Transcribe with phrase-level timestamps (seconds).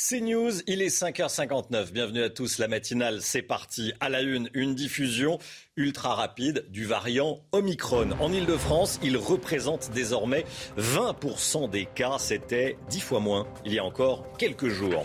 [0.00, 1.90] C'est News, il est 5h59.
[1.90, 2.58] Bienvenue à tous.
[2.58, 3.92] La matinale, c'est parti.
[3.98, 5.40] À la une, une diffusion
[5.76, 8.12] ultra rapide du variant Omicron.
[8.20, 10.44] En Ile-de-France, il représente désormais
[10.78, 12.14] 20% des cas.
[12.20, 15.04] C'était 10 fois moins il y a encore quelques jours.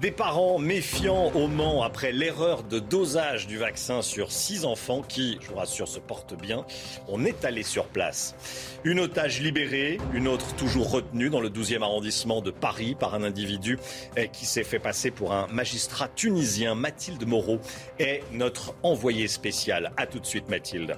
[0.00, 5.38] Des parents méfiants au Mans après l'erreur de dosage du vaccin sur six enfants qui,
[5.40, 6.64] je vous rassure, se portent bien.
[7.08, 8.36] On est allé sur place.
[8.84, 13.24] Une otage libérée, une autre toujours retenue dans le 12e arrondissement de Paris par un
[13.24, 13.76] individu
[14.16, 16.76] eh, qui s'est fait passer pour un magistrat tunisien.
[16.76, 17.58] Mathilde Moreau
[17.98, 19.90] est notre envoyée spéciale.
[19.96, 20.96] A tout de suite Mathilde.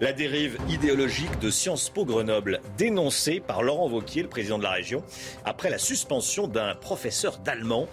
[0.00, 4.72] La dérive idéologique de Sciences Po Grenoble dénoncée par Laurent Wauquiez, le président de la
[4.72, 5.04] région,
[5.44, 7.86] après la suspension d'un professeur d'allemand.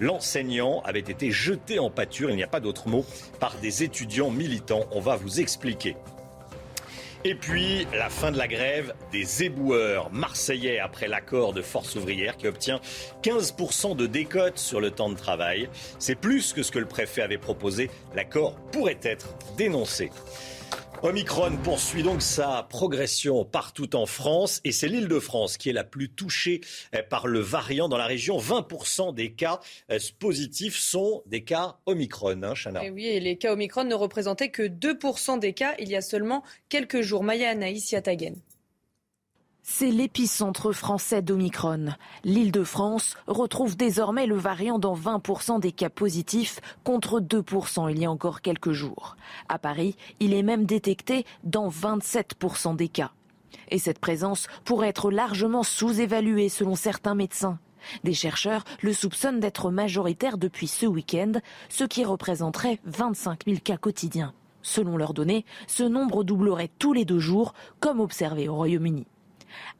[0.00, 3.04] L'enseignant avait été jeté en pâture, il n'y a pas d'autre mot,
[3.38, 4.86] par des étudiants militants.
[4.92, 5.94] On va vous expliquer.
[7.22, 12.38] Et puis, la fin de la grève des éboueurs marseillais après l'accord de Force ouvrière
[12.38, 12.80] qui obtient
[13.22, 15.68] 15% de décote sur le temps de travail.
[15.98, 17.90] C'est plus que ce que le préfet avait proposé.
[18.14, 20.10] L'accord pourrait être dénoncé.
[21.02, 25.72] Omicron poursuit donc sa progression partout en France et c'est l'île de France qui est
[25.72, 26.60] la plus touchée
[26.92, 28.36] eh, par le variant dans la région.
[28.36, 32.84] 20% des cas eh, positifs sont des cas Omicron, hein, Chana.
[32.84, 35.96] Et eh oui, et les cas Omicron ne représentaient que 2% des cas il y
[35.96, 37.24] a seulement quelques jours.
[37.24, 38.34] Maya Anaïs Yatagen.
[39.72, 41.94] C'est l'épicentre français d'Omicron.
[42.24, 48.00] L'île de France retrouve désormais le variant dans 20% des cas positifs contre 2% il
[48.00, 49.16] y a encore quelques jours.
[49.48, 53.12] À Paris, il est même détecté dans 27% des cas.
[53.68, 57.60] Et cette présence pourrait être largement sous-évaluée selon certains médecins.
[58.02, 61.32] Des chercheurs le soupçonnent d'être majoritaire depuis ce week-end,
[61.68, 64.34] ce qui représenterait 25 000 cas quotidiens.
[64.62, 69.06] Selon leurs données, ce nombre doublerait tous les deux jours, comme observé au Royaume-Uni.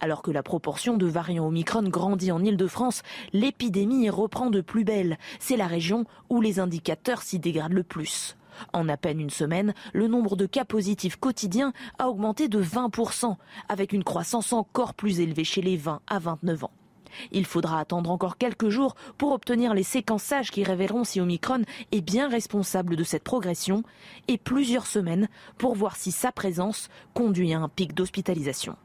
[0.01, 5.19] Alors que la proportion de variants Omicron grandit en Ile-de-France, l'épidémie reprend de plus belle.
[5.39, 8.37] C'est la région où les indicateurs s'y dégradent le plus.
[8.73, 13.37] En à peine une semaine, le nombre de cas positifs quotidiens a augmenté de 20%,
[13.69, 16.73] avec une croissance encore plus élevée chez les 20 à 29 ans.
[17.33, 22.01] Il faudra attendre encore quelques jours pour obtenir les séquençages qui révéleront si Omicron est
[22.01, 23.83] bien responsable de cette progression
[24.29, 25.29] et plusieurs semaines
[25.59, 28.77] pour voir si sa présence conduit à un pic d'hospitalisation.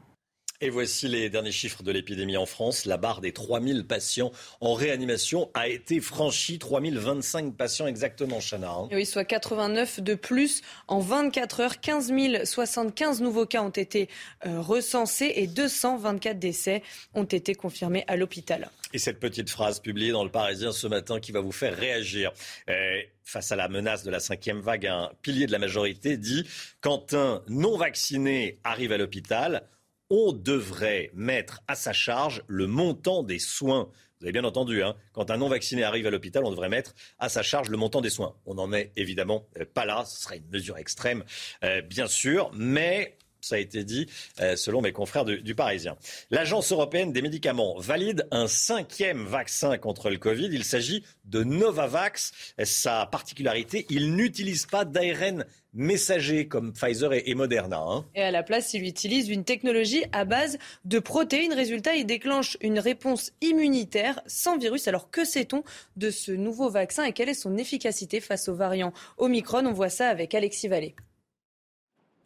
[0.62, 2.86] Et voici les derniers chiffres de l'épidémie en France.
[2.86, 6.60] La barre des 3000 patients en réanimation a été franchie.
[6.60, 8.72] 3025 patients exactement, Chana.
[8.72, 8.88] Hein.
[8.92, 11.80] Oui, soit 89 de plus en 24 heures.
[11.82, 12.14] 15
[12.46, 14.08] 075 nouveaux cas ont été
[14.46, 16.84] euh, recensés et 224 décès
[17.14, 18.70] ont été confirmés à l'hôpital.
[18.94, 22.32] Et cette petite phrase publiée dans le Parisien ce matin qui va vous faire réagir.
[22.70, 26.48] Euh, face à la menace de la cinquième vague, un pilier de la majorité dit
[26.80, 29.68] Quand un non vacciné arrive à l'hôpital,
[30.10, 33.90] on devrait mettre à sa charge le montant des soins.
[34.20, 37.30] Vous avez bien entendu, hein quand un non-vacciné arrive à l'hôpital, on devrait mettre à
[37.30, 38.36] sa charge le montant des soins.
[38.46, 41.24] On n'en est évidemment euh, pas là, ce serait une mesure extrême,
[41.64, 44.08] euh, bien sûr, mais ça a été dit
[44.42, 45.96] euh, selon mes confrères du, Parisien.
[46.32, 50.50] L'Agence européenne des médicaments valide un cinquième vaccin contre le Covid.
[50.52, 52.32] Il s'agit de Novavax.
[52.64, 57.80] Sa particularité, il n'utilise pas d'ARN messager comme Pfizer et, Moderna.
[57.80, 58.06] Hein.
[58.16, 61.54] Et à la place, il utilise une technologie à base de protéines.
[61.54, 64.88] Résultat, il déclenche une réponse immunitaire sans virus.
[64.88, 65.64] Alors que sait-on
[65.98, 69.66] de ce nouveau vaccin et quelle est son efficacité face aux variants Omicron?
[69.66, 70.96] On voit ça avec Alexis Vallée.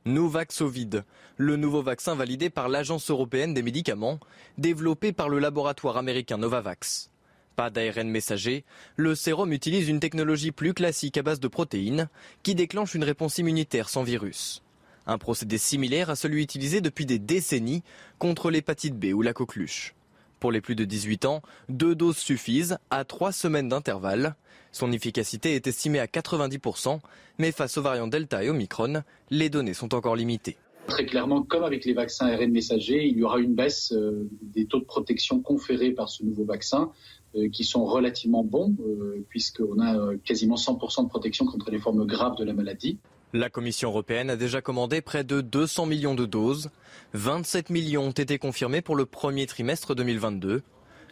[0.05, 1.03] Novaxovid,
[1.35, 4.19] le nouveau vaccin validé par l'Agence européenne des médicaments,
[4.57, 7.11] développé par le laboratoire américain Novavax.
[7.57, 8.63] Pas d'ARN messager,
[8.95, 12.07] le sérum utilise une technologie plus classique à base de protéines
[12.43, 14.63] qui déclenche une réponse immunitaire sans virus.
[15.05, 17.83] Un procédé similaire à celui utilisé depuis des décennies
[18.19, 19.95] contre l'hépatite B ou la coqueluche.
[20.39, 24.35] Pour les plus de 18 ans, deux doses suffisent à trois semaines d'intervalle.
[24.71, 26.99] Son efficacité est estimée à 90%,
[27.39, 30.57] mais face aux variants Delta et Omicron, les données sont encore limitées.
[30.87, 34.65] Très clairement, comme avec les vaccins ARN messagers, il y aura une baisse euh, des
[34.65, 36.91] taux de protection conférés par ce nouveau vaccin,
[37.35, 42.05] euh, qui sont relativement bons, euh, puisqu'on a quasiment 100% de protection contre les formes
[42.05, 42.97] graves de la maladie.
[43.31, 46.71] La Commission européenne a déjà commandé près de 200 millions de doses.
[47.13, 50.63] 27 millions ont été confirmés pour le premier trimestre 2022.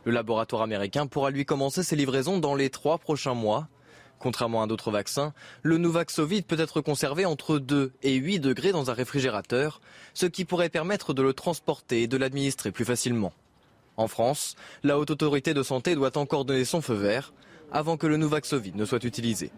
[0.04, 3.68] Le laboratoire américain pourra lui commencer ses livraisons dans les trois prochains mois.
[4.18, 5.32] Contrairement à d'autres vaccins,
[5.62, 9.80] le Nuvaxovid peut être conservé entre 2 et 8 degrés dans un réfrigérateur,
[10.16, 13.32] ce qui pourrait permettre de le transporter et de l'administrer plus facilement.
[13.96, 17.32] En France, la Haute Autorité de Santé doit encore donner son feu vert
[17.72, 19.52] avant que le Nuvaxovid ne soit utilisé.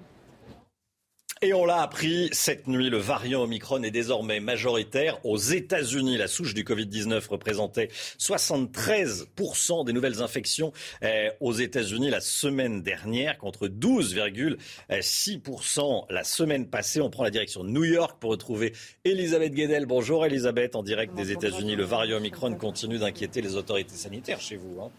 [1.41, 6.17] Et on l'a appris cette nuit, le variant Omicron est désormais majoritaire aux États-Unis.
[6.17, 7.87] La souche du Covid-19 représentait
[8.19, 16.99] 73% des nouvelles infections eh, aux États-Unis la semaine dernière contre 12,6% la semaine passée.
[16.99, 18.73] On prend la direction de New York pour retrouver
[19.05, 19.85] Elisabeth Guedel.
[19.85, 21.77] Bonjour Elisabeth, en direct des États-Unis.
[21.77, 24.81] Le variant Omicron continue d'inquiéter les autorités sanitaires chez vous.
[24.81, 24.91] Hein.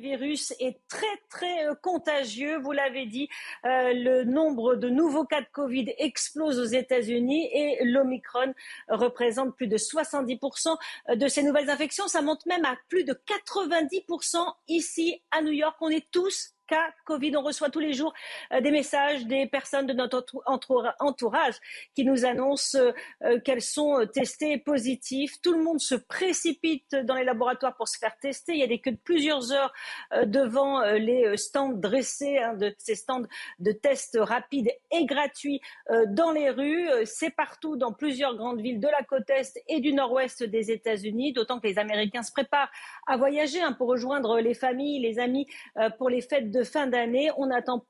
[0.00, 2.58] Virus est très très euh, contagieux.
[2.58, 3.28] Vous l'avez dit,
[3.64, 8.54] euh, le nombre de nouveaux cas de Covid explose aux États-Unis et l'Omicron
[8.88, 10.76] représente plus de 70%
[11.16, 12.08] de ces nouvelles infections.
[12.08, 14.38] Ça monte même à plus de 90%
[14.68, 15.76] ici à New York.
[15.80, 17.36] On est tous cas Covid.
[17.36, 18.12] On reçoit tous les jours
[18.52, 21.54] euh, des messages des personnes de notre entourage
[21.94, 22.92] qui nous annoncent euh,
[23.22, 25.40] euh, qu'elles sont testées positives.
[25.42, 28.52] Tout le monde se précipite dans les laboratoires pour se faire tester.
[28.52, 29.72] Il y a des queues de plusieurs heures
[30.24, 33.22] devant les stands dressés, hein, de ces stands
[33.58, 35.60] de tests rapides et gratuits
[36.08, 36.88] dans les rues.
[37.04, 41.32] C'est partout dans plusieurs grandes villes de la côte est et du nord-ouest des États-Unis,
[41.32, 42.70] d'autant que les Américains se préparent
[43.06, 45.46] à voyager hein, pour rejoindre les familles, les amis
[45.98, 47.30] pour les fêtes de fin d'année.
[47.36, 47.84] On attend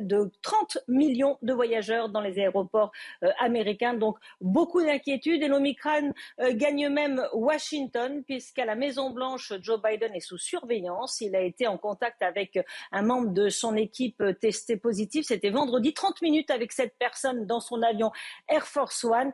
[0.00, 2.92] de 30 millions de voyageurs dans les aéroports
[3.22, 3.94] euh, américains.
[3.94, 10.14] Donc beaucoup d'inquiétudes et l'Omicron euh, gagne même Washington puisqu'à la Maison Blanche, Joe Biden
[10.14, 11.20] est sous surveillance.
[11.20, 12.58] Il a été en contact avec
[12.92, 15.26] un membre de son équipe euh, testé positif.
[15.26, 18.10] C'était vendredi, 30 minutes avec cette personne dans son avion
[18.48, 19.32] Air Force One.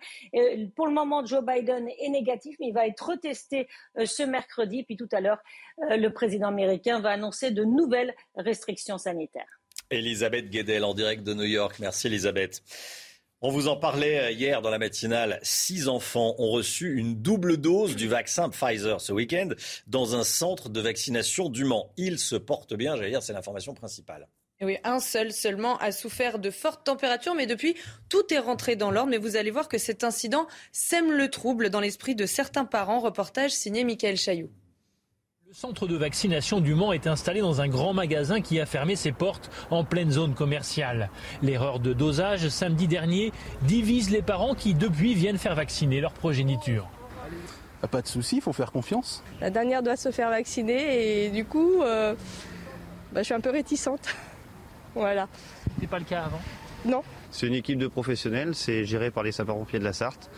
[0.77, 3.69] pour le moment, Joe Biden est négatif, mais il va être retesté
[4.05, 4.83] ce mercredi.
[4.83, 5.43] Puis tout à l'heure,
[5.79, 9.61] le président américain va annoncer de nouvelles restrictions sanitaires.
[9.91, 11.77] Elisabeth Guedel en direct de New York.
[11.79, 12.63] Merci Elisabeth.
[13.47, 15.39] On vous en parlait euh, hier dans la matinale.
[15.43, 19.51] Six enfants ont reçu une double dose du vaccin Pfizer ce week-end
[19.87, 21.93] dans un centre de vaccination du Mans.
[21.99, 24.29] Ils se portent bien, j'allais dire, c'est l'information principale.
[24.63, 27.77] Oui, un seul seulement a souffert de fortes températures, mais depuis,
[28.09, 29.11] tout est rentré dans l'ordre.
[29.11, 33.01] Mais vous allez voir que cet incident sème le trouble dans l'esprit de certains parents.
[33.01, 34.51] Reportage signé Michael Chailloux.
[35.55, 38.97] Le centre de vaccination du Mans est installé dans un grand magasin qui a fermé
[38.97, 41.11] ses portes en pleine zone commerciale.
[41.43, 43.31] L'erreur de dosage samedi dernier
[43.63, 46.91] divise les parents qui depuis viennent faire vacciner leur progéniture.
[47.89, 49.23] Pas de souci, il faut faire confiance.
[49.41, 52.17] La dernière doit se faire vacciner et du coup, euh,
[53.13, 54.09] bah, je suis un peu réticente.
[54.97, 55.29] voilà.
[55.77, 56.41] C'était pas le cas avant?
[56.85, 57.05] Non.
[57.31, 60.29] C'est une équipe de professionnels, c'est géré par les sapeurs-pompiers de la Sarthe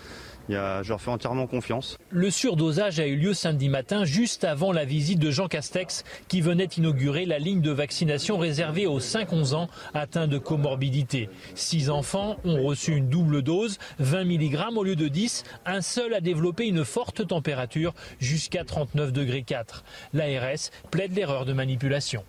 [0.49, 1.99] je leur fais entièrement confiance.
[2.11, 6.41] Le surdosage a eu lieu samedi matin, juste avant la visite de Jean Castex, qui
[6.41, 11.29] venait inaugurer la ligne de vaccination réservée aux 5-11 ans atteints de comorbidité.
[11.55, 15.45] Six enfants ont reçu une double dose, 20 mg au lieu de 10.
[15.65, 19.85] Un seul a développé une forte température jusqu'à 39 degrés 4.
[20.15, 22.25] L'ARS plaide l'erreur de manipulation.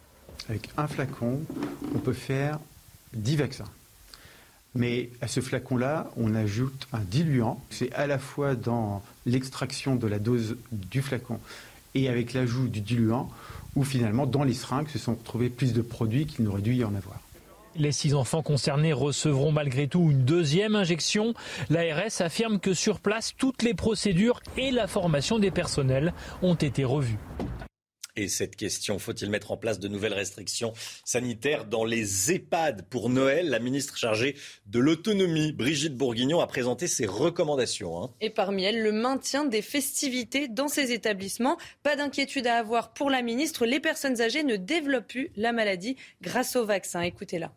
[0.49, 1.41] Avec un flacon,
[1.95, 2.59] on peut faire
[3.13, 3.65] 10 vaccins.
[4.75, 7.59] Mais à ce flacon-là, on ajoute un diluant.
[7.69, 11.39] C'est à la fois dans l'extraction de la dose du flacon
[11.95, 13.29] et avec l'ajout du diluant,
[13.75, 16.83] où finalement, dans les seringues, se sont retrouvés plus de produits qu'il n'aurait dû y
[16.83, 17.19] en avoir.
[17.75, 21.35] Les six enfants concernés recevront malgré tout une deuxième injection.
[21.69, 26.83] L'ARS affirme que sur place, toutes les procédures et la formation des personnels ont été
[26.83, 27.19] revues.
[28.17, 30.73] Et cette question, faut-il mettre en place de nouvelles restrictions
[31.05, 33.47] sanitaires dans les EHPAD pour Noël?
[33.47, 38.03] La ministre chargée de l'autonomie, Brigitte Bourguignon, a présenté ses recommandations.
[38.03, 38.09] Hein.
[38.19, 41.57] Et parmi elles, le maintien des festivités dans ces établissements.
[41.83, 45.95] Pas d'inquiétude à avoir pour la ministre, les personnes âgées ne développent plus la maladie
[46.23, 47.01] grâce au vaccin.
[47.01, 47.53] Écoutez-la.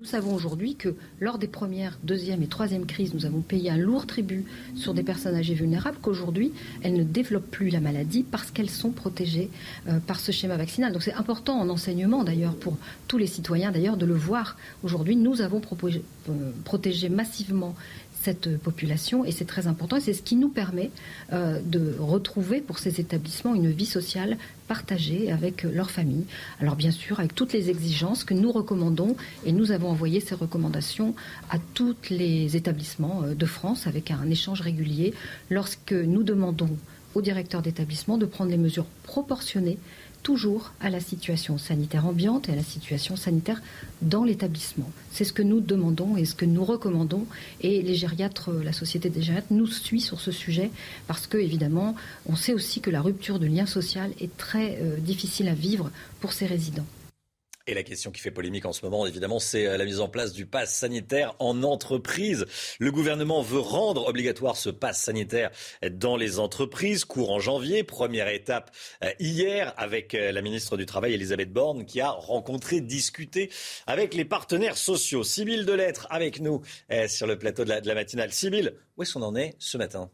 [0.00, 3.76] Nous savons aujourd'hui que lors des premières, deuxième et troisième crises, nous avons payé un
[3.76, 4.44] lourd tribut
[4.76, 6.52] sur des personnes âgées vulnérables, qu'aujourd'hui,
[6.82, 9.50] elles ne développent plus la maladie parce qu'elles sont protégées
[9.88, 10.92] euh, par ce schéma vaccinal.
[10.92, 12.76] Donc c'est important en enseignement, d'ailleurs, pour
[13.08, 14.56] tous les citoyens, d'ailleurs, de le voir.
[14.84, 17.74] Aujourd'hui, nous avons euh, protégé massivement
[18.22, 20.90] cette population et c'est très important c'est ce qui nous permet
[21.32, 26.24] euh, de retrouver pour ces établissements une vie sociale partagée avec leur famille.
[26.60, 30.34] Alors bien sûr avec toutes les exigences que nous recommandons et nous avons envoyé ces
[30.34, 31.14] recommandations
[31.50, 35.14] à tous les établissements euh, de France avec un échange régulier
[35.50, 36.76] lorsque nous demandons
[37.14, 39.78] aux directeurs d'établissement de prendre les mesures proportionnées
[40.28, 43.62] toujours à la situation sanitaire ambiante et à la situation sanitaire
[44.02, 44.90] dans l'établissement.
[45.10, 47.24] C'est ce que nous demandons et ce que nous recommandons.
[47.62, 50.70] Et les gériatres, la Société des gériatres nous suit sur ce sujet
[51.06, 51.94] parce que, évidemment,
[52.26, 55.90] on sait aussi que la rupture de lien social est très euh, difficile à vivre
[56.20, 56.84] pour ces résidents.
[57.68, 60.08] Et la question qui fait polémique en ce moment, évidemment, c'est euh, la mise en
[60.08, 62.46] place du pass sanitaire en entreprise.
[62.78, 65.50] Le gouvernement veut rendre obligatoire ce pass sanitaire
[65.90, 67.84] dans les entreprises, courant janvier.
[67.84, 72.80] Première étape euh, hier avec euh, la ministre du Travail, Elisabeth Borne, qui a rencontré,
[72.80, 73.50] discuté
[73.86, 75.22] avec les partenaires sociaux.
[75.22, 76.62] Sibylle Delettre avec nous
[77.06, 78.32] sur le plateau de la, matinale.
[78.32, 80.10] Sibylle, où est-ce qu'on en est ce matin?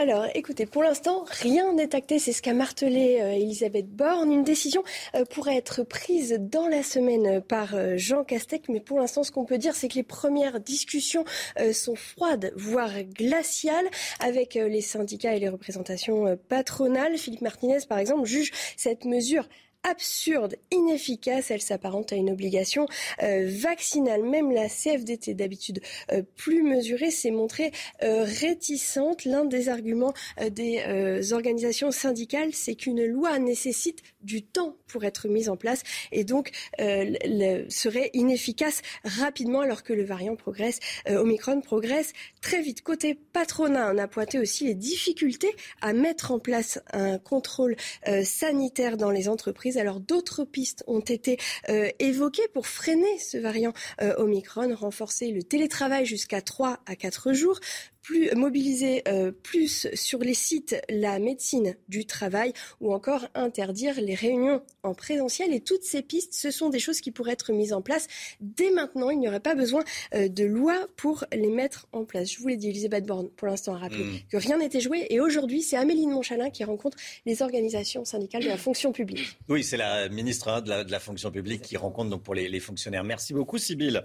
[0.00, 2.20] Alors, écoutez, pour l'instant, rien n'est acté.
[2.20, 4.30] C'est ce qu'a martelé euh, Elisabeth Borne.
[4.30, 4.84] Une décision
[5.16, 8.68] euh, pourrait être prise dans la semaine par euh, Jean Castex.
[8.68, 11.24] Mais pour l'instant, ce qu'on peut dire, c'est que les premières discussions
[11.72, 13.88] sont froides, voire glaciales,
[14.20, 17.18] avec les syndicats et les représentations patronales.
[17.18, 19.48] Philippe Martinez, par exemple, juge cette mesure
[19.82, 21.50] absurde, inefficace.
[21.50, 22.86] Elle s'apparente à une obligation
[23.22, 24.22] euh, vaccinale.
[24.22, 25.80] Même la CFDT, d'habitude
[26.12, 29.24] euh, plus mesurée, s'est montrée euh, réticente.
[29.24, 30.14] L'un des arguments
[30.50, 36.24] des organisations syndicales, c'est qu'une loi nécessite du temps pour être mise en place et
[36.24, 42.82] donc serait inefficace rapidement alors que le variant progresse, Omicron progresse très vite.
[42.82, 47.76] Côté patronat, on a pointé aussi les difficultés à mettre en place un contrôle
[48.24, 53.72] sanitaire dans les entreprises alors d'autres pistes ont été euh, évoquées pour freiner ce variant
[54.00, 57.58] euh, Omicron, renforcer le télétravail jusqu'à 3 à 4 jours,
[58.08, 64.14] plus mobiliser euh, plus sur les sites la médecine du travail ou encore interdire les
[64.14, 65.52] réunions en présentiel.
[65.52, 68.06] Et toutes ces pistes, ce sont des choses qui pourraient être mises en place
[68.40, 69.10] dès maintenant.
[69.10, 69.84] Il n'y aurait pas besoin
[70.14, 72.32] euh, de loi pour les mettre en place.
[72.32, 74.20] Je vous l'ai dit, Elisabeth Borne, pour l'instant, a rappelé mm.
[74.32, 75.06] que rien n'était joué.
[75.10, 76.96] Et aujourd'hui, c'est Amélie de Montchalin qui rencontre
[77.26, 79.36] les organisations syndicales de la fonction publique.
[79.50, 82.60] Oui, c'est la ministre hein, de, la, fonction publique qui rencontre donc pour les, les
[82.60, 83.04] fonctionnaires.
[83.04, 84.02] Merci beaucoup, Sybille.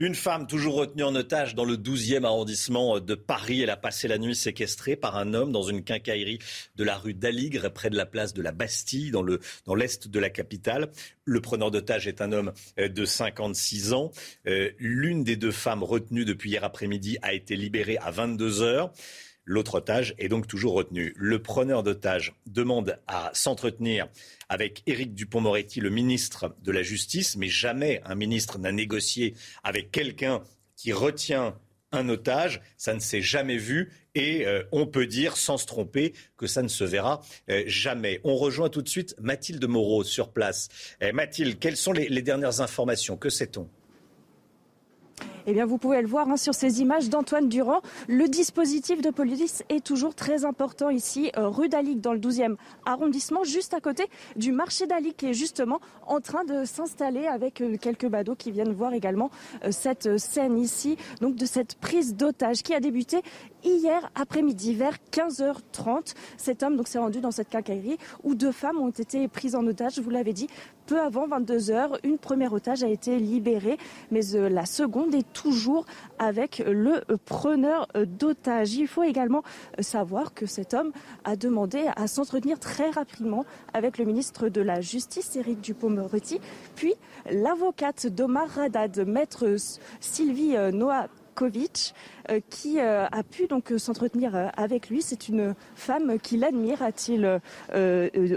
[0.00, 3.62] Une femme toujours retenue en otage dans le 12e arrondissement de Paris.
[3.62, 6.40] Elle a passé la nuit séquestrée par un homme dans une quincaillerie
[6.74, 10.08] de la rue d'Aligre, près de la place de la Bastille, dans, le, dans l'est
[10.08, 10.90] de la capitale.
[11.24, 14.10] Le preneur d'otage est un homme euh, de 56 ans.
[14.48, 18.92] Euh, l'une des deux femmes retenues depuis hier après-midi a été libérée à 22 heures.
[19.44, 21.12] L'autre otage est donc toujours retenu.
[21.16, 24.08] Le preneur d'otage demande à s'entretenir
[24.48, 29.90] avec Éric Dupont-Moretti, le ministre de la Justice, mais jamais un ministre n'a négocié avec
[29.90, 30.42] quelqu'un
[30.76, 31.58] qui retient
[31.92, 32.62] un otage.
[32.76, 36.62] Ça ne s'est jamais vu et euh, on peut dire, sans se tromper, que ça
[36.62, 37.20] ne se verra
[37.50, 38.20] euh, jamais.
[38.24, 40.68] On rejoint tout de suite Mathilde Moreau sur place.
[41.00, 43.16] Eh, Mathilde, quelles sont les dernières informations?
[43.16, 43.68] Que sait-on?
[45.46, 47.80] Eh bien, vous pouvez le voir hein, sur ces images d'Antoine Durand.
[48.08, 52.56] Le dispositif de police est toujours très important ici, euh, rue d'Alic, dans le 12e
[52.86, 57.60] arrondissement, juste à côté du marché d'Alic, qui est justement en train de s'installer avec
[57.60, 59.30] euh, quelques badauds qui viennent voir également
[59.64, 63.22] euh, cette scène ici, donc de cette prise d'otage qui a débuté
[63.64, 66.14] hier après-midi vers 15h30.
[66.36, 69.98] Cet homme s'est rendu dans cette quincaillerie où deux femmes ont été prises en otage,
[69.98, 70.48] vous l'avez dit,
[70.86, 71.98] peu avant 22h.
[72.04, 73.78] Une première otage a été libérée,
[74.10, 75.86] mais la seconde est toujours
[76.18, 78.74] avec le preneur d'otage.
[78.74, 79.42] Il faut également
[79.80, 80.92] savoir que cet homme
[81.24, 86.40] a demandé à s'entretenir très rapidement avec le ministre de la Justice, Éric Dupond-Moretti,
[86.74, 86.94] puis
[87.30, 89.56] l'avocate d'Omar Radad, maître
[90.00, 91.08] Sylvie Noah
[91.42, 95.02] euh, qui euh, a pu donc s'entretenir euh, avec lui.
[95.02, 97.40] C'est une femme qui l'admire, a-t-il,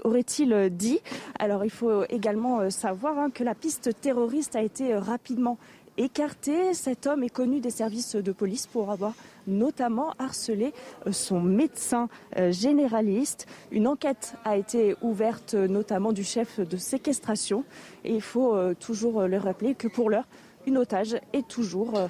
[0.04, 1.00] aurait-il dit.
[1.40, 5.58] Alors il faut également savoir hein, que la piste terroriste a été rapidement
[5.98, 6.74] écarté.
[6.74, 9.14] Cet homme est connu des services de police pour avoir
[9.48, 10.74] notamment harcelé
[11.12, 12.10] son médecin
[12.50, 13.48] généraliste.
[13.72, 17.64] Une enquête a été ouverte notamment du chef de séquestration.
[18.04, 20.28] Et il faut toujours le rappeler que pour l'heure,
[20.68, 22.10] une otage est toujours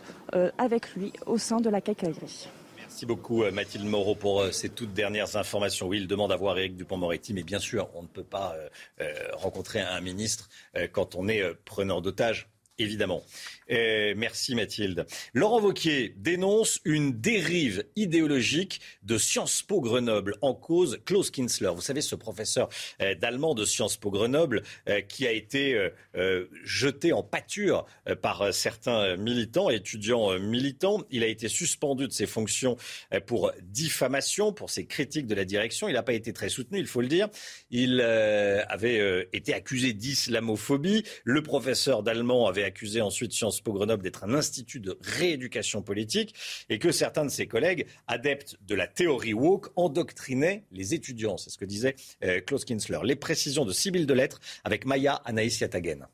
[0.57, 2.49] avec lui au sein de la cacaillerie.
[2.77, 5.87] Merci beaucoup Mathilde Moreau pour ces toutes dernières informations.
[5.87, 8.55] Oui, il demande à voir Éric Dupont-Moretti, mais bien sûr, on ne peut pas
[9.33, 10.49] rencontrer un ministre
[10.91, 12.49] quand on est preneur d'otage
[12.79, 13.23] évidemment.
[13.69, 15.05] merci Mathilde.
[15.33, 21.71] Laurent Vauquier dénonce une dérive idéologique de Sciences Po Grenoble en cause Klaus Kinsler.
[21.73, 22.69] Vous savez, ce professeur
[23.01, 27.85] euh, d'allemand de Sciences Po Grenoble euh, qui a été euh, jeté en pâture
[28.21, 31.03] par certains militants, étudiants militants.
[31.09, 32.77] Il a été suspendu de ses fonctions
[33.25, 35.87] pour diffamation, pour ses critiques de la direction.
[35.87, 37.29] Il n'a pas été très soutenu, il faut le dire.
[37.69, 41.03] Il avait été accusé d'islamophobie.
[41.23, 46.35] Le professeur d'allemand avait accusé ensuite Sciences Po Grenoble d'être un institut de rééducation politique
[46.69, 51.37] et que certains de ses collègues, adeptes de la théorie woke, endoctrinaient les étudiants.
[51.37, 52.99] C'est ce que disait euh, Klaus Kinsler.
[53.03, 56.07] Les précisions de Sibylle de Lettres avec Maya Anaïs Yatagen.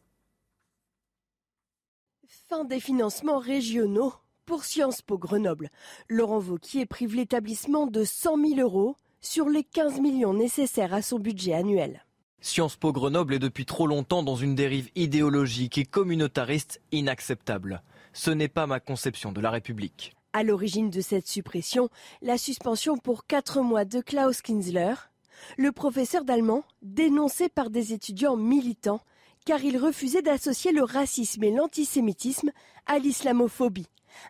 [2.50, 4.14] Fin des financements régionaux
[4.46, 5.70] pour Sciences Po Grenoble.
[6.10, 11.20] Laurent Vauquier prive l'établissement de 100 000 euros sur les 15 millions nécessaires à son
[11.20, 12.06] budget annuel.
[12.46, 17.82] Sciences Po Grenoble est depuis trop longtemps dans une dérive idéologique et communautariste inacceptable.
[18.12, 20.14] Ce n'est pas ma conception de la République.
[20.34, 21.88] À l'origine de cette suppression,
[22.22, 24.94] la suspension pour 4 mois de Klaus Kinsler,
[25.56, 29.02] le professeur d'allemand dénoncé par des étudiants militants
[29.46, 32.52] car il refusait d'associer le racisme et l'antisémitisme
[32.88, 33.88] à l'islamophobie,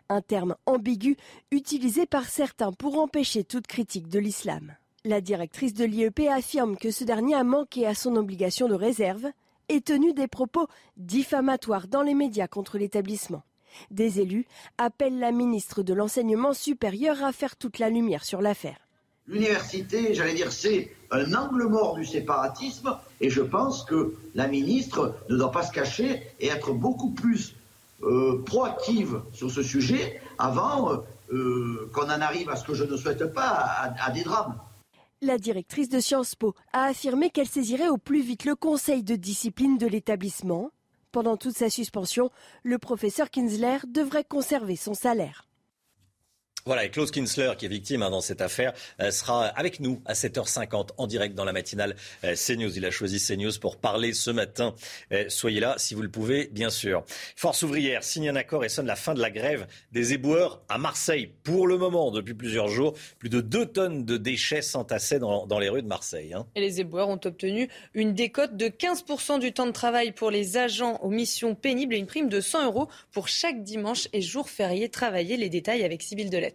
[0.08, 1.16] un terme ambigu
[1.50, 4.76] utilisé par certains pour empêcher toute critique de l'islam.
[5.06, 9.26] La directrice de l'IEP affirme que ce dernier a manqué à son obligation de réserve
[9.68, 13.42] et tenu des propos diffamatoires dans les médias contre l'établissement.
[13.90, 14.46] Des élus
[14.78, 18.78] appellent la ministre de l'Enseignement supérieur à faire toute la lumière sur l'affaire.
[19.26, 25.16] L'université, j'allais dire, c'est un angle mort du séparatisme et je pense que la ministre
[25.28, 27.56] ne doit pas se cacher et être beaucoup plus
[28.02, 30.96] euh, proactive sur ce sujet avant euh,
[31.30, 34.58] euh, qu'on en arrive à ce que je ne souhaite pas, à, à des drames.
[35.24, 39.16] La directrice de Sciences Po a affirmé qu'elle saisirait au plus vite le conseil de
[39.16, 40.70] discipline de l'établissement.
[41.12, 42.28] Pendant toute sa suspension,
[42.62, 45.48] le professeur Kinsler devrait conserver son salaire.
[46.66, 50.00] Voilà, et Klaus Kinsler, qui est victime hein, dans cette affaire, euh, sera avec nous
[50.06, 51.94] à 7h50 en direct dans la matinale
[52.24, 52.74] euh, CNews.
[52.74, 54.74] Il a choisi CNews pour parler ce matin.
[55.12, 57.04] Euh, soyez là si vous le pouvez, bien sûr.
[57.36, 60.78] Force ouvrière signe un accord et sonne la fin de la grève des éboueurs à
[60.78, 61.30] Marseille.
[61.42, 65.58] Pour le moment, depuis plusieurs jours, plus de 2 tonnes de déchets s'entassaient dans, dans
[65.58, 66.32] les rues de Marseille.
[66.32, 66.46] Hein.
[66.54, 70.56] Et les éboueurs ont obtenu une décote de 15% du temps de travail pour les
[70.56, 74.48] agents aux missions pénibles et une prime de 100 euros pour chaque dimanche et jour
[74.48, 75.36] férié travaillé.
[75.36, 76.53] Les détails avec Sybille Delettre.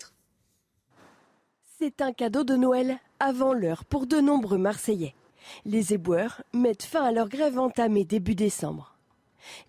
[1.82, 5.16] C'est un cadeau de Noël avant l'heure pour de nombreux Marseillais.
[5.64, 8.98] Les éboueurs mettent fin à leur grève entamée début décembre.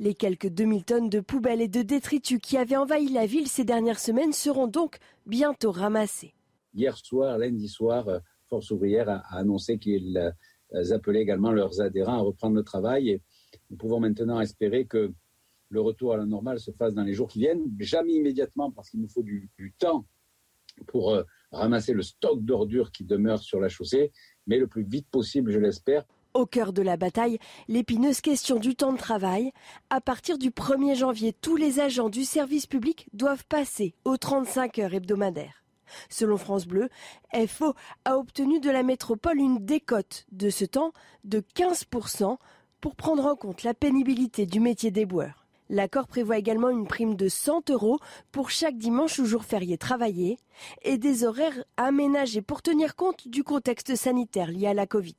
[0.00, 3.62] Les quelques 2000 tonnes de poubelles et de détritus qui avaient envahi la ville ces
[3.62, 6.34] dernières semaines seront donc bientôt ramassées.
[6.74, 12.18] Hier soir, lundi soir, euh, Force ouvrière a annoncé qu'ils euh, appelaient également leurs adhérents
[12.18, 13.10] à reprendre le travail.
[13.10, 13.22] Et
[13.70, 15.12] nous pouvons maintenant espérer que
[15.68, 18.90] le retour à la normale se fasse dans les jours qui viennent, jamais immédiatement parce
[18.90, 20.06] qu'il nous faut du, temps
[20.88, 24.12] pour euh, ramasser le stock d'ordures qui demeure sur la chaussée,
[24.46, 26.04] mais le plus vite possible, je l'espère.
[26.32, 29.50] Au cœur de la bataille, l'épineuse question du temps de travail.
[29.90, 34.78] À partir du 1er janvier, tous les agents du service public doivent passer aux 35
[34.78, 35.64] heures hebdomadaires.
[36.08, 36.88] Selon France Bleu,
[37.48, 40.92] FO a obtenu de la métropole une décote de ce temps
[41.24, 42.36] de 15%
[42.80, 45.39] pour prendre en compte la pénibilité du métier d'éboueur.
[45.72, 48.00] L'accord prévoit également une prime de 100 euros
[48.32, 50.36] pour chaque dimanche ou jour férié travaillé
[50.82, 55.14] et des horaires aménagés pour tenir compte du contexte sanitaire lié à la Covid.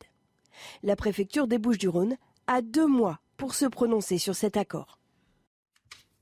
[0.84, 5.00] La préfecture des Bouches-du-Rhône a deux mois pour se prononcer sur cet accord.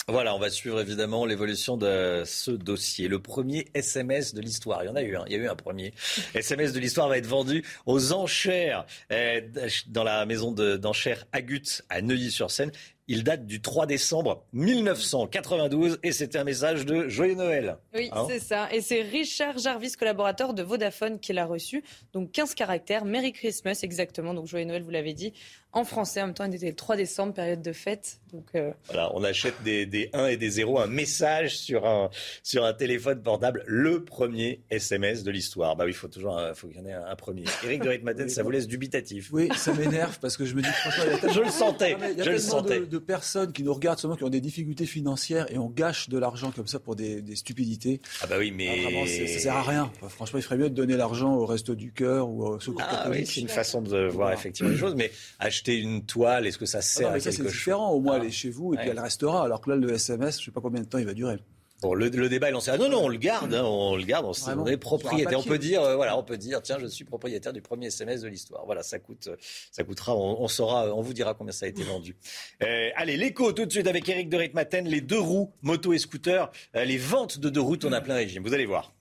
[0.08, 3.08] Voilà, on va suivre évidemment l'évolution de ce dossier.
[3.08, 5.48] Le premier SMS de l'histoire, il y en a eu un, il y a eu
[5.48, 5.94] un premier.
[6.34, 9.42] SMS de l'histoire va être vendu aux enchères euh,
[9.88, 12.72] dans la maison d'enchères Agut à Neuilly-sur-Seine.
[13.12, 17.78] Il date du 3 décembre 1992 et c'était un message de Joyeux Noël.
[17.96, 18.72] Oui, hein c'est ça.
[18.72, 21.84] Et c'est Richard Jarvis, collaborateur de Vodafone, qui l'a reçu.
[22.14, 23.06] Donc 15 caractères.
[23.06, 24.36] Merry Christmas, exactement.
[24.36, 25.34] Donc Joyeux Noël, vous l'avez dit.
[25.72, 28.20] En français, en même temps, il était le 3 décembre, période de fête.
[28.34, 28.72] Donc, euh...
[28.86, 32.10] Voilà, on achète des, des 1 et des 0, un message sur un,
[32.42, 35.76] sur un téléphone portable, le premier SMS de l'histoire.
[35.76, 37.44] Bah oui, il faut toujours faut qu'il y en ait un, premier.
[37.64, 39.30] Éric de Ritmaten, ça vous laisse dubitatif.
[39.32, 41.52] Oui, ça m'énerve parce que je me dis franchement, il y a tellement, je le
[41.52, 42.80] sentais, il y a je le sentais.
[42.80, 46.10] De, de personnes qui nous regardent seulement qui ont des difficultés financières et on gâche
[46.10, 48.02] de l'argent comme ça pour des, des stupidités.
[48.22, 49.92] Ah bah oui, mais ah, vraiment, ça sert à rien.
[49.96, 52.82] Enfin, franchement, il ferait mieux de donner l'argent au Resto du Cœur ou au Secours
[52.86, 53.08] ah.
[53.10, 56.66] Oui, c'est une façon de voir effectivement les choses, mais acheter une toile, est-ce que
[56.66, 57.92] ça sert ah non, mais à ça, quelque c'est différent.
[57.92, 58.84] Au moins, elle est chez vous et Ouais.
[58.84, 59.44] puis elle restera.
[59.44, 61.38] Alors que là, le SMS, je sais pas combien de temps il va durer.
[61.82, 62.72] Bon, le, le débat est lancé.
[62.74, 65.40] Ah non, non, on le garde, hein, on le garde, on, on est propriétaire.
[65.40, 68.22] On peut dire, euh, voilà, on peut dire, tiens, je suis propriétaire du premier SMS
[68.22, 68.66] de l'histoire.
[68.66, 69.30] Voilà, ça coûte,
[69.72, 72.16] ça coûtera, on, on saura, on vous dira combien ça a été vendu.
[72.62, 75.98] Euh, allez, l'écho tout de suite avec Eric de Ritmaten, les deux roues, moto et
[75.98, 78.44] scooter, euh, les ventes de deux roues tournent à plein régime.
[78.44, 78.94] Vous allez voir.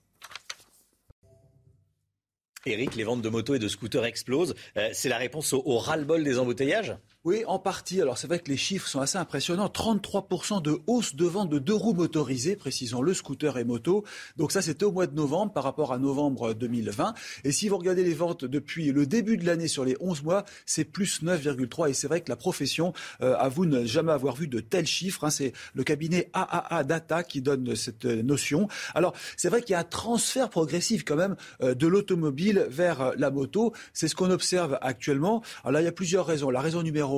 [2.65, 4.55] Eric, les ventes de motos et de scooters explosent.
[4.93, 6.95] C'est la réponse au, au ras-le-bol des embouteillages?
[7.25, 8.01] Oui, en partie.
[8.01, 9.67] Alors c'est vrai que les chiffres sont assez impressionnants.
[9.67, 14.05] 33% de hausse de vente de deux roues motorisées, précisons-le, scooter et moto.
[14.37, 17.13] Donc ça, c'était au mois de novembre par rapport à novembre 2020.
[17.43, 20.45] Et si vous regardez les ventes depuis le début de l'année sur les 11 mois,
[20.65, 21.89] c'est plus 9,3.
[21.89, 25.25] Et c'est vrai que la profession euh, avoue ne jamais avoir vu de tels chiffres.
[25.25, 25.29] Hein.
[25.29, 28.69] C'est le cabinet AAA Data qui donne cette notion.
[28.95, 33.01] Alors c'est vrai qu'il y a un transfert progressif quand même euh, de l'automobile vers
[33.01, 33.73] euh, la moto.
[33.91, 35.43] C'est ce qu'on observe actuellement.
[35.65, 36.49] Alors il y a plusieurs raisons.
[36.49, 37.08] La raison numéro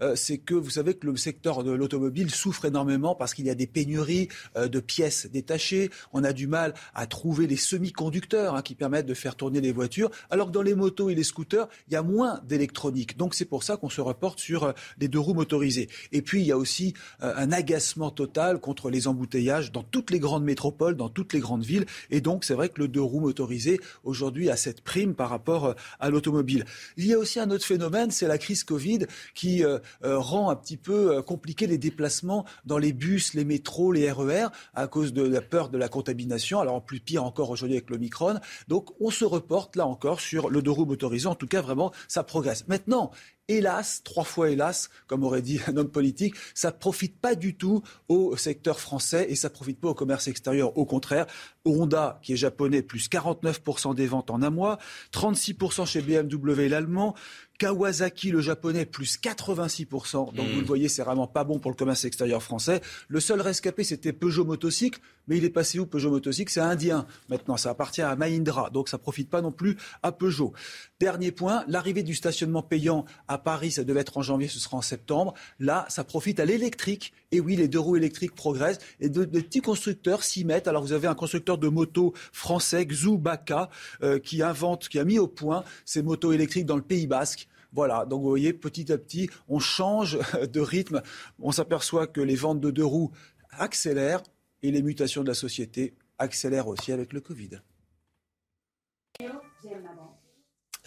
[0.00, 3.50] euh, c'est que vous savez que le secteur de l'automobile souffre énormément parce qu'il y
[3.50, 5.90] a des pénuries euh, de pièces détachées.
[6.12, 9.72] On a du mal à trouver les semi-conducteurs hein, qui permettent de faire tourner les
[9.72, 13.16] voitures, alors que dans les motos et les scooters, il y a moins d'électronique.
[13.16, 15.88] Donc c'est pour ça qu'on se reporte sur euh, les deux roues motorisées.
[16.12, 20.18] Et puis il y a aussi un agacement total contre les embouteillages dans toutes les
[20.18, 21.86] grandes métropoles, dans toutes les grandes villes.
[22.10, 25.74] Et donc c'est vrai que le deux roues motorisé aujourd'hui a cette prime par rapport
[26.00, 26.64] à l'automobile.
[26.96, 29.06] Il y a aussi un autre phénomène, c'est la crise Covid
[29.38, 33.44] qui euh, euh, rend un petit peu euh, compliqué les déplacements dans les bus, les
[33.44, 36.58] métros, les RER à cause de la peur de la contamination.
[36.58, 38.40] Alors en plus pire encore aujourd'hui avec l'Omicron.
[38.66, 41.28] Donc on se reporte là encore sur le deux roues motorisé.
[41.28, 42.66] En tout cas vraiment ça progresse.
[42.66, 43.12] Maintenant
[43.48, 47.56] hélas, trois fois hélas, comme aurait dit un homme politique, ça ne profite pas du
[47.56, 50.76] tout au secteur français et ça ne profite pas au commerce extérieur.
[50.76, 51.26] Au contraire,
[51.64, 54.78] Honda, qui est japonais, plus 49% des ventes en un mois,
[55.12, 57.14] 36% chez BMW l'allemand,
[57.58, 60.34] Kawasaki, le japonais, plus 86%.
[60.34, 60.64] Donc vous le hmm.
[60.64, 62.80] voyez, c'est vraiment pas bon pour le commerce extérieur français.
[63.08, 65.00] Le seul rescapé, c'était Peugeot Motocycle.
[65.28, 67.56] Mais il est passé où Peugeot Motocycle C'est indien maintenant.
[67.56, 68.70] Ça appartient à Mahindra.
[68.70, 70.52] Donc ça profite pas non plus à Peugeot.
[71.00, 74.76] Dernier point, l'arrivée du stationnement payant à Paris, ça devait être en janvier, ce sera
[74.76, 75.34] en septembre.
[75.60, 77.12] Là, ça profite à l'électrique.
[77.30, 78.78] Et oui, les deux roues électriques progressent.
[79.00, 80.68] Et de, petits constructeurs s'y mettent.
[80.68, 83.70] Alors vous avez un constructeur de motos français, Xu Baka,
[84.02, 87.48] euh, qui invente, qui a mis au point ces motos électriques dans le Pays Basque.
[87.72, 90.18] Voilà, donc vous voyez, petit à petit, on change
[90.52, 91.02] de rythme.
[91.38, 93.10] On s'aperçoit que les ventes de deux roues
[93.50, 94.22] accélèrent
[94.62, 97.60] et les mutations de la société accélèrent aussi avec le Covid.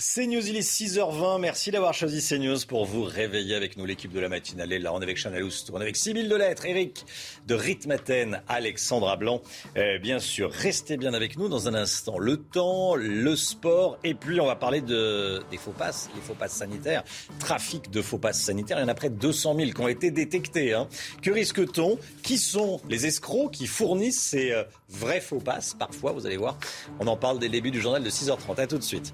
[0.01, 1.39] CNews, il est 6h20.
[1.39, 3.85] Merci d'avoir choisi CNews pour vous réveiller avec nous.
[3.85, 4.91] L'équipe de la matinale est là.
[4.93, 7.05] On est avec Chanel on est avec Sybille Delettre, Eric
[7.45, 9.43] de Ritmaten, Alexandra Blanc.
[9.77, 12.17] Euh, bien sûr, restez bien avec nous dans un instant.
[12.17, 16.33] Le temps, le sport, et puis on va parler de, des faux passes, les faux
[16.33, 17.03] passes sanitaires.
[17.37, 19.87] Trafic de faux passes sanitaires, il y en a près de 200 000 qui ont
[19.87, 20.73] été détectés.
[20.73, 20.87] Hein.
[21.21, 21.99] Que risque-t-on?
[22.23, 25.75] Qui sont les escrocs qui fournissent ces euh, vrais faux passes?
[25.75, 26.57] Parfois, vous allez voir,
[26.99, 28.59] on en parle dès le début du journal de 6h30.
[28.59, 29.13] À tout de suite.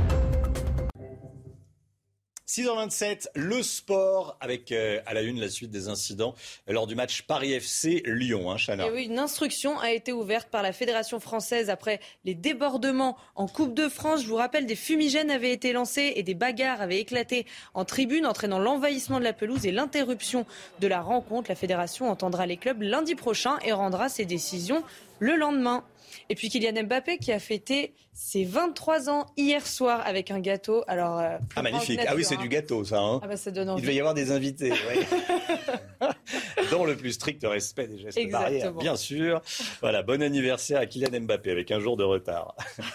[2.51, 6.35] 6h27, le sport avec euh, à la une la suite des incidents
[6.67, 8.87] lors du match Paris FC Lyon, hein, Chana.
[8.89, 13.87] une instruction a été ouverte par la Fédération française après les débordements en Coupe de
[13.87, 14.23] France.
[14.23, 18.25] Je vous rappelle, des fumigènes avaient été lancés et des bagarres avaient éclaté en tribune,
[18.25, 20.45] entraînant l'envahissement de la pelouse et l'interruption
[20.81, 21.49] de la rencontre.
[21.49, 24.83] La Fédération entendra les clubs lundi prochain et rendra ses décisions
[25.19, 25.85] le lendemain.
[26.31, 30.81] Et puis Kylian Mbappé qui a fêté ses 23 ans hier soir avec un gâteau.
[30.87, 31.99] Alors, euh, ah magnifique.
[32.07, 33.01] ah oui, c'est du gâteau ça.
[33.01, 33.19] Hein.
[33.21, 33.81] Ah bah, ça donne envie.
[33.81, 34.71] Il devait y avoir des invités.
[36.71, 39.41] Dans le plus strict respect des gestes barrières, bien sûr.
[39.81, 42.55] Voilà, bon anniversaire à Kylian Mbappé avec un jour de retard.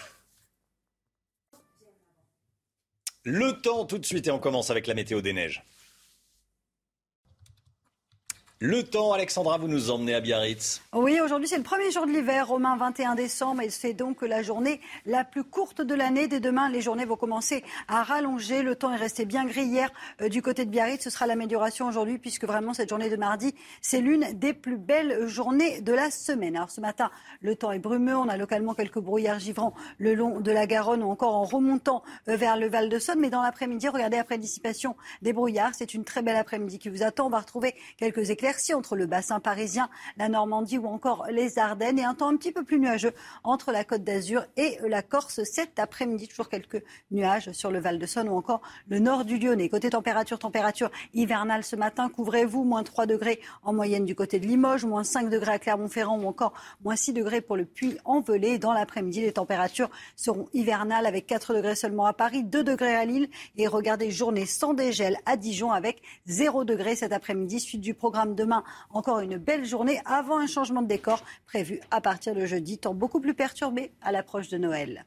[3.23, 5.63] Le temps tout de suite et on commence avec la météo des neiges.
[8.59, 10.81] Le temps, Alexandra, vous nous emmenez à Biarritz.
[10.91, 14.41] Oui, aujourd'hui c'est le premier jour de l'hiver, Romain, 21 décembre, et c'est donc la
[14.41, 16.27] journée la plus courte de l'année.
[16.27, 18.63] Dès demain, les journées vont commencer à rallonger.
[18.63, 19.91] Le temps est resté bien gris hier
[20.23, 21.03] euh, du côté de Biarritz.
[21.03, 25.27] Ce sera l'amélioration aujourd'hui, puisque vraiment cette journée de mardi, c'est l'une des plus belles
[25.27, 26.55] journées de la semaine.
[26.55, 28.17] Alors ce matin, le temps est brumeux.
[28.17, 32.01] On a localement quelques brouillards givrants le long de la Garonne ou encore en remontant
[32.27, 33.19] euh, vers le Val de Saône.
[33.19, 35.75] Mais dans l'après-midi, regardez après dissipation des brouillards.
[35.75, 37.27] C'est une très belle après-midi qui vous attend.
[37.27, 41.99] On va retrouver quelques éclairs entre le bassin parisien, la Normandie ou encore les Ardennes
[41.99, 43.11] et un temps un petit peu plus nuageux
[43.43, 46.29] entre la Côte d'Azur et la Corse cet après-midi.
[46.29, 46.81] Toujours quelques
[47.11, 49.67] nuages sur le Val de Saône ou encore le nord du Lyonnais.
[49.67, 54.47] Côté température, température hivernale ce matin, couvrez-vous, moins 3 degrés en moyenne du côté de
[54.47, 56.53] Limoges, moins 5 degrés à Clermont-Ferrand ou encore
[56.85, 58.59] moins 6 degrés pour le Puy-en-Velay.
[58.59, 63.03] Dans l'après-midi, les températures seront hivernales avec 4 degrés seulement à Paris, 2 degrés à
[63.03, 67.59] Lille et regardez, journée sans dégel à Dijon avec 0 degrés cet après-midi.
[67.59, 71.99] Suite du programme demain, encore une belle journée avant un changement de décor prévu à
[71.99, 75.05] partir de jeudi, temps beaucoup plus perturbé à l'approche de Noël.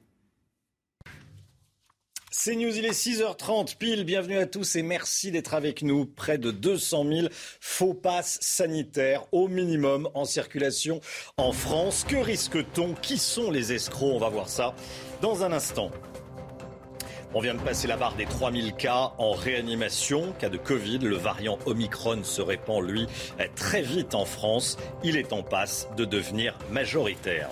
[2.32, 4.04] C'est News, il est 6h30 pile.
[4.04, 6.06] Bienvenue à tous et merci d'être avec nous.
[6.06, 7.28] Près de 200 000
[7.60, 11.00] faux passes sanitaires au minimum en circulation
[11.36, 12.04] en France.
[12.08, 12.94] Que risque-t-on?
[12.94, 14.14] Qui sont les escrocs?
[14.14, 14.74] On va voir ça
[15.20, 15.90] dans un instant.
[17.32, 20.98] On vient de passer la barre des 3000 cas en réanimation, cas de Covid.
[20.98, 23.06] Le variant Omicron se répand, lui,
[23.54, 24.76] très vite en France.
[25.04, 27.48] Il est en passe de devenir majoritaire.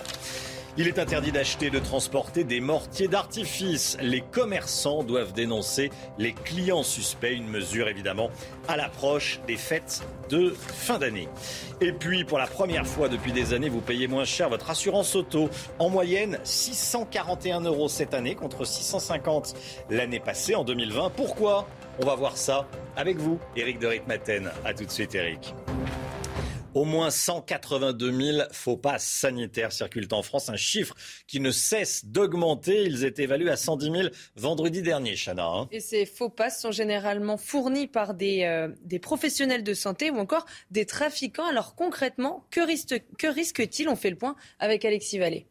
[0.81, 3.97] Il est interdit d'acheter, de transporter des mortiers d'artifice.
[3.99, 7.33] Les commerçants doivent dénoncer les clients suspects.
[7.35, 8.29] Une mesure évidemment
[8.69, 11.27] à l'approche des fêtes de fin d'année.
[11.81, 15.17] Et puis, pour la première fois depuis des années, vous payez moins cher votre assurance
[15.17, 15.49] auto.
[15.79, 19.55] En moyenne, 641 euros cette année contre 650
[19.89, 21.09] l'année passée en 2020.
[21.09, 21.67] Pourquoi?
[22.01, 22.65] On va voir ça
[22.95, 24.49] avec vous, Eric de Ritmaten.
[24.63, 25.53] A tout de suite, Eric.
[26.79, 30.95] Au moins 182 000 faux passes sanitaires circulent en France, un chiffre
[31.27, 32.83] qui ne cesse d'augmenter.
[32.83, 35.45] Ils étaient évalués à 110 000 vendredi dernier, Chana.
[35.45, 35.67] Hein.
[35.73, 40.19] Et ces faux passes sont généralement fournis par des, euh, des, professionnels de santé ou
[40.19, 41.49] encore des trafiquants.
[41.49, 43.89] Alors concrètement, que, risque, que risque-t-il?
[43.89, 45.47] On fait le point avec Alexis Vallée.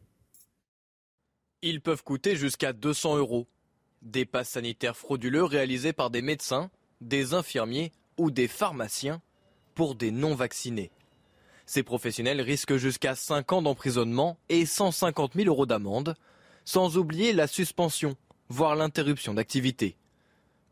[1.61, 3.45] Ils peuvent coûter jusqu'à 200 euros.
[4.01, 9.21] Des passes sanitaires frauduleux réalisés par des médecins, des infirmiers ou des pharmaciens
[9.75, 10.89] pour des non-vaccinés.
[11.69, 16.15] Ces professionnels risquent jusqu'à 5 ans d'emprisonnement et 150 000 euros d'amende,
[16.65, 18.15] sans oublier la suspension,
[18.47, 19.95] voire l'interruption d'activité.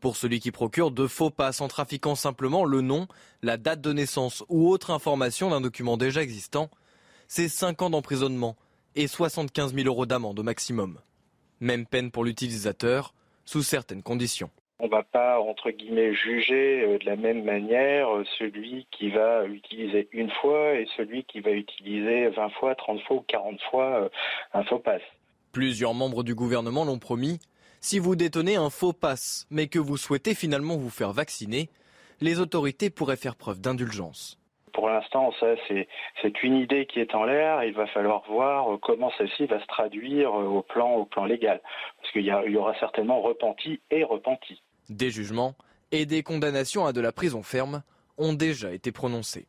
[0.00, 3.06] Pour celui qui procure de faux passes en trafiquant simplement le nom,
[3.42, 6.68] la date de naissance ou autre information d'un document déjà existant,
[7.28, 8.56] c'est 5 ans d'emprisonnement
[8.96, 10.98] et 75 000 euros d'amende au maximum.
[11.60, 14.50] Même peine pour l'utilisateur, sous certaines conditions.
[14.80, 19.10] On ne va pas, entre guillemets, juger euh, de la même manière euh, celui qui
[19.10, 23.60] va utiliser une fois et celui qui va utiliser 20 fois, 30 fois ou 40
[23.72, 24.08] fois euh,
[24.54, 25.02] un faux passe.
[25.50, 27.40] Plusieurs membres du gouvernement l'ont promis.
[27.80, 31.70] Si vous détenez un faux passe, mais que vous souhaitez finalement vous faire vacciner,
[32.20, 34.38] les autorités pourraient faire preuve d'indulgence.
[34.72, 35.54] Pour l'instant, ça,
[36.22, 37.64] c'est une idée qui est en l'air.
[37.64, 41.60] Il va falloir voir comment celle-ci va se traduire au plan, au plan légal.
[42.00, 44.60] Parce qu'il y, y aura certainement repenti et repenti.
[44.88, 45.54] Des jugements
[45.92, 47.82] et des condamnations à de la prison ferme
[48.16, 49.46] ont déjà été prononcés.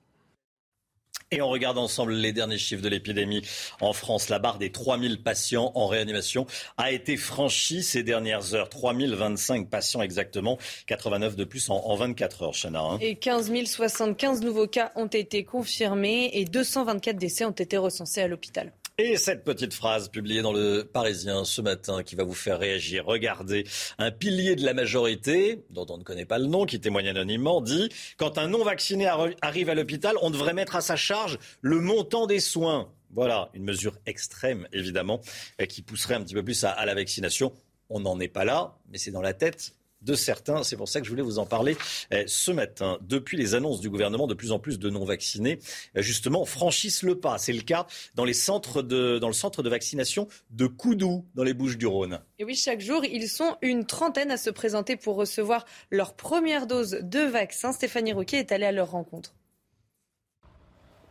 [1.32, 3.44] Et on regarde ensemble les derniers chiffres de l'épidémie
[3.82, 4.30] en France.
[4.30, 6.48] La barre des 3000 patients en réanimation
[6.78, 8.70] a été franchie ces dernières heures.
[8.70, 12.82] 3025 patients exactement, 89 de plus en, 24 heures, Chana.
[12.82, 12.98] Hein.
[13.00, 18.28] Et 15 075 nouveaux cas ont été confirmés et 224 décès ont été recensés à
[18.28, 18.74] l'hôpital.
[19.02, 23.06] Et cette petite phrase publiée dans le Parisien ce matin qui va vous faire réagir.
[23.06, 23.66] Regardez,
[23.98, 27.62] un pilier de la majorité, dont on ne connaît pas le nom, qui témoigne anonymement,
[27.62, 29.08] dit Quand un non-vacciné
[29.42, 32.92] arrive à l'hôpital, on devrait mettre à sa charge le montant des soins.
[33.12, 35.22] Voilà, une mesure extrême, évidemment,
[35.70, 37.54] qui pousserait un petit peu plus à la vaccination.
[37.90, 40.64] On n'en est pas là, mais c'est dans la tête de certains.
[40.64, 41.78] C'est pour ça que je voulais vous en parler
[42.12, 42.98] eh, ce matin.
[43.02, 45.60] Depuis les annonces du gouvernement, de plus en plus de non-vaccinés,
[45.96, 47.38] eh, justement, franchissent le pas.
[47.38, 51.44] C'est le cas dans, les centres de, dans le centre de vaccination de Coudou, dans
[51.44, 52.20] les Bouches-du-Rhône.
[52.40, 56.68] Et oui, chaque jour, ils sont une trentaine à se présenter pour recevoir leur première
[56.68, 57.72] dose de vaccin.
[57.72, 59.34] Stéphanie Roquet est allée à leur rencontre.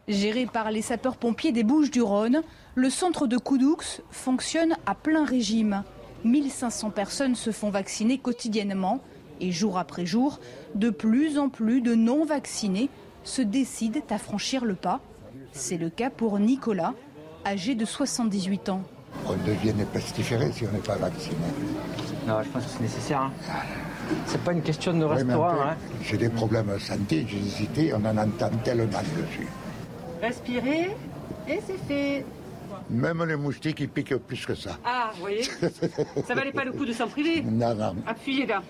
[0.09, 2.43] Géré par les sapeurs-pompiers des Bouches-du-Rhône,
[2.75, 3.77] le centre de Coudoux
[4.11, 5.85] fonctionne à plein régime.
[6.25, 9.01] 1500 personnes se font vacciner quotidiennement
[9.41, 10.41] et jour après jour,
[10.75, 12.91] de plus en plus de non-vaccinés
[13.25, 15.01] se décident à franchir le pas.
[15.53, 16.95] C'est le cas pour Nicolas,
[17.47, 18.83] âgé de 78 ans.
[19.27, 21.37] On devient pestiféré si on n'est pas vacciné.
[22.27, 23.23] Non, je pense que c'est nécessaire.
[23.23, 23.33] Hein.
[24.27, 25.61] C'est pas une question de restaurant.
[25.63, 25.77] Hein.
[26.03, 29.49] J'ai des problèmes de santé, j'ai hésité, on en entend tellement dessus.
[30.23, 30.97] Respirez
[31.49, 32.25] et c'est fait.
[32.91, 34.79] Même les moustiques, ils piquent plus que ça.
[34.85, 37.95] Ah, vous voyez Ça valait pas le coup de s'en priver Non, non.
[38.07, 38.63] Appuyez là.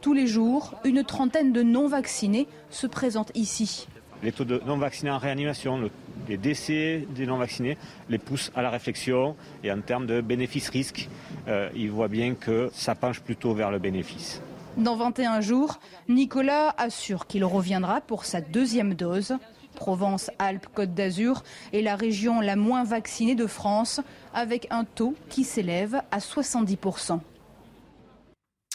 [0.00, 3.86] Tous les jours, une trentaine de non-vaccinés se présentent ici.
[4.22, 5.90] Les taux de non-vaccinés en réanimation,
[6.28, 7.76] les décès des non-vaccinés
[8.08, 9.34] les poussent à la réflexion.
[9.64, 11.08] Et en termes de bénéfice-risque,
[11.48, 14.40] euh, ils voient bien que ça penche plutôt vers le bénéfice.
[14.76, 19.34] Dans 21 jours, Nicolas assure qu'il reviendra pour sa deuxième dose.
[19.74, 24.00] Provence-Alpes-Côte d'Azur est la région la moins vaccinée de France,
[24.34, 27.20] avec un taux qui s'élève à 70%.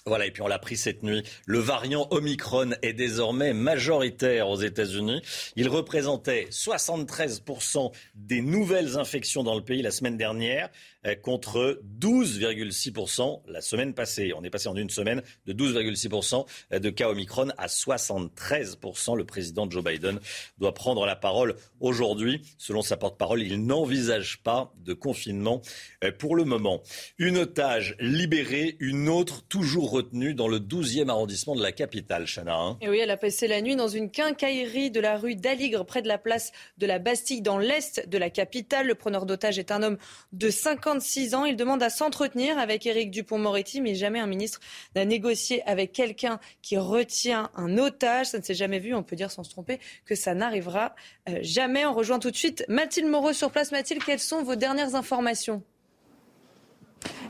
[0.08, 1.24] Voilà, et puis on l'a pris cette nuit.
[1.48, 5.24] Le variant Omicron est désormais majoritaire aux États-Unis.
[5.56, 10.70] Il représentait 73% des nouvelles infections dans le pays la semaine dernière.
[11.06, 14.34] Euh, contre 12,6% la semaine passée.
[14.36, 16.46] On est passé en une semaine de 12,6%
[16.80, 19.16] de cas Omicron à 73%.
[19.16, 20.20] Le président Joe Biden
[20.58, 22.42] doit prendre la parole aujourd'hui.
[22.58, 25.62] Selon sa porte-parole, il n'envisage pas de confinement
[26.04, 26.82] euh, pour le moment.
[27.18, 32.56] Une otage libérée, une autre toujours retenue dans le 12e arrondissement de la capitale, Chana.
[32.56, 32.78] Hein.
[32.82, 36.02] Et oui, elle a passé la nuit dans une quincaillerie de la rue d'Aligre, près
[36.02, 38.88] de la place de la Bastille, dans l'est de la capitale.
[38.88, 39.98] Le preneur d'otage est un homme
[40.34, 41.46] de 50 56 ans.
[41.46, 44.60] Il demande à s'entretenir avec Éric Dupont-Moretti, mais jamais un ministre
[44.96, 48.28] n'a négocié avec quelqu'un qui retient un otage.
[48.28, 48.94] Ça ne s'est jamais vu.
[48.94, 50.96] On peut dire sans se tromper que ça n'arrivera
[51.30, 51.86] euh, jamais.
[51.86, 53.72] On rejoint tout de suite Mathilde Moreau sur place.
[53.72, 55.64] Mathilde, quelles sont vos dernières informations?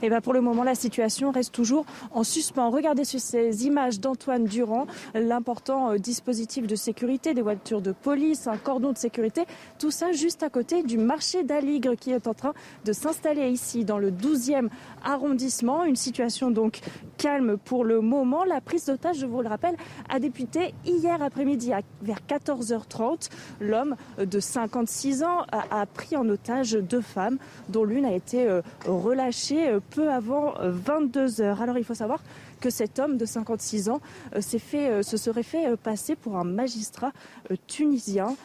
[0.01, 2.69] Eh ben pour le moment, la situation reste toujours en suspens.
[2.69, 8.47] Regardez sur ces images d'Antoine Durand, l'important euh, dispositif de sécurité, des voitures de police,
[8.47, 9.43] un cordon de sécurité,
[9.79, 12.53] tout ça juste à côté du marché d'Aligre qui est en train
[12.85, 14.69] de s'installer ici dans le 12e
[15.03, 15.83] arrondissement.
[15.85, 16.81] Une situation donc
[17.17, 18.43] calme pour le moment.
[18.43, 19.75] La prise d'otage, je vous le rappelle,
[20.09, 23.29] a débuté hier après-midi vers 14h30.
[23.59, 27.37] L'homme de 56 ans a, pris en otage deux femmes,
[27.69, 31.61] dont l'une a été euh, relâchée euh, peu avant 22 heures.
[31.61, 32.21] Alors il faut savoir
[32.65, 34.01] que cet homme de 56 ans
[34.35, 34.41] euh,
[34.73, 37.11] euh, se serait fait euh, passer pour un magistrat
[37.67, 38.35] tunisien.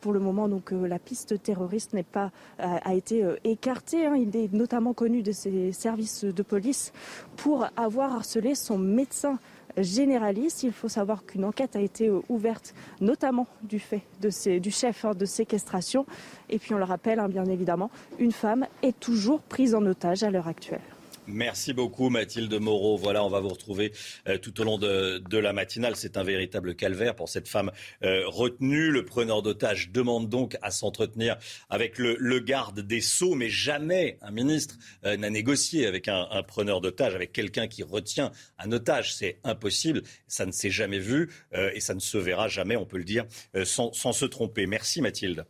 [0.00, 4.06] Pour le moment, donc la piste terroriste n'est pas a été écartée.
[4.06, 4.14] Hein.
[4.16, 6.92] Il est notamment connu de ses services de police
[7.36, 9.38] pour avoir harcelé son médecin
[9.76, 10.62] généraliste.
[10.62, 15.24] Il faut savoir qu'une enquête a été ouverte, notamment du fait du chef hein, de
[15.24, 16.06] séquestration.
[16.50, 20.22] Et puis on le rappelle, hein, bien évidemment, une femme est toujours prise en otage
[20.22, 20.80] à l'heure actuelle.
[21.28, 22.96] Merci beaucoup Mathilde Moreau.
[22.96, 23.92] Voilà, on va vous retrouver
[24.26, 25.94] euh, tout au long de, la matinale.
[25.94, 27.70] C'est un véritable calvaire pour cette femme
[28.02, 28.90] euh, retenue.
[28.90, 31.36] Le preneur d'otage demande donc à s'entretenir
[31.70, 36.80] avec le, garde des Sceaux, mais jamais un ministre euh, n'a négocié avec un, preneur
[36.80, 39.14] d'otage, avec quelqu'un qui retient un otage.
[39.14, 40.02] C'est impossible.
[40.26, 41.30] Ça ne s'est jamais vu
[41.74, 43.26] et ça ne se verra jamais, on peut le dire,
[43.64, 44.66] sans se tromper.
[44.66, 45.44] Merci Mathilde.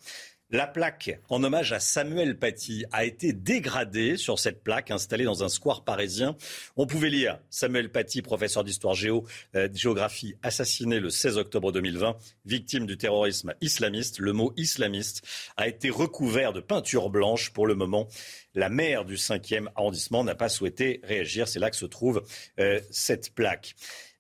[0.55, 5.43] La plaque en hommage à Samuel Paty a été dégradée sur cette plaque installée dans
[5.43, 6.37] un square parisien.
[6.77, 9.25] On pouvait lire Samuel Paty, professeur d'histoire géo,
[9.57, 14.19] euh, géographie, assassiné le 16 octobre 2020, victime du terrorisme islamiste.
[14.19, 18.07] Le mot islamiste a été recouvert de peinture blanche pour le moment.
[18.55, 21.49] La maire du 5e arrondissement n'a pas souhaité réagir.
[21.49, 22.23] C'est là que se trouve
[22.61, 23.75] euh, cette plaque.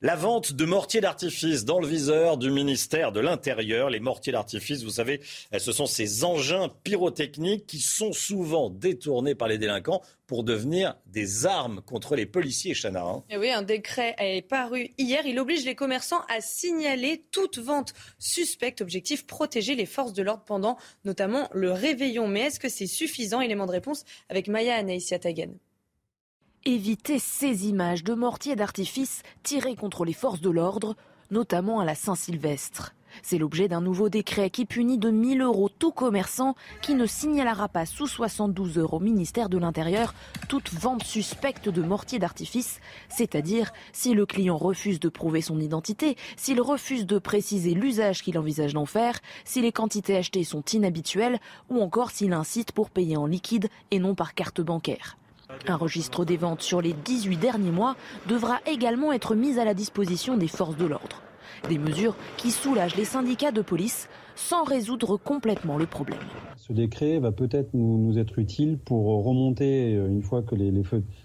[0.05, 3.88] La vente de mortiers d'artifice dans le viseur du ministère de l'Intérieur.
[3.88, 5.21] Les mortiers d'artifice, vous savez,
[5.57, 11.47] ce sont ces engins pyrotechniques qui sont souvent détournés par les délinquants pour devenir des
[11.47, 13.05] armes contre les policiers, Chana.
[13.05, 13.23] Hein.
[13.31, 15.25] Eh oui, un décret est paru hier.
[15.25, 18.81] Il oblige les commerçants à signaler toute vente suspecte.
[18.81, 22.27] Objectif, protéger les forces de l'ordre pendant notamment le réveillon.
[22.27, 23.41] Mais est-ce que c'est suffisant?
[23.41, 25.53] Élément de réponse avec Maya Anaïsia Tagen.
[26.64, 30.94] Éviter ces images de mortiers d'artifice tirés contre les forces de l'ordre,
[31.33, 32.94] notamment à la Saint-Sylvestre.
[33.20, 37.68] C'est l'objet d'un nouveau décret qui punit de 1000 euros tout commerçant qui ne signalera
[37.68, 40.14] pas sous 72 heures au ministère de l'Intérieur
[40.48, 46.16] toute vente suspecte de mortiers d'artifice, c'est-à-dire si le client refuse de prouver son identité,
[46.37, 51.40] s'il refuse de préciser l'usage qu'il envisage d'en faire, si les quantités achetées sont inhabituelles
[51.70, 55.16] ou encore s'il incite pour payer en liquide et non par carte bancaire.
[55.67, 57.97] Un registre des ventes sur les 18 derniers mois
[58.29, 61.23] devra également être mis à la disposition des forces de l'ordre.
[61.69, 66.19] Des mesures qui soulagent les syndicats de police sans résoudre complètement le problème.
[66.57, 70.73] Ce décret va peut-être nous, être utile pour remonter euh, une fois que les,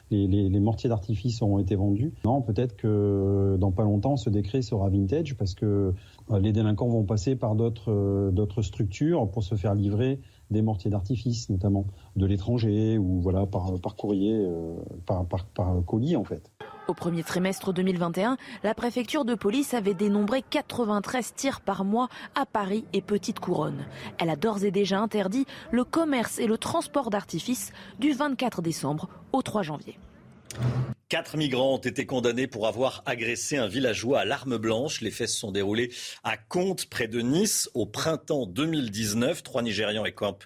[0.09, 2.13] les, mortiers d'artifice auront été vendus.
[2.25, 5.93] Non, peut-être que dans pas longtemps, ce décret sera vintage parce que
[6.31, 10.19] euh, les délinquants vont passer par d'autres euh, structures pour se faire livrer
[10.51, 15.25] des mortiers d'artifice, notamment de l'étranger ou voilà par, par courrier, euh, par,
[15.85, 16.51] colis en fait.
[16.87, 22.45] Au premier trimestre 2021, la préfecture de police avait dénombré 93 tirs par mois à
[22.45, 23.85] Paris et Petite Couronne.
[24.19, 29.09] Elle a d'ores et déjà interdit le commerce et le transport d'artifice du 24 décembre
[29.33, 29.99] au 3 janvier.
[31.09, 34.99] Quatre migrants ont été condamnés pour avoir agressé un villageois à l'arme blanche.
[34.99, 35.89] Les faits se sont déroulés
[36.25, 39.41] à Comte, près de Nice, au printemps 2019.
[39.41, 40.43] Trois Nigérians écopent,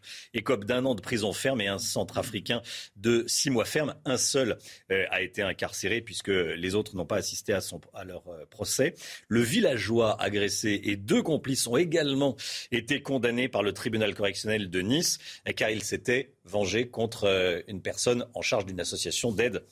[0.68, 2.62] d'un an de prison ferme et un centrafricain
[2.96, 3.96] de six mois ferme.
[4.06, 4.60] Un seul
[4.92, 7.62] euh, a été incarcéré puisque les autres n'ont pas assisté à,
[7.96, 8.94] à leur euh, procès.
[9.30, 12.36] Le villageois agressé et deux complices ont également
[12.72, 15.18] été condamnés par le tribunal correctionnel de Nice
[15.56, 19.64] car ils s'étaient vengés contre euh, une personne en charge d'une association d'aide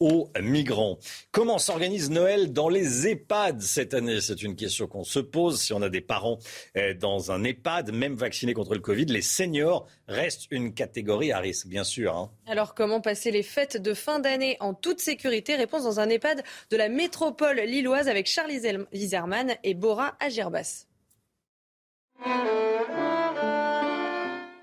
[0.00, 0.98] aux migrants.
[1.32, 4.20] Comment s'organise Noël dans les EHPAD cette année?
[4.20, 5.60] C'est une question qu'on se pose.
[5.60, 6.38] Si on a des parents
[6.74, 11.38] eh, dans un EHPAD, même vaccinés contre le Covid, les seniors restent une catégorie à
[11.38, 12.16] risque, bien sûr.
[12.16, 12.30] Hein.
[12.46, 15.56] Alors comment passer les fêtes de fin d'année en toute sécurité?
[15.56, 18.60] Réponse dans un EHPAD de la métropole lilloise avec Charlie
[18.92, 20.86] Zerman et Bora Agirbas.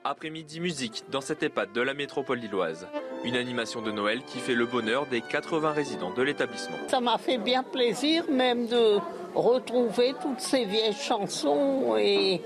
[0.07, 2.87] Après-midi musique dans cette EHPAD de la métropole lilloise.
[3.23, 6.77] Une animation de Noël qui fait le bonheur des 80 résidents de l'établissement.
[6.89, 8.99] Ça m'a fait bien plaisir même de
[9.33, 12.39] retrouver toutes ces vieilles chansons et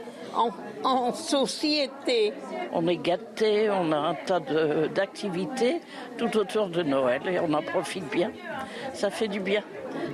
[0.86, 2.32] en, société.
[2.72, 5.82] On est gâtés, on a un tas d'activités
[6.18, 8.32] tout autour de Noël et on en profite bien.
[8.94, 9.64] Ça fait du bien.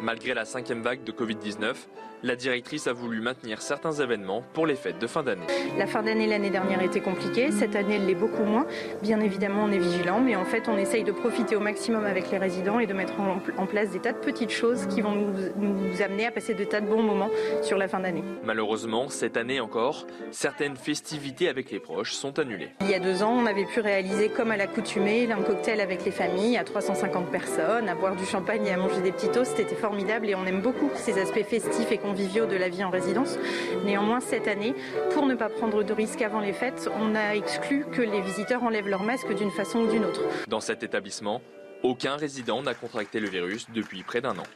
[0.01, 1.75] Malgré la cinquième vague de Covid-19,
[2.23, 5.45] la directrice a voulu maintenir certains événements pour les fêtes de fin d'année.
[5.77, 8.65] La fin d'année l'année dernière était compliquée, cette année elle l'est beaucoup moins.
[9.01, 12.31] Bien évidemment on est vigilant, mais en fait on essaye de profiter au maximum avec
[12.31, 15.33] les résidents et de mettre en, place des tas de petites choses qui vont nous,
[15.57, 17.29] nous amener à passer de tas de bons moments
[17.61, 18.23] sur la fin d'année.
[18.43, 22.69] Malheureusement, cette année encore, certaines festivités avec les proches sont annulées.
[22.81, 26.05] Il y a deux ans, on avait pu réaliser comme à l'accoutumée un cocktail avec
[26.05, 29.55] les familles à 350 personnes, à boire du champagne et à manger des petits toasts,
[29.57, 32.91] c'était formidable et on aime beaucoup ces aspects festifs et conviviaux de la vie en
[32.91, 33.37] résidence.
[33.83, 34.75] Néanmoins, cette année,
[35.11, 38.63] pour ne pas prendre de risques avant les fêtes, on a exclu que les visiteurs
[38.63, 40.21] enlèvent leur masque d'une façon ou d'une autre.
[40.47, 41.41] Dans cet établissement,
[41.83, 44.47] aucun résident n'a contracté le virus depuis près d'un an.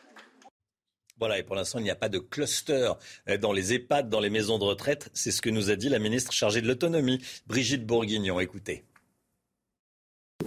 [1.17, 2.93] Voilà, et pour l'instant, il n'y a pas de cluster
[3.41, 5.09] dans les EHPAD, dans les maisons de retraite.
[5.13, 8.39] C'est ce que nous a dit la ministre chargée de l'autonomie, Brigitte Bourguignon.
[8.39, 8.85] Écoutez.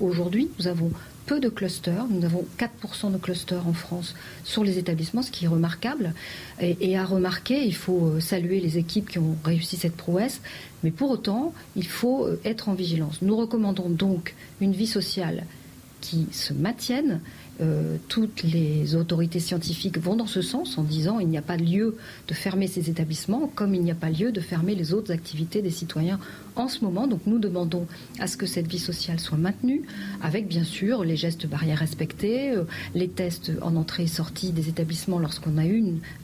[0.02, 0.90] Aujourd'hui, nous avons
[1.26, 2.06] peu de clusters.
[2.10, 6.12] Nous avons 4% de clusters en France sur les établissements, ce qui est remarquable.
[6.60, 10.40] Et, à remarquer, il faut euh, saluer les équipes qui ont réussi cette prouesse.
[10.82, 13.22] Mais pour autant, il faut euh, être en vigilance.
[13.22, 15.44] Nous recommandons donc une vie sociale
[16.00, 17.20] qui se maintienne.
[17.60, 21.56] Euh, toutes les autorités scientifiques vont dans ce sens en disant il n'y a pas
[21.56, 21.96] lieu
[22.26, 25.60] de fermer ces établissements comme il n'y a pas lieu de fermer les autres activités
[25.60, 26.18] des citoyens
[26.56, 27.06] en ce moment.
[27.06, 27.86] Donc nous demandons
[28.18, 29.82] à ce que cette vie sociale soit maintenue,
[30.22, 34.68] avec bien sûr les gestes barrières respectés, euh, les tests en entrée et sortie des
[34.68, 35.82] établissements lorsqu'on a eu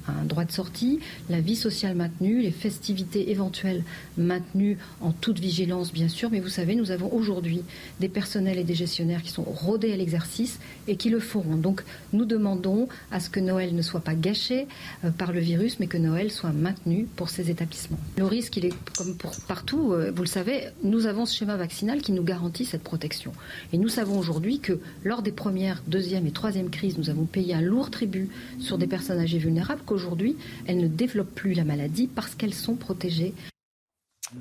[0.09, 3.85] un droit de sortie, la vie sociale maintenue, les festivités éventuelles
[4.17, 6.31] maintenues en toute vigilance bien sûr.
[6.31, 7.63] Mais vous savez, nous avons aujourd'hui
[8.01, 11.57] des personnels et des gestionnaires qui sont rodés à l'exercice et qui le feront.
[11.57, 14.67] Donc nous demandons à ce que Noël ne soit pas gâché
[15.05, 17.99] euh, par le virus, mais que Noël soit maintenu pour ces établissements.
[18.17, 19.93] Le risque, il est comme pour partout.
[20.19, 23.33] Vous le savez, nous avons ce schéma vaccinal qui nous garantit cette protection.
[23.73, 27.55] Et nous savons aujourd'hui que lors des premières, deuxième et troisième crises, nous avons payé
[27.55, 32.09] un lourd tribut sur des personnes âgées vulnérables, qu'aujourd'hui, elles ne développent plus la maladie
[32.09, 33.33] parce qu'elles sont protégées.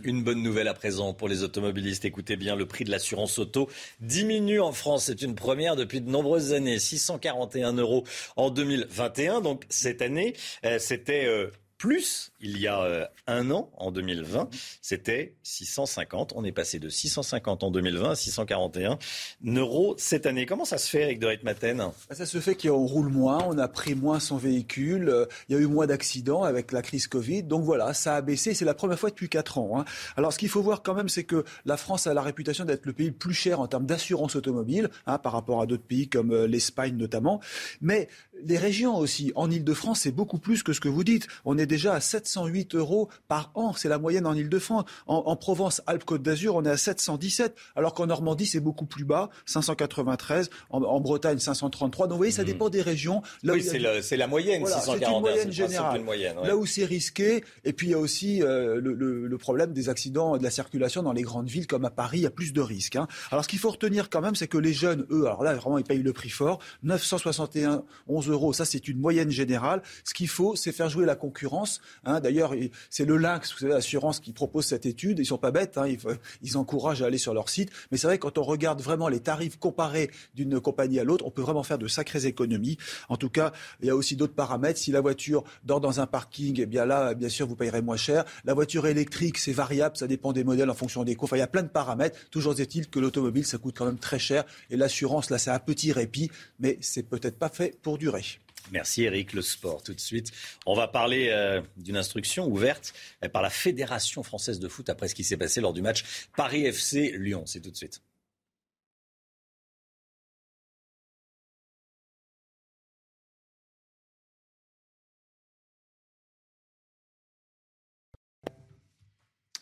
[0.03, 2.05] Une bonne nouvelle à présent pour les automobilistes.
[2.05, 3.69] Écoutez bien, le prix de l'assurance auto
[3.99, 5.03] diminue en France.
[5.05, 6.79] C'est une première depuis de nombreuses années.
[6.79, 8.03] 641 euros
[8.35, 9.41] en 2021.
[9.41, 10.33] Donc cette année,
[10.65, 14.49] euh, c'était euh, plus il y a euh, un an, en 2020,
[14.81, 16.33] c'était 650.
[16.35, 18.97] On est passé de 650 en 2020 à 641
[19.55, 20.45] euros cette année.
[20.45, 23.57] Comment ça se fait, Eric de Ritmaten bah, Ça se fait qu'on roule moins, on
[23.57, 27.07] a pris moins son véhicule, euh, il y a eu moins d'accidents avec la crise
[27.07, 27.43] Covid.
[27.43, 28.53] Donc voilà, ça a baissé.
[28.53, 29.79] C'est la première fois depuis 4 ans.
[29.79, 29.85] Hein.
[30.15, 32.85] Alors ce qu'il faut voir quand même, c'est que la France a la réputation d'être
[32.85, 36.09] le pays le plus cher en termes d'assurance automobile, hein, par rapport à d'autres pays
[36.09, 37.39] comme euh, l'Espagne notamment.
[37.81, 38.09] Mais
[38.45, 41.27] les régions aussi, en Ile-de-France, c'est beaucoup plus que ce que vous dites.
[41.45, 43.73] On est déjà à 708 euros par an.
[43.73, 44.85] C'est la moyenne en Ile-de-France.
[45.07, 49.29] En, Provence, Alpes-Côte d'Azur, on est à 717, alors qu'en Normandie, c'est beaucoup plus bas,
[49.45, 50.49] 593.
[50.69, 52.07] En, Bretagne, 533.
[52.07, 52.45] Donc vous voyez, ça hmm.
[52.45, 53.21] dépend des régions.
[53.43, 53.63] oui,
[54.01, 56.03] c'est la moyenne, C'est une moyenne générale.
[56.43, 60.37] Là où c'est risqué, et puis il y a aussi euh, le, problème des accidents
[60.37, 62.61] de la circulation dans les grandes villes comme à Paris, il y a plus de
[62.61, 62.95] risques.
[62.95, 63.07] Hein.
[63.31, 65.77] Alors ce qu'il faut retenir quand même, c'est que les jeunes, eux, alors là, vraiment,
[65.77, 66.59] ils payent le prix fort.
[66.83, 69.81] 961 11 euros, ça c'est une moyenne générale.
[70.03, 71.81] Ce qu'il faut, c'est faire jouer la concurrence.
[72.05, 72.19] Hein.
[72.19, 72.53] D'ailleurs,
[72.89, 75.19] c'est le Lynx, vous savez, l'assurance qui propose cette étude.
[75.19, 75.85] Ils sont pas bêtes, hein.
[76.41, 77.71] ils, encouragent à aller sur leur site.
[77.91, 81.31] Mais c'est vrai, quand on regarde vraiment les tarifs comparés d'une compagnie à l'autre, on
[81.31, 82.77] peut vraiment faire de sacrées économies.
[83.09, 83.51] En tout cas,
[83.81, 84.79] il y a aussi d'autres paramètres.
[84.79, 87.97] Si la voiture dort dans un parking, eh bien là, bien sûr, vous payerez moins
[87.97, 88.25] cher.
[88.45, 91.25] La voiture électrique, c'est variable, ça dépend des modèles en fonction des coûts.
[91.25, 92.17] Enfin, il y a plein de paramètres.
[92.31, 94.45] Toujours est-il que l'automobile, ça coûte quand même très cher.
[94.69, 98.16] Et l'assurance, là, c'est un petit répit, mais c'est peut-être pas fait pour durer.
[98.71, 99.33] Merci Eric.
[99.33, 100.31] Le sport tout de suite.
[100.65, 102.93] On va parler euh, d'une instruction ouverte
[103.23, 106.27] euh, par la Fédération française de foot après ce qui s'est passé lors du match
[106.35, 107.43] Paris FC Lyon.
[107.45, 108.01] C'est tout de suite.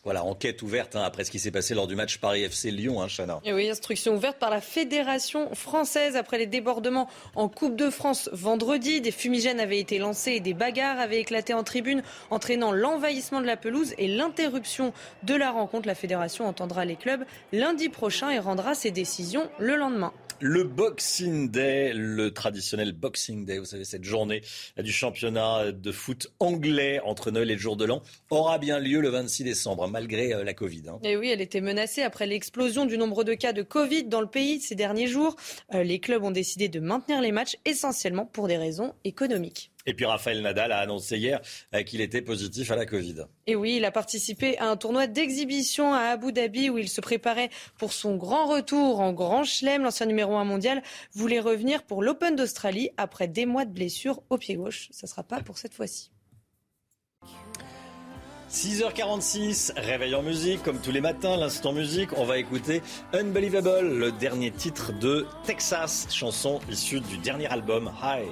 [0.06, 3.08] Voilà, enquête ouverte hein, après ce qui s'est passé lors du match Paris-FC Lyon, hein,
[3.08, 3.40] Chana.
[3.44, 9.00] Oui, instruction ouverte par la Fédération française après les débordements en Coupe de France vendredi.
[9.00, 13.46] Des fumigènes avaient été lancés et des bagarres avaient éclaté en tribune, entraînant l'envahissement de
[13.46, 14.92] la pelouse et l'interruption
[15.24, 15.88] de la rencontre.
[15.88, 20.12] La Fédération entendra les clubs lundi prochain et rendra ses décisions le lendemain.
[20.40, 24.42] Le Boxing Day, le traditionnel Boxing Day, vous savez, cette journée
[24.76, 29.00] du championnat de foot anglais entre Noël et le jour de l'an, aura bien lieu
[29.00, 30.82] le 26 décembre, malgré euh, la Covid.
[30.88, 30.98] Hein.
[31.04, 34.26] Et oui, elle était menacée après l'explosion du nombre de cas de Covid dans le
[34.26, 35.36] pays ces derniers jours.
[35.74, 39.70] Euh, les clubs ont décidé de maintenir les matchs essentiellement pour des raisons économiques.
[39.86, 41.40] Et puis Raphaël Nadal a annoncé hier
[41.74, 43.26] euh, qu'il était positif à la Covid.
[43.46, 47.00] Et oui, il a participé à un tournoi d'exhibition à Abu Dhabi où il se
[47.00, 49.82] préparait pour son grand retour en Grand Chelem.
[49.82, 50.82] L'ancien numéro 1 mondial
[51.12, 54.88] voulait revenir pour l'Open d'Australie après des mois de blessure au pied gauche.
[54.90, 56.10] Ça ne sera pas pour cette fois-ci.
[58.50, 62.80] 6h46, réveil en musique, comme tous les matins, l'instant musique, on va écouter
[63.12, 68.22] Unbelievable, le dernier titre de Texas, chanson issue du dernier album Hi.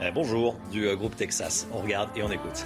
[0.00, 1.66] Euh, bonjour du euh, groupe Texas.
[1.72, 2.64] On regarde et on écoute.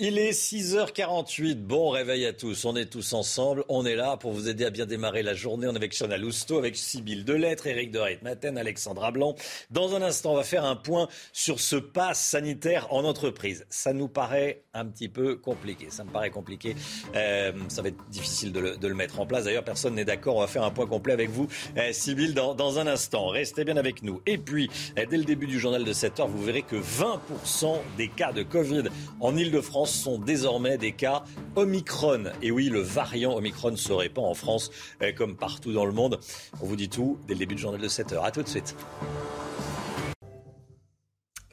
[0.00, 1.56] Il est 6h48.
[1.56, 2.64] Bon réveil à tous.
[2.64, 3.64] On est tous ensemble.
[3.68, 5.66] On est là pour vous aider à bien démarrer la journée.
[5.66, 9.34] On est avec Chana Lousteau, avec Sybille Delettre, Éric de Maten, Alexandra Blanc.
[9.70, 13.66] Dans un instant, on va faire un point sur ce pass sanitaire en entreprise.
[13.70, 15.88] Ça nous paraît un petit peu compliqué.
[15.90, 16.76] Ça me paraît compliqué.
[17.16, 19.44] Euh, ça va être difficile de le, mettre en place.
[19.44, 20.36] D'ailleurs, personne n'est d'accord.
[20.36, 23.28] On va faire un point complet avec vous, euh, Sybille, dans, un instant.
[23.28, 24.20] Restez bien avec nous.
[24.26, 27.78] Et puis, euh, dès le début du journal de 7 h vous verrez que 20%
[27.96, 28.84] des cas de Covid
[29.20, 31.24] en Ile-de-France sont désormais des cas
[31.56, 32.24] Omicron.
[32.42, 34.70] Et oui, le variant Omicron se répand en France
[35.02, 36.20] euh, comme partout dans le monde.
[36.60, 38.48] On vous dit tout dès le début du journal de 7 h À tout de
[38.48, 38.74] suite.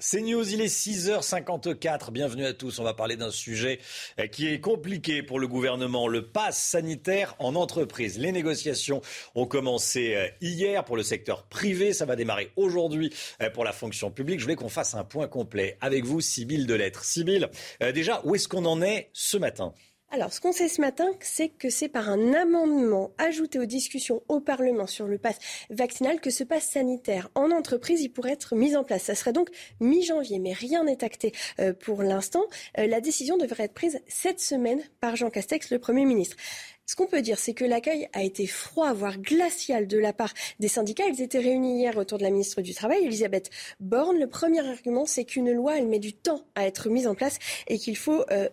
[0.07, 2.11] C'est News, il est 6h54.
[2.11, 2.77] Bienvenue à tous.
[2.77, 3.79] On va parler d'un sujet
[4.19, 8.19] euh, qui est compliqué pour le gouvernement, le pass sanitaire en entreprise.
[8.19, 9.01] Les négociations
[9.33, 11.91] ont commencé euh, hier pour le secteur privé.
[11.91, 14.37] Ça va démarrer aujourd'hui euh, pour la fonction publique.
[14.37, 17.03] Je voulais qu'on fasse un point complet avec vous, Sybille Delettre.
[17.03, 17.47] Sybille,
[17.81, 19.73] déjà, où est-ce qu'on en est ce matin?
[20.11, 24.21] Alors, ce qu'on sait ce matin, c'est que c'est par un amendement ajouté aux discussions
[24.29, 25.37] au Parlement sur le pass
[25.69, 29.03] vaccinal que ce pass sanitaire en entreprise il pourrait être mis en place.
[29.03, 29.49] Ça serait donc
[29.81, 32.45] mi-janvier, mais rien n'est acté euh, pour l'instant.
[32.77, 36.37] Euh, la décision devrait être prise cette semaine par Jean Castex, le Premier ministre.
[36.87, 40.31] Ce qu'on peut dire, c'est que l'accueil a été froid, voire glacial de la part
[40.59, 41.07] des syndicats.
[41.07, 43.49] Ils étaient réunis hier autour de la ministre du Travail, Elisabeth
[43.79, 44.19] Borne.
[44.19, 47.39] Le premier argument, c'est qu'une loi, elle met du temps à être mise en place
[47.67, 48.49] et qu'il faut euh,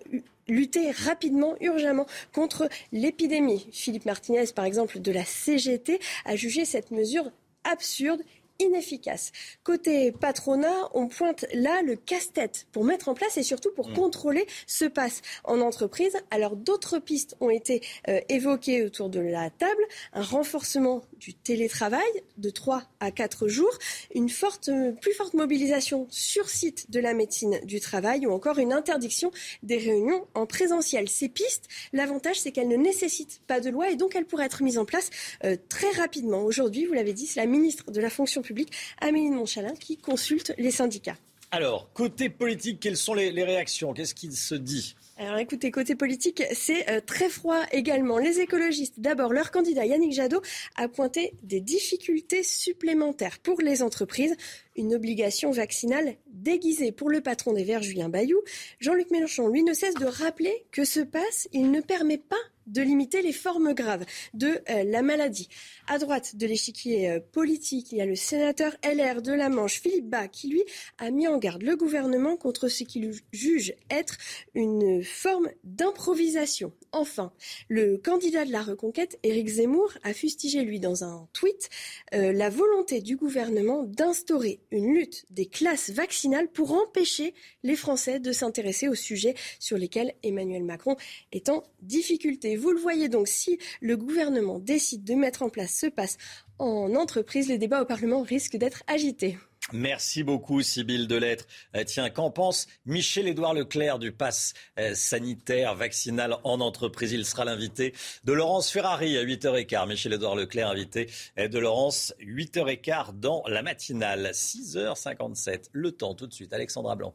[0.48, 3.66] lutter rapidement, urgemment contre l'épidémie.
[3.72, 7.30] Philippe Martinez, par exemple, de la CGT, a jugé cette mesure
[7.64, 8.22] absurde
[8.58, 9.32] inefficace.
[9.64, 13.94] Côté patronat, on pointe là le casse-tête pour mettre en place et surtout pour mmh.
[13.94, 16.16] contrôler ce passe en entreprise.
[16.30, 19.82] Alors d'autres pistes ont été euh, évoquées autour de la table.
[20.12, 22.02] Un renforcement du télétravail
[22.36, 23.78] de 3 à 4 jours,
[24.12, 24.70] une forte,
[25.00, 29.30] plus forte mobilisation sur site de la médecine du travail ou encore une interdiction
[29.62, 31.08] des réunions en présentiel.
[31.08, 34.64] Ces pistes, l'avantage c'est qu'elles ne nécessitent pas de loi et donc elles pourraient être
[34.64, 35.10] mises en place
[35.44, 36.42] euh, très rapidement.
[36.42, 40.52] Aujourd'hui, vous l'avez dit, c'est la ministre de la fonction publique Amélie Montchalin, qui consulte
[40.58, 41.16] les syndicats.
[41.54, 43.92] Alors, côté politique, quelles sont les, réactions?
[43.92, 44.96] Qu'est-ce qu'il se dit?
[45.18, 48.16] Alors écoutez, côté politique, c'est euh, très froid également.
[48.16, 50.40] Les écologistes, d'abord, leur candidat Yannick Jadot
[50.76, 54.34] a pointé des difficultés supplémentaires pour les entreprises.
[54.74, 58.40] Une obligation vaccinale déguisée pour le patron des Verts, Julien Bayou.
[58.80, 62.36] Jean-Luc Mélenchon, lui, ne cesse de rappeler que ce passe, il ne permet pas
[62.66, 64.04] de limiter les formes graves
[64.34, 65.48] de euh, la maladie.
[65.88, 69.80] À droite de l'échiquier euh, politique, il y a le sénateur LR de la Manche,
[69.80, 70.62] Philippe Bas, qui lui
[70.98, 74.16] a mis en garde le gouvernement contre ce qu'il juge être
[74.54, 76.72] une forme d'improvisation.
[76.92, 77.32] Enfin,
[77.68, 81.70] le candidat de la reconquête, Éric Zemmour, a fustigé, lui, dans un tweet,
[82.14, 87.32] euh, la volonté du gouvernement d'instaurer une lutte des classes vaccinales vaccinal pour empêcher
[87.62, 90.96] les Français de s'intéresser aux sujets sur lesquels Emmanuel Macron
[91.32, 92.51] est en difficulté.
[92.56, 96.18] Vous le voyez donc, si le gouvernement décide de mettre en place ce passe
[96.58, 99.38] en entreprise, les débats au Parlement risquent d'être agités.
[99.72, 101.46] Merci beaucoup, Sybille Delettre.
[101.76, 107.12] Euh, tiens, qu'en pense Michel-Édouard Leclerc du pass euh, sanitaire vaccinal en entreprise?
[107.12, 107.94] Il sera l'invité
[108.24, 109.88] de Laurence Ferrari à 8h15.
[109.88, 115.68] Michel-Édouard Leclerc, invité euh, de Laurence, 8h15 dans la matinale, 6h57.
[115.72, 117.14] Le temps tout de suite, Alexandra Blanc.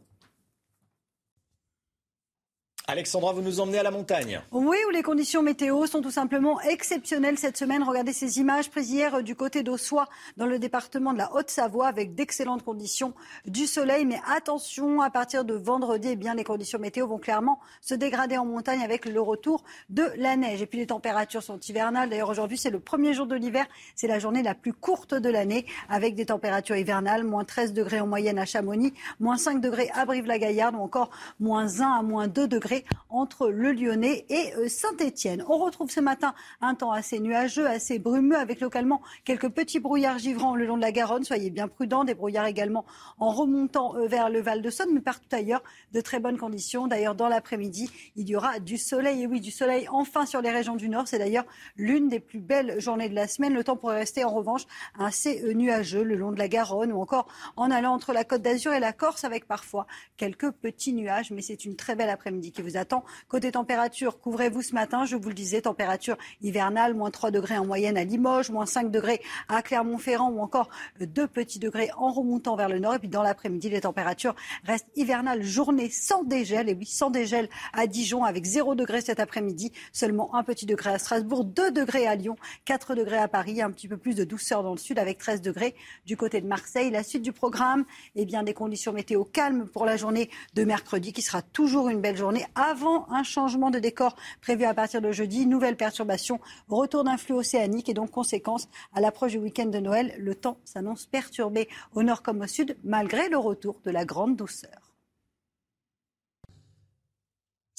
[2.89, 4.39] Alexandra, vous nous emmenez à la montagne.
[4.53, 7.83] Oui, où les conditions météo sont tout simplement exceptionnelles cette semaine.
[7.83, 10.07] Regardez ces images prises hier du côté d'Ossois,
[10.37, 13.13] dans le département de la Haute-Savoie, avec d'excellentes conditions
[13.45, 14.05] du soleil.
[14.05, 18.37] Mais attention, à partir de vendredi, eh bien, les conditions météo vont clairement se dégrader
[18.37, 20.61] en montagne avec le retour de la neige.
[20.61, 22.09] Et puis les températures sont hivernales.
[22.09, 23.65] D'ailleurs, aujourd'hui, c'est le premier jour de l'hiver.
[23.95, 27.99] C'est la journée la plus courte de l'année, avec des températures hivernales, moins 13 degrés
[27.99, 31.09] en moyenne à Chamonix, moins 5 degrés à Brive-la-Gaillarde, ou encore
[31.41, 32.76] moins 1 à moins 2 degrés
[33.09, 35.43] entre le Lyonnais et euh, Saint-Étienne.
[35.47, 40.17] On retrouve ce matin un temps assez nuageux, assez brumeux, avec localement quelques petits brouillards
[40.17, 41.23] givrants le long de la Garonne.
[41.23, 42.85] Soyez bien prudents, des brouillards également
[43.19, 45.63] en remontant euh, vers le Val de Saône, mais partout ailleurs,
[45.93, 46.87] de très bonnes conditions.
[46.87, 49.23] D'ailleurs, dans l'après-midi, il y aura du soleil.
[49.23, 51.07] Et oui, du soleil enfin sur les régions du Nord.
[51.07, 53.53] C'est d'ailleurs l'une des plus belles journées de la semaine.
[53.53, 54.63] Le temps pourrait rester en revanche
[54.99, 58.41] assez euh, nuageux le long de la Garonne ou encore en allant entre la Côte
[58.41, 61.31] d'Azur et la Corse avec parfois quelques petits nuages.
[61.31, 63.05] Mais c'est une très belle après-midi qui vous attend.
[63.29, 67.65] Côté température, couvrez-vous ce matin, je vous le disais, température hivernale, moins 3 degrés en
[67.65, 72.55] moyenne à Limoges, moins 5 degrés à Clermont-Ferrand ou encore 2 petits degrés en remontant
[72.55, 72.95] vers le nord.
[72.95, 76.67] Et puis dans l'après-midi, les températures restent hivernales, journée sans dégel.
[76.69, 80.89] Et oui, sans dégel à Dijon avec 0 degré cet après-midi, seulement un petit degré
[80.89, 84.23] à Strasbourg, 2 degrés à Lyon, 4 degrés à Paris, un petit peu plus de
[84.23, 86.89] douceur dans le sud avec 13 degrés du côté de Marseille.
[86.89, 91.13] La suite du programme, eh bien des conditions météo calmes pour la journée de mercredi
[91.13, 95.11] qui sera toujours une belle journée avant un changement de décor prévu à partir de
[95.11, 95.45] jeudi.
[95.45, 100.15] Nouvelle perturbation, retour d'un flux océanique et donc conséquence à l'approche du week-end de Noël.
[100.17, 104.35] Le temps s'annonce perturbé au nord comme au sud malgré le retour de la grande
[104.35, 104.86] douceur.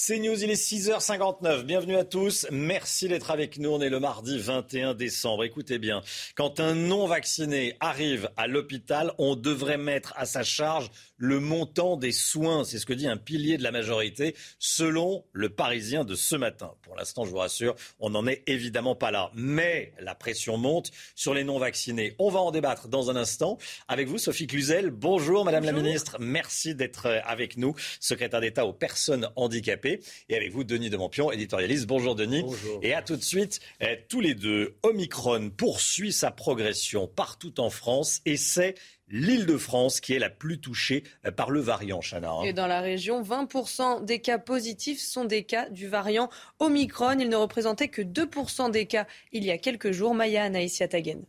[0.01, 1.65] C'est News, il est 6h59.
[1.65, 2.47] Bienvenue à tous.
[2.53, 3.71] Merci d'être avec nous.
[3.71, 5.43] On est le mardi 21 décembre.
[5.43, 6.03] Écoutez bien,
[6.37, 12.13] quand un non-vacciné arrive à l'hôpital, on devrait mettre à sa charge le montant des
[12.13, 12.63] soins.
[12.63, 16.75] C'est ce que dit un pilier de la majorité, selon le Parisien de ce matin.
[16.83, 19.33] Pour l'instant, je vous rassure, on n'en est évidemment pas là.
[19.35, 22.15] Mais la pression monte sur les non-vaccinés.
[22.21, 24.91] On va en débattre dans un instant avec vous, Sophie Cluzel.
[24.91, 26.19] Bonjour, Madame la Ministre.
[26.21, 29.88] Merci d'être avec nous, secrétaire d'État aux personnes handicapées.
[30.29, 31.87] Et avec vous, Denis de Montpion, éditorialiste.
[31.87, 32.43] Bonjour Denis.
[32.43, 32.81] Bonjour.
[32.83, 34.77] Et à tout de suite, eh, tous les deux.
[34.83, 38.75] Omicron poursuit sa progression partout en France et c'est
[39.11, 42.31] l'île de France qui est la plus touchée eh, par le variant, Chana.
[42.31, 42.43] hein.
[42.45, 46.29] Et dans la région, 20% des cas positifs sont des cas du variant
[46.59, 47.19] Omicron.
[47.19, 50.15] Il ne représentait que 2% des cas il y a quelques jours.
[50.15, 51.23] Maya Anaïs Yatagen.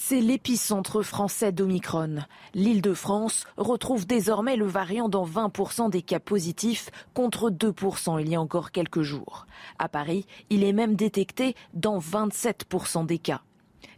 [0.00, 2.20] C'est l'épicentre français d'Omicron.
[2.54, 8.28] L'île de France retrouve désormais le variant dans 20% des cas positifs contre 2% il
[8.28, 9.46] y a encore quelques jours.
[9.76, 13.42] À Paris, il est même détecté dans 27% des cas.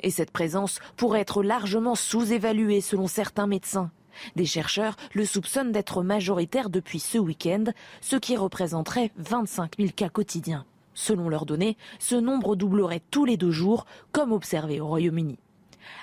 [0.00, 3.90] Et cette présence pourrait être largement sous-évaluée selon certains médecins.
[4.36, 7.64] Des chercheurs le soupçonnent d'être majoritaire depuis ce week-end,
[8.00, 10.64] ce qui représenterait 25 000 cas quotidiens.
[10.94, 15.38] Selon leurs données, ce nombre doublerait tous les deux jours, comme observé au Royaume-Uni.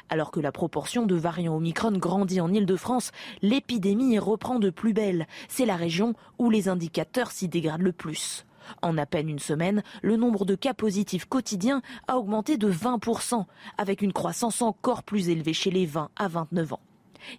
[0.09, 3.11] Alors que la proportion de variants Omicron grandit en Île-de-France,
[3.41, 5.27] l'épidémie reprend de plus belle.
[5.47, 8.45] C'est la région où les indicateurs s'y dégradent le plus.
[8.81, 13.45] En à peine une semaine, le nombre de cas positifs quotidiens a augmenté de 20%,
[13.77, 16.81] avec une croissance encore plus élevée chez les 20 à 29 ans.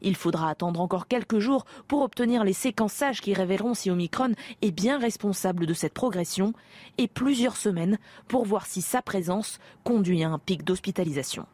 [0.03, 4.71] Il faudra attendre encore quelques jours pour obtenir les séquençages qui révéleront si Omicron est
[4.71, 6.53] bien responsable de cette progression
[6.99, 11.47] et plusieurs semaines pour voir si sa présence conduit à un pic d'hospitalisation.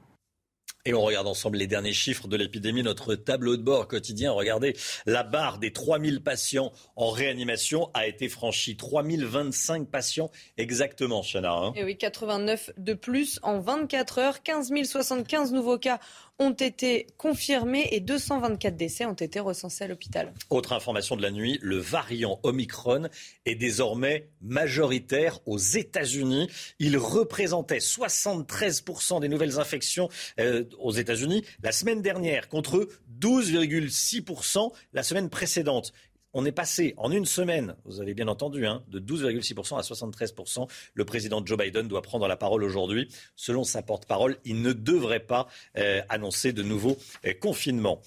[0.87, 4.33] Et on regarde ensemble les derniers chiffres de l'épidémie, notre tableau de bord quotidien.
[4.33, 4.77] Regardez,
[5.07, 8.77] la barre des 3000 patients en réanimation a été franchie.
[8.77, 11.53] 3025 patients exactement, Chana.
[11.55, 11.73] hein.
[11.75, 14.43] Et oui, 89 de plus en 24 heures.
[14.43, 16.01] 15 075 nouveaux cas
[16.39, 20.33] ont été confirmés et 224 décès ont été recensés à l'hôpital.
[20.51, 23.09] Autre information de la nuit, le variant Omicron
[23.45, 26.51] est désormais majoritaire aux États-Unis.
[26.81, 30.09] Il représentait 73% des nouvelles infections
[30.41, 32.89] euh, aux États-Unis la semaine dernière contre
[33.21, 35.93] 12,6% la semaine précédente.
[36.37, 40.69] On est passé en une semaine, vous avez bien entendu, hein, de 12,6% à 73%.
[40.93, 43.09] Le président Joe Biden doit prendre la parole aujourd'hui.
[43.37, 45.47] Selon sa porte-parole, il ne devrait pas
[45.79, 48.03] euh, annoncer de nouveaux euh, confinements.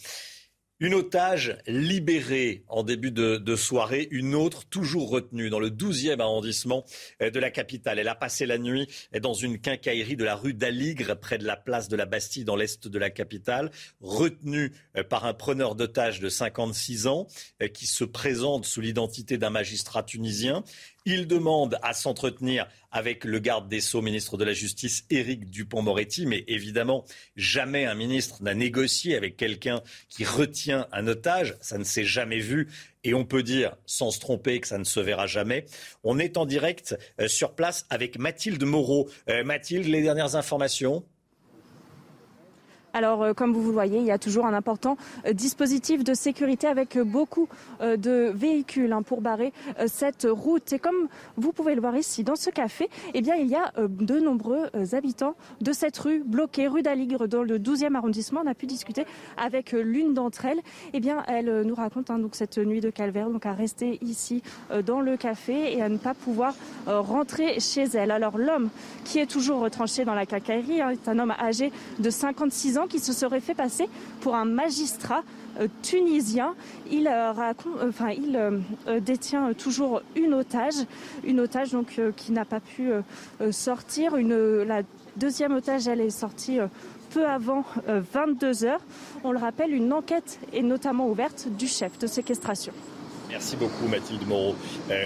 [0.79, 6.85] Une otage libérée en début de, soirée, une autre toujours retenue dans le 12e arrondissement
[7.23, 7.97] euh, de la capitale.
[7.97, 8.87] Elle a passé la nuit
[9.19, 12.55] dans une quincaillerie de la rue d'Aligre, près de la place de la Bastille, dans
[12.55, 13.71] l'est de la capitale,
[14.01, 17.25] retenue euh, par un preneur d'otage de 56 ans
[17.63, 20.63] euh, qui se présente sous l'identité d'un magistrat tunisien.
[21.09, 26.25] Il demande à s'entretenir avec le garde des Sceaux, ministre de la Justice, Éric Dupont-Moretti.
[26.25, 27.05] Mais évidemment,
[27.37, 31.55] jamais un ministre n'a négocié avec quelqu'un qui retient un otage.
[31.61, 32.67] Ça ne s'est jamais vu.
[33.05, 35.65] Et on peut dire, sans se tromper, que ça ne se verra jamais.
[36.03, 39.09] On est en direct euh, sur place avec Mathilde Moreau.
[39.29, 41.05] Euh, Mathilde, les dernières informations?
[42.93, 46.13] Alors, euh, comme vous le voyez, il y a toujours un important euh, dispositif de
[46.13, 47.47] sécurité avec euh, beaucoup
[47.79, 49.53] de véhicules hein, pour barrer
[49.85, 50.73] cette route.
[50.73, 53.71] Et comme vous pouvez le voir ici, dans ce café, eh bien, il y a
[53.77, 58.41] de nombreux habitants de cette rue bloquée, rue d'Aligre, dans le 12e arrondissement.
[58.43, 59.05] On a pu discuter
[59.37, 60.59] avec l'une d'entre elles.
[60.93, 64.41] Eh bien, elle nous raconte hein, donc cette nuit de calvaire, donc à rester ici
[64.85, 66.53] dans le café et à ne pas pouvoir
[66.87, 68.11] rentrer chez elle.
[68.11, 68.69] Alors, l'homme
[69.05, 72.76] qui est toujours retranché dans la cacaillerie hein, est un homme âgé de 56 ans
[72.85, 73.89] qui se serait fait passer
[74.21, 75.23] pour un magistrat
[75.59, 76.55] euh, tunisien.
[76.91, 77.33] Il, euh,
[78.87, 80.75] euh, détient toujours une otage,
[81.23, 82.89] une otage donc qui n'a pas pu
[83.51, 84.15] sortir.
[84.17, 84.81] La
[85.15, 86.59] deuxième otage, elle est sortie
[87.11, 88.81] peu avant 22 heures.
[89.23, 92.73] On le rappelle, une enquête est notamment ouverte du chef de séquestration.
[93.29, 94.55] Merci beaucoup Mathilde Moreau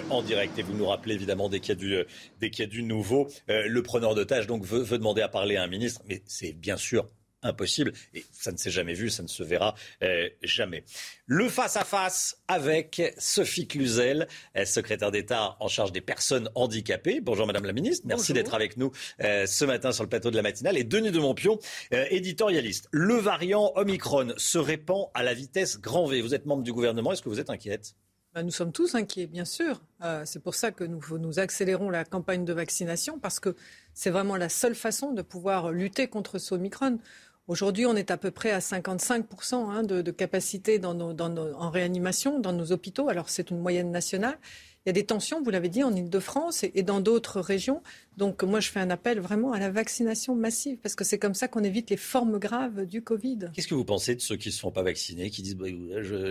[0.09, 2.83] en direct et vous nous rappelez évidemment dès qu'il y a du, y a du
[2.83, 3.27] nouveau.
[3.47, 6.77] le preneur d'otage donc veut, veut, demander à parler à un ministre, mais c'est bien
[6.77, 7.07] sûr
[7.43, 7.93] impossible.
[8.13, 10.83] Et ça ne s'est jamais vu, ça ne se verra euh, jamais.
[11.25, 14.27] Le face-à-face avec Sophie Cluzel,
[14.57, 17.21] euh, secrétaire d'État en charge des personnes handicapées.
[17.21, 18.91] Bonjour Madame la Ministre, merci d'être avec nous
[19.23, 20.77] euh, ce matin sur le plateau de la matinale.
[20.77, 21.59] Et Denis de Montpion,
[21.91, 22.87] éditorialiste.
[22.91, 26.21] Le variant Omicron se répand à la vitesse grand V.
[26.21, 27.95] Vous êtes membre du gouvernement, est-ce que vous êtes inquiète?
[28.33, 29.81] Bah, nous sommes tous inquiets, bien sûr.
[30.25, 33.55] c'est pour ça que nous, nous accélérons la campagne de vaccination, parce que
[33.93, 36.99] c'est vraiment la seule façon de pouvoir lutter contre ce Omicron.
[37.47, 42.71] Aujourd'hui, on est à peu près à 55% hein, de, capacité en réanimation dans nos
[42.71, 43.09] hôpitaux.
[43.09, 44.37] Alors, c'est une moyenne nationale.
[44.85, 47.83] Il y a des tensions, vous l'avez dit, en Ile-de-France et, dans d'autres régions.
[48.17, 51.35] Donc, moi, je fais un appel vraiment à la vaccination massive, parce que c'est comme
[51.35, 53.51] ça qu'on évite les formes graves du Covid.
[53.53, 55.67] Qu'est-ce que vous pensez de ceux qui ne se font pas vacciner, qui disent bah,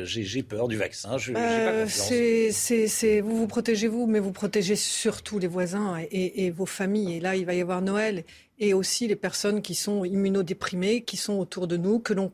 [0.05, 5.39] j'ai peur du vaccin, je, euh, pas Vous vous protégez vous, mais vous protégez surtout
[5.39, 7.15] les voisins et, et vos familles.
[7.15, 8.25] Et là, il va y avoir Noël
[8.59, 12.29] et aussi les personnes qui sont immunodéprimées, qui sont autour de nous, que l'on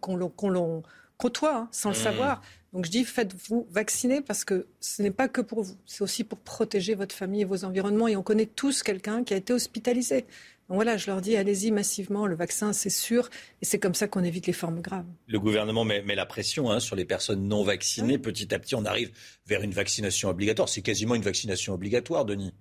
[1.16, 2.02] côtoie hein, sans le mmh.
[2.02, 2.42] savoir.
[2.76, 6.24] Donc je dis, faites-vous vacciner parce que ce n'est pas que pour vous, c'est aussi
[6.24, 8.06] pour protéger votre famille et vos environnements.
[8.06, 10.26] Et on connaît tous quelqu'un qui a été hospitalisé.
[10.68, 13.30] Donc voilà, je leur dis, allez-y massivement, le vaccin, c'est sûr,
[13.62, 15.06] et c'est comme ça qu'on évite les formes graves.
[15.26, 18.18] Le gouvernement met, la pression hein, sur les personnes non vaccinées.
[18.18, 19.10] Petit à petit, on arrive
[19.46, 20.68] vers une vaccination obligatoire.
[20.68, 22.52] C'est quasiment une vaccination obligatoire, Denis.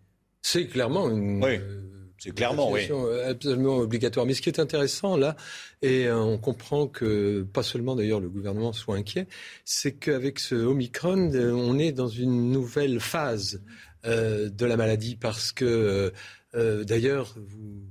[0.41, 1.59] C'est clairement une, oui.
[2.18, 2.88] C'est clairement, oui.
[2.89, 4.26] Euh, absolument obligatoire.
[4.26, 5.36] Mais ce qui est intéressant là,
[5.82, 9.28] et euh, on comprend que pas seulement d'ailleurs le gouvernement soit inquiet,
[9.63, 13.61] c'est qu'avec ce Omicron, euh, on est dans une nouvelle phase
[14.03, 16.13] de la maladie parce que
[16.53, 17.82] d'ailleurs vous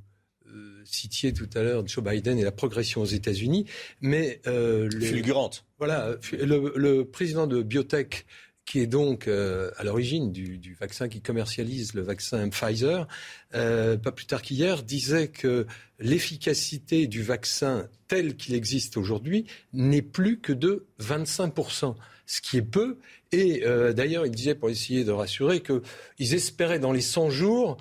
[0.85, 3.67] citiez tout à l'heure Joe Biden et la progression aux États-Unis,
[4.01, 5.65] mais fulgurante.
[5.79, 8.27] Voilà, le, le, président de biotech
[8.65, 13.07] qui est donc euh, à l'origine du, vaccin qui commercialise le vaccin Pfizer,
[13.55, 15.67] euh, pas plus tard qu'hier, disait que
[15.99, 21.95] l'efficacité du vaccin tel qu'il existe aujourd'hui n'est plus que de 25%,
[22.27, 22.99] ce qui est peu.
[23.33, 27.77] Et euh, d'ailleurs, il disait, pour essayer de rassurer, qu'ils espéraient dans les 100 jours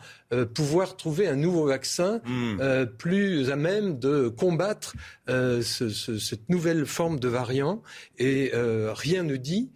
[0.56, 2.88] pouvoir trouver un nouveau vaccin hmm.
[2.98, 4.96] plus à même de combattre
[5.28, 7.84] cette nouvelle forme de variant.
[8.18, 9.70] Et rien ne dit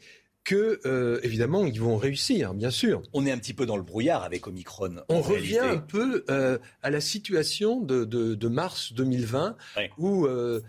[0.48, 3.04] que, euh, évidemment, ils vont réussir, bien sûr.
[3.12, 4.95] On est un petit peu dans le brouillard avec Omicron.
[5.10, 9.58] On revient un peu euh, à la situation de, mars 2020,
[9.98, 10.62] où euh,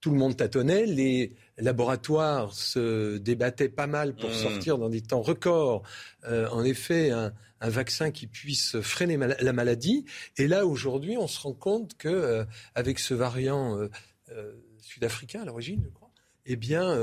[0.00, 4.34] tout le monde tâtonnait, les laboratoires se débattaient pas mal pour mmh.
[4.34, 5.82] sortir dans des temps records,
[6.26, 10.06] en effet, un, vaccin qui puisse freiner la maladie.
[10.38, 13.78] Et là, aujourd'hui, on se rend compte que avec ce variant
[14.78, 16.10] sud-africain à l'origine, je crois,
[16.46, 16.98] eh bien,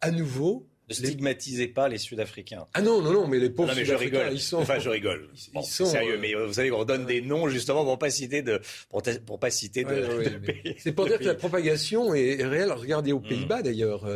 [0.00, 2.66] à nouveau, ne stigmatisez pas les Sud-Africains.
[2.74, 4.58] Ah non, non, non, mais les pauvres Sud-Africains, ils sont.
[4.58, 5.28] Enfin, je rigole.
[5.34, 8.10] Ils, sont sérieux, euh, mais euh, vous savez, on donne des noms justement pour pas
[8.10, 8.60] citer de,
[9.24, 10.04] pour, pas citer de,
[10.78, 12.72] C'est pour dire que la propagation est, réelle.
[12.72, 13.20] Regardez aux.
[13.20, 14.06] Pays-Bas d'ailleurs.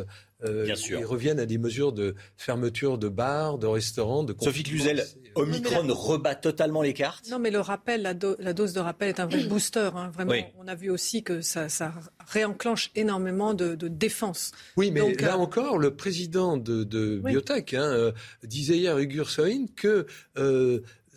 [0.44, 0.98] Bien sûr.
[1.00, 5.86] ils reviennent à des mesures de fermeture de bars, de restaurants, de Sophie Cluzel, Omicron
[5.88, 7.28] rebat totalement les cartes.
[7.30, 9.90] Non, mais le rappel, la, dose de rappel est un vrai booster.
[9.94, 10.10] Hein.
[10.12, 11.68] Vraiment, on a vu aussi que ça,
[12.26, 14.52] réenclenche énormément de, défense.
[14.76, 16.84] Oui, mais là encore, le président de,
[17.24, 20.06] Biotech hein, disait hier, Ugur Soin, que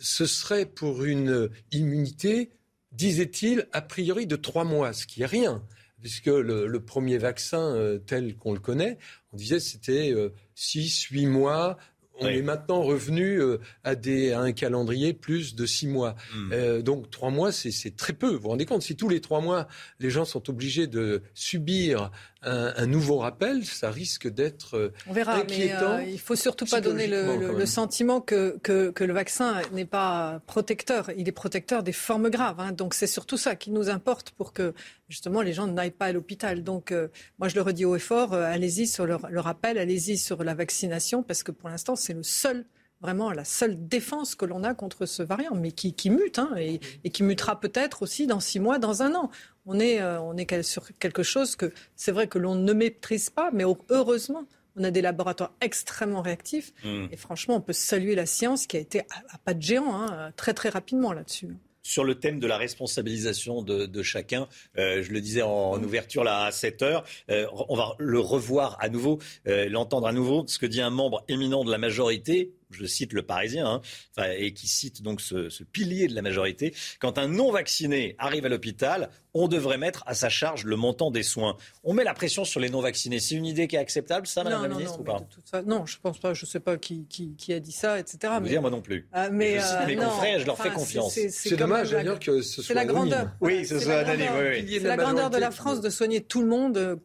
[0.00, 2.50] ce serait pour une immunité,
[2.92, 5.62] disait-il, a priori de trois mois, ce qui est rien,
[6.00, 8.98] puisque le, premier vaccin euh, tel qu'on le connaît,
[9.32, 11.76] on disait c'était euh, six, huit mois,
[12.20, 16.16] on est maintenant revenu euh, à, des, un calendrier plus de six mois.
[16.34, 16.52] Hmm.
[16.52, 18.30] Euh, donc trois mois, c'est très peu.
[18.30, 19.68] Vous vous rendez compte Si tous les trois mois,
[20.00, 22.10] les gens sont obligés de subir
[22.42, 25.98] un, nouveau rappel, ça risque d'être euh, On verra, inquiétant.
[25.98, 30.40] Mais, il faut surtout pas donner le, sentiment que, que, que, le vaccin n'est pas
[30.46, 31.10] protecteur.
[31.16, 32.60] Il est protecteur des formes graves.
[32.60, 32.72] Hein.
[32.72, 34.72] Donc c'est surtout ça qui nous importe pour que
[35.08, 36.62] justement les gens n'aillent pas à l'hôpital.
[36.62, 36.94] Donc
[37.38, 40.54] moi je le redis haut et fort, allez-y sur le, le rappel, allez-y sur la
[40.54, 42.64] vaccination parce que pour l'instant c'est le seul
[43.00, 46.80] vraiment la seule défense que l'on a contre ce variant, mais qui, mute hein, et,
[47.10, 49.30] qui mutera peut-être aussi dans six mois, dans un an.
[49.66, 53.30] On est, euh, on est sur quelque chose que c'est vrai que l'on ne maîtrise
[53.30, 54.44] pas, mais heureusement,
[54.76, 56.72] on a des laboratoires extrêmement réactifs.
[56.84, 57.06] Mmh.
[57.12, 60.32] Et franchement, on peut saluer la science qui a été à, pas de géant hein,
[60.36, 61.48] très très rapidement là-dessus
[61.88, 64.46] sur le thème de la responsabilisation de, chacun.
[64.76, 67.04] Euh, je le disais en, ouverture là à 7 heures.
[67.30, 70.90] Euh, on va le revoir à nouveau, euh, l'entendre à nouveau, ce que dit un
[70.90, 73.80] membre éminent de la majorité je cite le Parisien,
[74.16, 78.48] hein, et qui cite donc ce, pilier de la majorité, quand un non-vacciné arrive à
[78.48, 81.56] l'hôpital, on devrait mettre à sa charge le montant des soins.
[81.84, 83.20] On met la pression sur les non-vaccinés.
[83.20, 85.98] C'est une idée qui est acceptable, ça, Madame la Ministre, non, ou pas Non, je
[85.98, 86.34] pense pas.
[86.34, 87.06] Je ne sais pas qui,
[87.50, 88.32] a dit ça, etc.
[88.42, 89.08] Je dire, moi non plus.
[89.12, 91.18] Ah, mais je cite mes euh, confrères, je leur fais confiance.
[91.30, 93.30] C'est dommage d'ailleurs que ce soit la grandeur.
[93.40, 94.28] Oui, ce soit anonyme.
[94.68, 96.96] C'est la, grandeur de la France de soigner tout le monde, euh,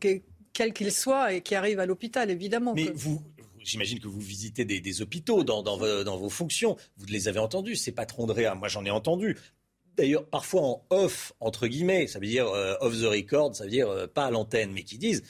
[0.53, 2.74] quel qu'il soit, et qui arrive à l'hôpital, évidemment.
[2.76, 3.22] Mais vous,
[3.64, 6.78] j'imagine que vous visitez des, hôpitaux dans, vos, fonctions.
[6.97, 8.55] Vous les avez entendus, ces patrons de réa.
[8.55, 9.38] Moi, j'en ai entendu.
[9.95, 13.70] D'ailleurs, parfois en off, entre guillemets, ça veut dire euh, off the record, ça veut
[13.70, 15.24] dire euh, pas à l'antenne, mais qui disent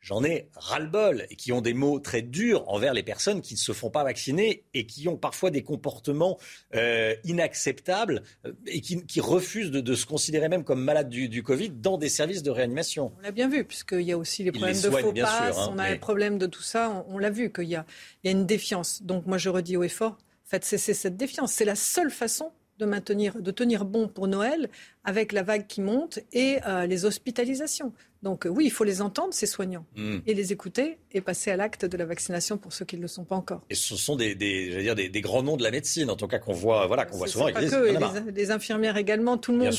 [0.00, 3.58] j'en ai ras-le-bol et qui ont des mots très durs envers les personnes qui ne
[3.58, 6.38] se font pas vacciner et qui ont parfois des comportements
[6.74, 11.98] euh, inacceptables euh, et qui, refusent de, se considérer même comme malades du, Covid dans
[11.98, 13.12] des services de réanimation.
[13.18, 15.78] On l'a bien vu, puisqu'il y a aussi les problèmes de faux passes, hein, on
[15.78, 17.84] a les problèmes de tout ça, on, l'a vu qu'il y, y a,
[18.24, 19.02] une défiance.
[19.02, 21.52] Donc moi je redis au effort, faites cesser cette défiance.
[21.52, 24.68] C'est la seule façon de maintenir, de tenir bon pour Noël
[25.04, 27.92] avec la vague qui monte et euh, les hospitalisations.
[28.22, 30.18] Donc oui, il faut les entendre, ces soignants, hmm.
[30.26, 33.08] et les écouter et passer à l'acte de la vaccination pour ceux qui ne le
[33.08, 33.62] sont pas encore.
[33.70, 36.38] Et ce sont des, des, dire des, grands noms de la médecine, en tout cas
[36.38, 37.50] qu'on voit, voilà, qu'on voit souvent.
[37.50, 39.74] Pas que, les, infirmières également, tout le monde.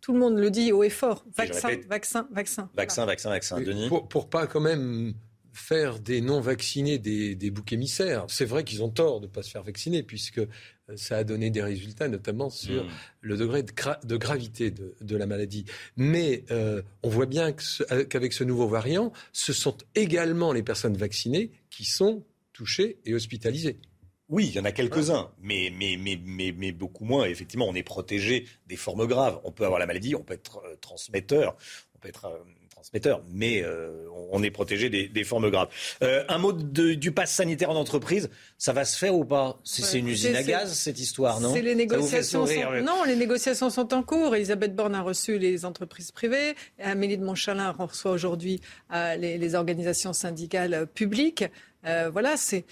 [0.00, 1.24] Tout, le monde le dit haut et fort.
[1.36, 2.70] Vaccin, vaccin, vaccin.
[2.74, 3.60] Vaccin, vaccin, vaccin.
[3.60, 3.88] Denis.
[3.88, 5.14] Pour, pour pas quand même
[5.52, 8.24] faire des non-vaccinés des, des boucs émissaires.
[8.28, 11.24] C'est vrai qu'ils ont tort de ne pas se faire vacciner, puisque euh, ça a
[11.24, 12.90] donné des résultats, notamment sur hmm.
[13.20, 15.64] le degré de, gravité de, la maladie.
[15.96, 17.54] Mais euh, on voit bien
[17.90, 23.14] euh, qu'avec ce nouveau variant, ce sont également les personnes vaccinées qui sont touchées et
[23.14, 23.78] hospitalisées.
[24.28, 27.26] Oui, il y en a quelques-uns, mais, mais, mais, mais, beaucoup moins.
[27.26, 29.38] Effectivement, on est protégé des formes graves.
[29.44, 31.54] On peut avoir la maladie, on peut être transmetteur,
[31.94, 32.42] on peut être
[33.30, 35.68] mais euh, on est protégé des, formes graves.
[36.02, 39.60] Euh, un mot du pass sanitaire en entreprise, ça va se faire ou pas?
[39.64, 41.54] C'est une usine à gaz cette histoire, non?
[41.54, 42.44] les négociations.
[42.82, 44.34] Non, les négociations sont en cours.
[44.34, 46.54] Elisabeth Borne a reçu les entreprises privées.
[46.80, 48.60] Amélie de Montchalin reçoit aujourd'hui
[48.92, 51.44] euh, les, organisations syndicales publiques.
[51.84, 52.64] voilà, c'est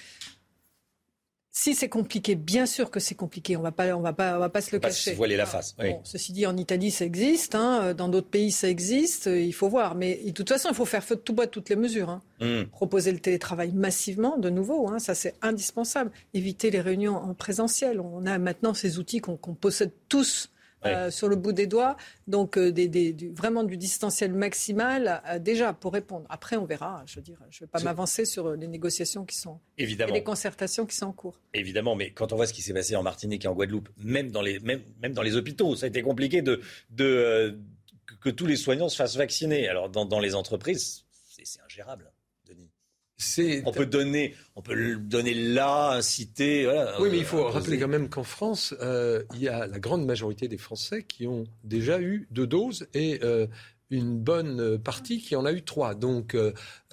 [1.53, 3.57] si c'est compliqué, bien sûr que c'est compliqué.
[3.57, 5.11] On va pas, on va pas, on va pas se le cacher.
[5.11, 5.75] Se voiler la face.
[6.05, 7.55] ceci dit, en Italie, ça existe.
[7.55, 7.93] Hein.
[7.95, 9.27] Dans d'autres pays, ça existe.
[9.27, 9.97] Il faut voir.
[9.97, 12.11] Mais de toute façon, il faut faire feu de tout bois de toutes les mesures.
[12.11, 12.23] Hein.
[12.41, 12.65] Hmm.
[12.67, 14.99] Proposer le télétravail massivement, de nouveau, hein.
[14.99, 16.11] ça c'est indispensable.
[16.35, 18.01] Éviter les réunions en présentiel.
[18.01, 20.51] On a maintenant ces outils qu'on possède tous
[20.87, 21.97] euh, sur le bout des doigts.
[22.27, 26.27] Donc, euh, des, vraiment du distanciel maximal euh, déjà pour répondre.
[26.31, 27.03] Après, on verra.
[27.07, 30.13] Je veux dire, je ne vais pas m'avancer sur les négociations qui sont Évidemment.
[30.13, 31.41] et les concertations qui sont en cours.
[31.55, 34.31] Évidemment, mais quand on voit ce qui s'est passé en Martinique et en Guadeloupe, même
[34.31, 36.61] dans les, même, même dans les hôpitaux, ça a été compliqué de,
[36.91, 37.59] de
[38.21, 39.69] que tous les soignants se fassent vacciner.
[39.69, 42.11] Alors, dans, dans les entreprises, c'est ingérable.
[43.65, 46.67] On peut donner, on peut le donner là, inciter.
[47.01, 49.79] oui, mais il faut euh, rappeler quand même qu'en France, euh, il y a la
[49.79, 53.47] grande majorité des Français qui ont déjà eu deux doses et euh,
[53.91, 55.95] une bonne partie qui en a eu trois.
[55.95, 56.37] Donc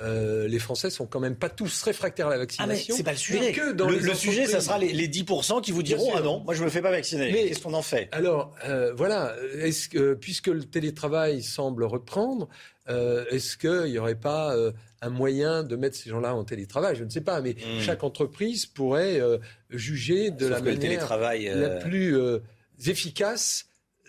[0.02, 2.74] les Français sont quand même pas tous réfractaires à la vaccination.
[2.74, 3.52] Ah mais c'est pas le sujet.
[3.52, 6.82] le, sujet, ça sera les, 10% qui vous diront ah non, moi je me fais
[6.82, 7.32] pas vacciner.
[7.32, 8.10] Qu'est-ce qu'on en fait?
[8.12, 8.56] Alors
[8.95, 12.48] voilà, est-ce que puisque le télétravail semble reprendre,
[12.88, 14.56] est-ce qu'il n'y aurait pas
[15.02, 17.82] un moyen de mettre ces gens-là en télétravail, je ne sais pas, mais hmm.
[17.82, 19.38] chaque entreprise pourrait euh,
[19.70, 22.39] juger de la manière la euh, plus euh,
[22.86, 23.66] efficace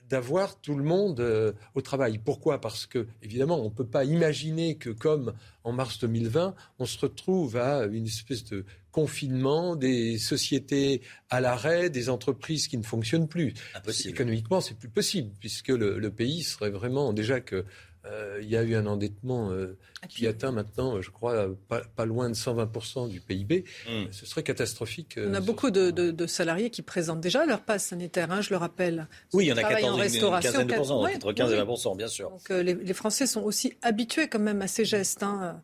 [0.09, 2.19] d'avoir tout le monde au travail.
[2.19, 2.61] Pourquoi?
[2.61, 5.35] Parce que, évidemment, on ne peut pas imaginer que, comme
[5.65, 11.91] en mars 2020, on se retrouve à une espèce de confinement, des sociétés à l'arrêt,
[11.91, 13.55] des entreprises qui ne fonctionnent plus.
[13.75, 14.11] Impossible.
[14.11, 17.65] Économiquement, c'est plus possible, puisque le, le, pays serait vraiment, déjà que
[18.11, 19.77] euh, il y a eu un endettement euh,
[20.09, 23.65] qui atteint maintenant, je crois, pas, loin de 120% du PIB.
[23.89, 24.05] Hmm.
[24.11, 25.19] Ce serait catastrophique.
[25.19, 28.57] Euh, On a beaucoup de, salariés qui présentent déjà leur passe sanitaire, hein, je le
[28.57, 29.09] rappelle.
[29.33, 32.09] Oui, il y en a 14, en restauration, une, de entre 15 et 20%, bien
[32.09, 32.31] sûr.
[32.31, 35.23] Donc les, Français sont aussi habitués quand même à ces gestes.
[35.23, 35.63] Hein.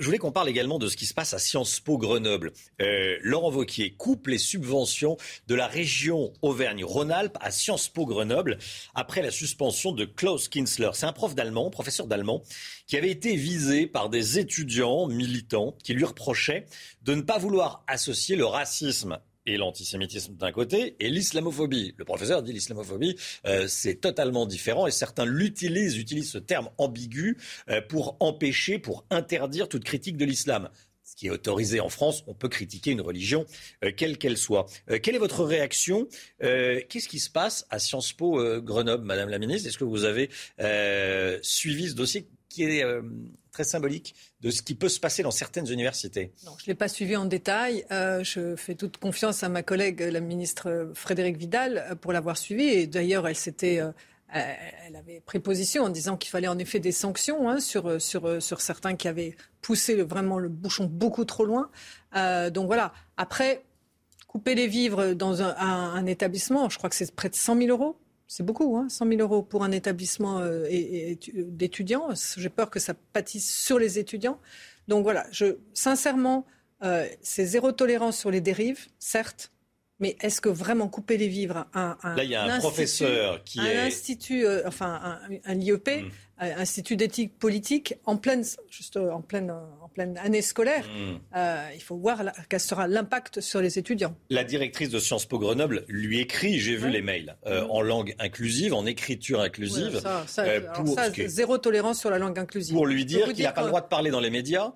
[0.00, 2.54] Je voulais qu'on parle également de ce qui se passe à Sciences Po Grenoble.
[2.80, 8.56] Euh, Laurent Vauquier coupe les subventions de la région Auvergne-Rhône-Alpes à Sciences Po Grenoble
[8.94, 10.88] après la suspension de Klaus Kinsler.
[10.94, 12.42] C'est un prof d'allemand, professeur d'allemand,
[12.86, 16.64] qui avait été visé par des étudiants militants qui lui reprochaient
[17.02, 21.94] de ne pas vouloir associer le racisme et l'antisémitisme d'un côté et l'islamophobie.
[21.96, 23.16] Le professeur dit l'islamophobie,
[23.46, 27.36] euh, c'est totalement différent et certains l'utilisent, utilisent ce terme ambigu
[27.68, 30.70] euh, pour empêcher, pour interdire toute critique de l'islam.
[31.02, 33.44] Ce qui est autorisé en France, on peut critiquer une religion,
[33.84, 34.66] euh, quelle qu'elle soit.
[35.02, 36.06] quelle est votre réaction
[36.38, 39.68] Qu'est-ce qui se passe à Sciences Po Grenoble, Madame la Ministre?
[39.68, 40.30] Est-ce que vous avez
[41.42, 42.84] suivi ce dossier qui est
[43.50, 46.32] très symbolique de ce qui peut se passer dans certaines universités.
[46.44, 47.84] Non, je ne l'ai pas suivi en détail.
[47.90, 52.36] Euh, je fais toute confiance à ma collègue, la ministre Frédérique Vidal, euh, pour l'avoir
[52.36, 52.64] suivi.
[52.64, 53.80] Et d'ailleurs, elle s'était...
[53.80, 53.90] Euh,
[54.32, 58.40] elle avait pris position en disant qu'il fallait en effet des sanctions hein, sur, sur,
[58.40, 61.68] sur certains qui avaient poussé vraiment le bouchon beaucoup trop loin.
[62.52, 62.92] donc voilà.
[63.16, 63.64] Après,
[64.28, 67.70] couper les vivres dans un, un établissement, je crois que c'est près de 100 000
[67.70, 67.96] euros
[68.30, 70.64] c'est beaucoup, hein, 100 000 euros pour un établissement euh,
[71.34, 72.10] d'étudiants.
[72.36, 74.38] J'ai peur que ça pâtisse sur les étudiants.
[74.86, 76.46] Donc voilà, je, sincèrement,
[76.84, 79.50] euh, c'est zéro tolérance sur les dérives, certes,
[79.98, 83.42] mais est-ce que vraiment couper les vivres à un, Là, il y a un professeur
[83.42, 83.78] qui un est...
[83.78, 86.10] institut, euh, enfin un, IEP, mm.
[86.40, 89.52] Institut d'éthique politique, en pleine, juste en pleine,
[89.92, 91.18] pleine année scolaire, hmm.
[91.36, 94.16] euh, il faut voir quel sera l'impact sur les étudiants.
[94.30, 98.14] La directrice de Sciences Po Grenoble lui écrit, j'ai vu les mails, euh, en langue
[98.18, 100.00] inclusive, en écriture inclusive.
[100.38, 102.74] Euh, pour, zéro tolérance sur la langue inclusive.
[102.74, 104.72] Pour lui dire qu'il n'a pas le droit de parler dans les médias.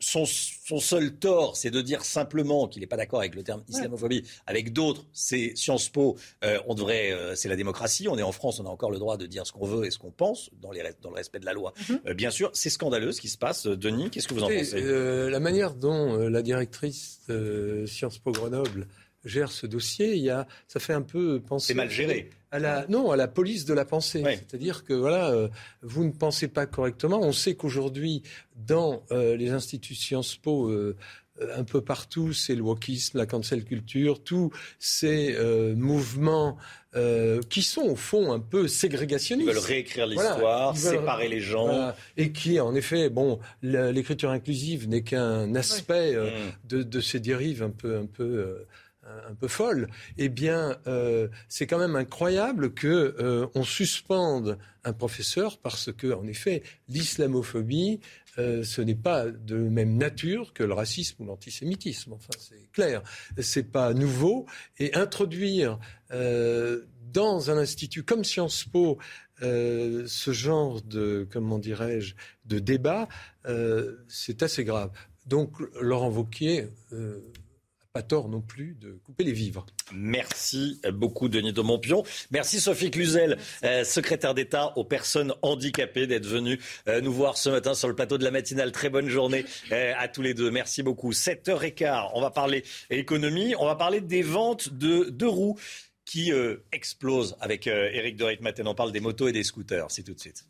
[0.00, 3.62] son, son, seul tort, c'est de dire simplement qu'il n'est pas d'accord avec le terme
[3.68, 4.24] islamophobie.
[4.46, 6.16] Avec d'autres, c'est Sciences Po,
[6.66, 8.08] on devrait, c'est la démocratie.
[8.08, 9.90] On est en France, on a encore le droit de dire ce qu'on veut et
[9.90, 11.72] ce qu'on pense dans, les, dans le respect de la loi.
[11.88, 12.12] Mhm.
[12.14, 14.10] bien sûr, c'est scandaleux ce qui se passe, Denis.
[14.10, 14.74] Qu'est-ce que vous en pensez?
[14.74, 17.20] euh, La manière dont euh, la directrice
[17.86, 18.86] Sciences Po Grenoble
[19.24, 21.68] gère ce dossier, il y a, ça fait un peu penser.
[21.68, 22.30] C'est mal géré.
[22.50, 24.22] À la, non, à la police de la pensée.
[24.24, 25.48] C'est-à-dire que voilà, euh,
[25.82, 27.20] vous ne pensez pas correctement.
[27.20, 28.22] On sait qu'aujourd'hui,
[28.56, 30.72] dans les instituts Sciences Po,
[31.54, 35.36] un peu partout, c'est le wokisme, la cancel culture, tous ces
[35.76, 36.58] mouvements
[36.96, 39.50] euh, qui sont au fond un peu ségrégationnistes.
[39.50, 41.92] Ils veulent réécrire l'histoire, séparer les gens.
[42.16, 46.30] Et qui, en effet, bon, l'écriture inclusive n'est qu'un aspect euh,
[46.70, 46.84] mm.
[46.84, 48.66] de, ces dérives un peu, un peu, euh,
[49.28, 49.88] un peu folles.
[50.16, 50.78] Eh bien,
[51.48, 58.00] c'est quand même incroyable que on suspende un professeur parce que, en effet, l'islamophobie,
[58.36, 62.12] ce n'est pas de même nature que le racisme ou l'antisémitisme.
[62.12, 63.02] Enfin, c'est clair.
[63.40, 64.46] C'est pas nouveau.
[64.78, 65.78] Et introduire
[66.12, 68.98] euh, dans un institut comme Sciences Po,
[69.42, 73.08] euh, ce genre de, comment dirais-je, de débat,
[73.46, 74.90] euh, c'est assez grave.
[75.26, 76.68] Donc, Laurent Vauquier
[77.98, 79.66] pas tort non plus de couper les vivres.
[79.92, 82.04] Merci beaucoup, Denis de Montpion.
[82.30, 83.38] Merci, Sophie Cluzel,
[83.82, 86.60] secrétaire d'État aux personnes handicapées, d'être venue
[87.02, 88.70] nous voir ce matin sur le plateau de la matinale.
[88.70, 90.52] Très bonne journée à tous les deux.
[90.52, 91.10] Merci beaucoup.
[91.10, 95.58] 7h15, on va parler économie, on va parler des ventes de deux roues
[96.04, 98.68] qui euh, explose avec euh, Eric de Ritmaten.
[98.68, 99.90] On parle des motos et des scooters.
[99.90, 100.46] C'est tout de suite.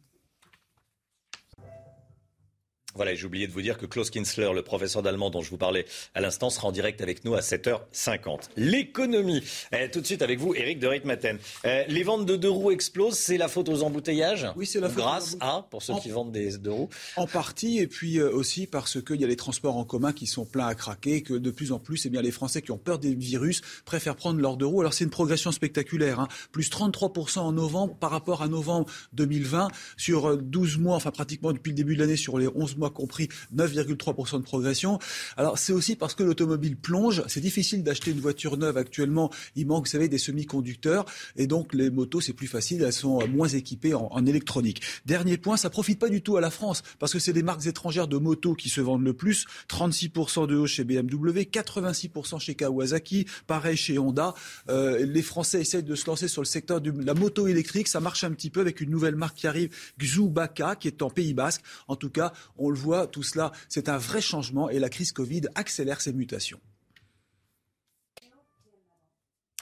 [2.99, 5.57] Voilà, j'ai oublié de vous dire que Klaus Kinsler, le professeur d'allemand dont je vous
[5.57, 5.86] parlais
[6.16, 8.49] à l'instant, sera en direct avec nous à 7h50.
[8.57, 9.40] L'économie.
[9.70, 11.38] Eh, tout de suite avec vous, Eric de Ritmaten.
[11.62, 14.49] Eh, les ventes de deux roues explosent, c'est la faute aux embouteillages?
[14.57, 17.78] Oui, c'est la faute Grâce à, pour ceux qui vendent des deux roues En partie,
[17.78, 20.66] et puis euh, aussi parce qu'il y a les transports en commun qui sont pleins
[20.66, 23.14] à craquer, que de plus en plus, eh bien, les Français qui ont peur des
[23.14, 24.80] virus préfèrent prendre leurs deux roues.
[24.80, 26.26] Alors c'est une progression spectaculaire, hein.
[26.51, 31.53] plus 33% en novembre par rapport à novembre 2020, sur 12 euh, mois, enfin pratiquement
[31.53, 34.99] depuis le début de l'année, sur les 11 mois compris 9,3% de progression.
[35.36, 37.22] Alors c'est aussi parce que l'automobile plonge.
[37.26, 39.30] C'est difficile d'acheter une voiture neuve actuellement.
[39.57, 41.05] Il manque, vous savez, des semi-conducteurs.
[41.36, 42.82] Et donc les motos, c'est plus facile.
[42.82, 44.82] Elles sont moins équipées en, électronique.
[45.07, 47.66] Dernier point, ça profite pas du tout à la France parce que c'est les marques
[47.66, 49.47] étrangères de motos qui se vendent le plus.
[49.68, 54.34] 36% de hausse chez BMW, 86% chez Kawasaki, pareil chez Honda.
[54.68, 57.89] Euh, les Français essayent de se lancer sur le secteur de la moto électrique.
[57.89, 61.11] Ça marche un petit peu avec une nouvelle marque qui arrive, Xubaka, qui est en
[61.11, 61.62] Pays Basque.
[61.86, 65.12] En tout cas, on le voit, tout cela, c'est un vrai changement et la crise
[65.12, 66.60] Covid accélère ces mutations.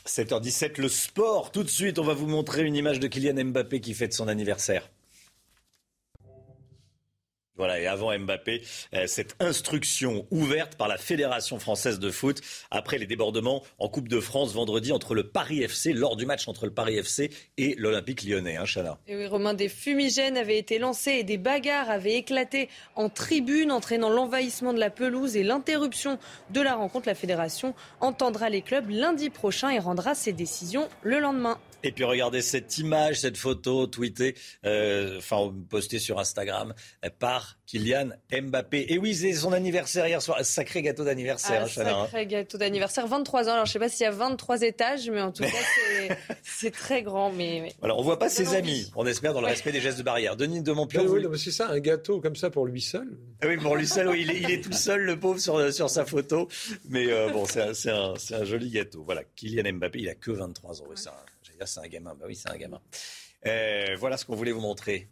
[0.06, 1.50] 7h17, le sport.
[1.50, 4.28] Tout de suite, on va vous montrer une image de Kylian Mbappé qui fête son
[4.28, 4.88] anniversaire.
[7.56, 8.62] Voilà, et avant Mbappé,
[8.94, 12.40] euh, cette instruction ouverte par la Fédération française de foot
[12.70, 16.48] après les débordements en Coupe de France vendredi entre le Paris FC, lors du match
[16.48, 18.64] entre le Paris FC et l'Olympique lyonnais, hein.
[19.06, 23.72] Et oui, Romain, des fumigènes avaient été lancés et des bagarres avaient éclaté en tribune,
[23.72, 26.18] entraînant l'envahissement de la pelouse et l'interruption
[26.50, 27.08] de la rencontre.
[27.08, 31.58] La Fédération entendra les clubs lundi prochain et rendra ses décisions le lendemain.
[31.86, 34.34] Et puis regardez cette image, cette photo tweetée,
[34.64, 36.74] euh, enfin postée sur Instagram
[37.20, 38.86] par Kylian Mbappé.
[38.88, 40.44] Et oui, c'est son anniversaire hier soir.
[40.44, 42.04] Sacré gâteau d'anniversaire, ah, hein.
[42.06, 43.52] Sacré gâteau d'anniversaire, 23 ans.
[43.52, 47.04] Alors je sais pas s'il y a 23 étages, mais en tout cas c'est très
[47.04, 47.30] grand.
[47.30, 48.90] Mais, Alors on voit pas ses amis.
[48.96, 50.34] On espère dans le respect des gestes de barrière.
[50.34, 51.04] Denis de Montpion.
[51.06, 53.16] Oui, oui, c'est ça, un gâteau comme ça pour lui seul.
[53.42, 54.08] Ah oui, pour lui seul.
[54.08, 56.48] Oui, il, est, tout seul, le pauvre, sur, sur sa photo.
[56.88, 59.04] Mais euh, bon, c'est un, un, joli gâteau.
[59.04, 60.84] Voilà, Kylian Mbappé, il a que 23 ans.
[60.96, 61.12] C'est un
[61.64, 62.14] c'est un gamin.
[62.14, 62.80] Bah oui, c'est un gamin.
[63.46, 65.08] Euh, voilà ce qu'on voulait vous montrer.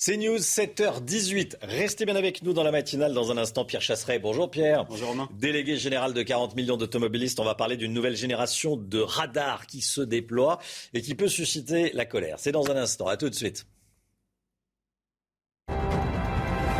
[0.00, 1.56] C'est News 7h18.
[1.60, 3.12] Restez bien avec nous dans la matinale.
[3.12, 4.20] Dans un instant, Pierre Chasseret.
[4.20, 4.84] Bonjour Pierre.
[4.84, 5.28] Bonjour Romain.
[5.32, 7.40] Délégué général de 40 millions d'automobilistes.
[7.40, 10.60] On va parler d'une nouvelle génération de radars qui se déploie
[10.94, 12.36] et qui peut susciter la colère.
[12.38, 13.08] C'est dans un instant.
[13.08, 13.66] À tout de suite.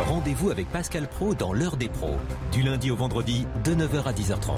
[0.07, 2.15] Rendez-vous avec Pascal Pro dans l'heure des pros.
[2.53, 4.55] Du lundi au vendredi, de 9h à 10h30.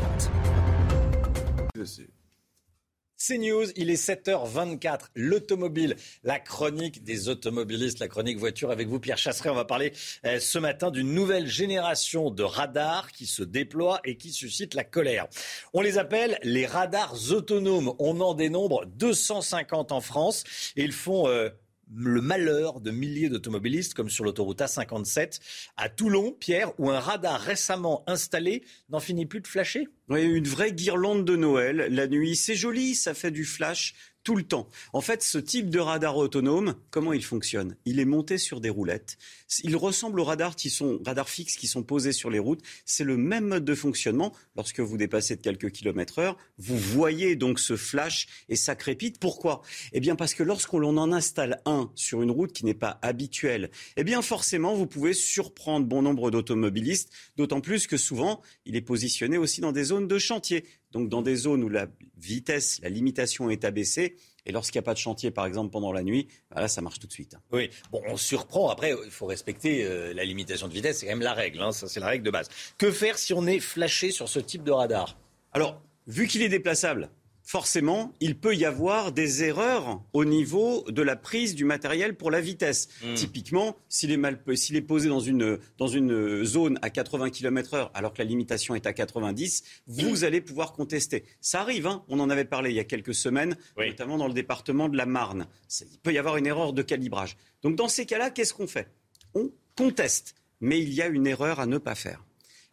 [3.24, 5.10] C'est News, il est 7h24.
[5.14, 9.52] L'automobile, la chronique des automobilistes, la chronique voiture avec vous, Pierre Chasseret.
[9.52, 9.94] On va parler
[10.26, 14.84] euh, ce matin d'une nouvelle génération de radars qui se déploient et qui suscitent la
[14.84, 15.28] colère.
[15.72, 17.94] On les appelle les radars autonomes.
[18.00, 20.44] On en dénombre 250 en France
[20.76, 21.50] et ils font euh,
[21.96, 25.40] le malheur de milliers d'automobilistes, comme sur l'autoroute A57
[25.78, 29.88] à Toulon, Pierre, où un radar récemment installé n'en finit plus de flasher?
[30.10, 32.36] Oui, une vraie guirlande de Noël la nuit.
[32.36, 34.70] C'est joli, ça fait du flash tout le temps.
[34.94, 37.76] En fait, ce type de radar autonome, comment il fonctionne?
[37.86, 39.18] Il est monté sur des roulettes.
[39.64, 42.62] Il ressemble aux radars qui sont radars fixes qui sont posés sur les routes.
[42.86, 44.34] C'est le même mode de fonctionnement.
[44.56, 49.20] Lorsque vous dépassez de quelques kilomètres heure, vous voyez donc ce flash et ça crépite.
[49.20, 49.62] Pourquoi?
[49.94, 53.72] Eh bien parce que lorsqu'on en installe un sur une route qui n'est pas habituelle,
[53.98, 57.12] eh bien forcément vous pouvez surprendre bon nombre d'automobilistes.
[57.38, 61.22] D'autant plus que souvent il est positionné aussi dans des zones de chantier donc dans
[61.22, 61.88] des zones où la
[62.18, 64.16] vitesse, la limitation est abaissée.
[64.46, 66.82] Et lorsqu'il n'y a pas de chantier, par exemple, pendant la nuit, bah là, ça
[66.82, 67.36] marche tout de suite.
[67.52, 68.70] Oui, bon, on surprend.
[68.70, 71.00] Après, il faut respecter euh, la limitation de vitesse.
[71.00, 71.62] C'est quand même la règle.
[71.62, 71.72] Hein.
[71.72, 72.50] Ça, c'est la règle de base.
[72.78, 75.18] Que faire si on est flashé sur ce type de radar?
[75.54, 77.10] Alors, vu qu'il est déplaçable,
[77.52, 82.32] forcément, il peut y avoir des erreurs au niveau de la prise du matériel pour
[82.32, 82.88] la vitesse.
[83.04, 83.14] Hmm.
[83.14, 88.24] Typiquement, s'il est, posé dans une, dans une zone à 80 km/h alors que la
[88.24, 91.26] limitation est à 90, vous allez pouvoir contester.
[91.42, 92.06] Ça arrive, hein.
[92.08, 95.06] on en avait parlé il y a quelques semaines, notamment dans le département de la
[95.06, 95.46] Marne.
[95.82, 97.36] Il peut y avoir une erreur de calibrage.
[97.64, 98.88] Donc dans ces cas-là, qu'est-ce qu'on fait?
[99.36, 102.24] On conteste, mais il y a une erreur à ne pas faire.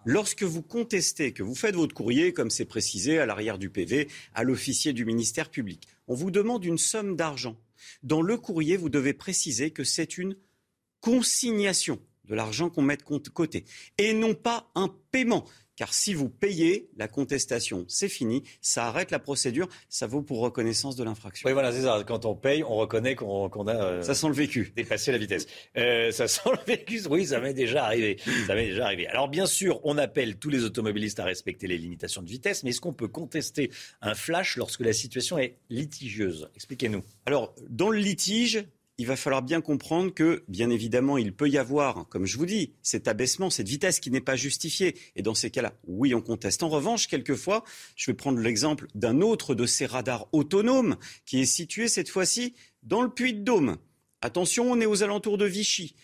[0.05, 4.09] Lorsque vous contestez, que vous faites votre courrier, comme c'est précisé à l'arrière du PV,
[4.34, 7.57] à l'officier du ministère public, on vous demande une somme d'argent.
[8.03, 10.36] Dans le courrier, vous devez préciser que c'est une
[11.01, 13.64] consignation de l'argent qu'on met de côté
[13.99, 15.44] et non pas un paiement.
[15.79, 20.41] Car si vous payez, la contestation, c'est fini, ça arrête la procédure, ça vaut pour
[20.41, 21.47] reconnaissance de l'infraction.
[21.47, 22.03] Oui, voilà, c'est ça.
[22.05, 23.76] Quand on paye, on reconnaît qu'on a.
[23.76, 24.72] Euh, ça sent le vécu.
[24.74, 25.47] Dépassé la vitesse.
[25.76, 28.16] Euh, ça sent le vécu, oui, ça m'est déjà arrivé.
[28.49, 29.07] Ça m'est déjà arrivé.
[29.07, 32.70] Alors, bien sûr, on appelle tous les automobilistes à respecter les limitations de vitesse, mais
[32.70, 33.70] est-ce qu'on peut contester
[34.01, 36.51] un flash lorsque la situation est litigieuse?
[36.57, 37.05] Expliquez-nous.
[37.24, 38.64] Alors, dans le litige,
[38.99, 42.46] il va falloir bien comprendre que, bien évidemment, il peut y avoir, comme je vous
[42.46, 44.96] dis, cet abaissement, cette vitesse qui n'est pas justifiée.
[45.14, 46.64] Et dans ces cas-là, oui, on conteste.
[46.64, 47.62] En revanche, quelquefois,
[47.94, 50.96] je vais prendre l'exemple d'un autre de ces radars autonomes
[51.26, 53.76] qui est situé cette fois-ci dans le Puy-de-Dôme.
[54.20, 55.94] Attention, on est aux alentours de Vichy.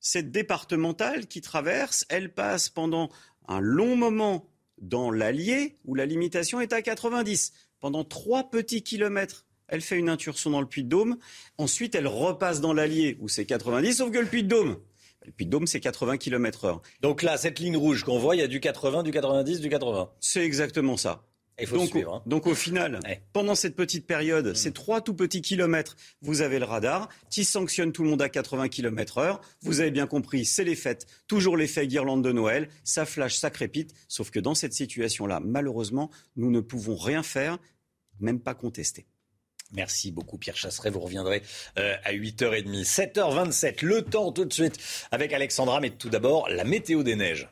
[0.00, 3.10] Cette départementale qui traverse, elle passe pendant
[3.48, 4.48] un long moment
[4.80, 7.52] dans l'Allier où la limitation est à 90.
[7.80, 11.16] Pendant trois petits kilomètres elle fait une incursion dans le Puy-de-Dôme.
[11.58, 14.76] Ensuite, elle repasse dans l'Allier où c'est 90, sauf que le Puy-de-Dôme,
[15.24, 16.82] le Puy-de-Dôme, c'est 80 km heure.
[17.00, 19.68] Donc là, cette ligne rouge qu'on voit, il y a du 80, du 90, du
[19.68, 20.10] 80.
[20.20, 21.24] C'est exactement ça.
[21.60, 22.22] Il faut donc, suivre, hein.
[22.24, 23.00] donc au final,
[23.34, 24.54] pendant cette petite période, Mm.
[24.54, 28.30] ces trois tout petits kilomètres, vous avez le radar qui sanctionne tout le monde à
[28.30, 29.42] 80 km heure.
[29.60, 33.50] Vous avez bien compris, c'est les fêtes, toujours l'effet guirlande de Noël, ça flash, ça
[33.50, 33.92] crépite.
[34.08, 37.58] Sauf que dans cette situation-là, malheureusement, nous ne pouvons rien faire,
[38.20, 39.04] même pas contester.
[39.72, 41.42] Merci beaucoup Pierre Chasseret, vous reviendrez
[41.78, 42.84] euh, à 8h30.
[42.84, 44.78] 7h27, le temps tout de suite
[45.10, 47.48] avec Alexandra, mais tout d'abord la météo des neiges.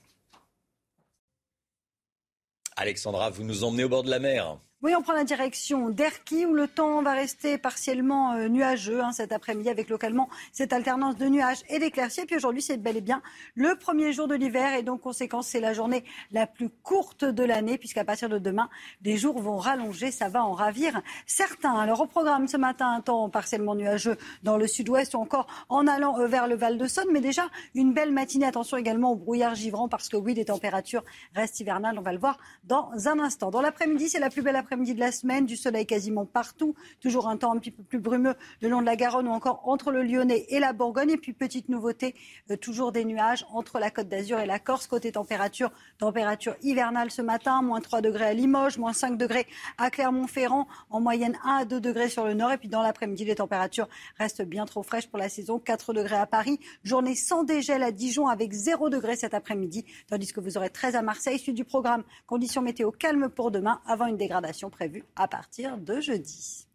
[2.77, 4.59] Alexandra, vous nous emmenez au bord de la mer.
[4.81, 9.11] Oui, on prend la direction d'Erquy où le temps va rester partiellement euh, nuageux hein,
[9.11, 12.27] cet après-midi avec localement cette alternance de nuages et d'éclaircies.
[12.27, 13.21] Puis aujourd'hui, c'est bel et bien
[13.57, 17.43] le premier jour de l'hiver et donc conséquence, c'est la journée la plus courte de
[17.43, 18.71] l'année puisqu'à partir de demain,
[19.03, 20.13] les jours vont rallonger.
[20.13, 21.75] Ça va en ravir certains.
[21.75, 25.89] Alors au programme ce matin, un temps partiellement nuageux dans le sud-ouest ou encore en
[25.89, 27.09] allant euh, vers le Val de Saône.
[27.11, 28.47] Mais déjà, une belle matinée.
[28.47, 31.03] Attention également au brouillard givrant parce que oui, les températures
[31.35, 31.99] restent hivernales.
[31.99, 33.51] On va le voir dans un instant.
[33.51, 37.27] Dans l'après-midi, c'est la plus belle après-midi de la semaine, du soleil quasiment partout, toujours
[37.27, 39.91] un temps un petit peu plus brumeux le long de la Garonne ou encore entre
[39.91, 41.09] le Lyonnais et la Bourgogne.
[41.09, 42.15] Et puis petite nouveauté,
[42.51, 44.87] euh, toujours des nuages entre la Côte d'Azur et la Corse.
[44.87, 49.47] Côté température, température hivernale ce matin, moins 3 degrés à Limoges, moins 5 degrés
[49.79, 52.53] à Clermont-Ferrand, en moyenne 1 à 2 degrés sur le nord.
[52.53, 53.89] Et puis dans l'après-midi, les températures
[54.19, 57.91] restent bien trop fraîches pour la saison, 4 degrés à Paris, journée sans dégel à
[57.91, 61.39] Dijon avec 0 degré cet après-midi, tandis que vous aurez 13 à Marseille.
[61.39, 66.01] Suite du programme, conditions météo calmes pour demain, avant une dégradation prévue à partir de
[66.01, 66.69] jeudi.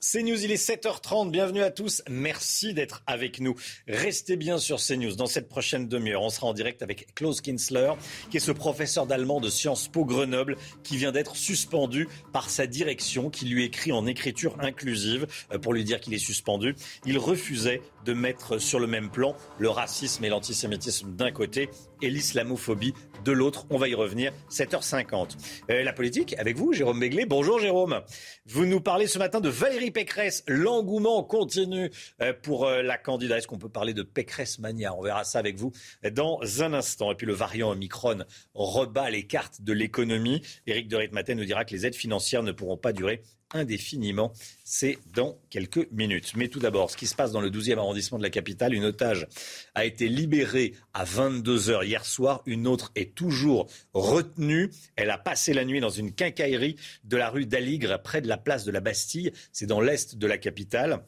[0.00, 1.30] CNews, il est 7h30.
[1.30, 2.02] Bienvenue à tous.
[2.08, 3.54] Merci d'être avec nous.
[3.86, 5.14] Restez bien sur CNews.
[5.14, 7.92] Dans cette prochaine demi-heure, on sera en direct avec Klaus Kinsler,
[8.30, 12.66] qui est ce professeur d'allemand de Sciences Po Grenoble, qui vient d'être suspendu par sa
[12.66, 16.74] direction, qui lui écrit en écriture inclusive euh, pour lui dire qu'il est suspendu.
[17.04, 21.68] Il refusait de mettre sur le même plan le racisme et l'antisémitisme d'un côté
[22.02, 22.94] et l'islamophobie
[23.24, 23.66] de l'autre.
[23.70, 24.32] On va y revenir.
[24.50, 25.36] 7h50.
[25.70, 27.26] Euh, la politique, avec vous, Jérôme Béglé.
[27.26, 28.00] Bonjour Jérôme.
[28.46, 30.42] Vous nous parlez ce matin de Valérie Pécresse.
[30.46, 31.90] L'engouement continue
[32.22, 33.38] euh, pour euh, la candidate.
[33.38, 34.94] Est-ce qu'on peut parler de Pécresse mania?
[34.94, 35.72] On verra ça avec vous
[36.12, 37.12] dans un instant.
[37.12, 38.24] Et puis le variant Omicron
[38.54, 40.42] rebat les cartes de l'économie.
[40.66, 43.22] Éric de Ritmaten nous dira que les aides financières ne pourront pas durer
[43.52, 44.32] indéfiniment.
[44.64, 46.32] C'est dans quelques minutes.
[46.36, 48.84] Mais tout d'abord, ce qui se passe dans le 12e arrondissement de la capitale, une
[48.84, 49.26] otage
[49.74, 52.42] a été libérée à 22h hier soir.
[52.46, 54.70] Une autre est toujours retenue.
[54.96, 58.36] Elle a passé la nuit dans une quincaillerie de la rue d'Aligre, près de la
[58.36, 59.32] place de la Bastille.
[59.52, 61.04] C'est dans l'est de la capitale.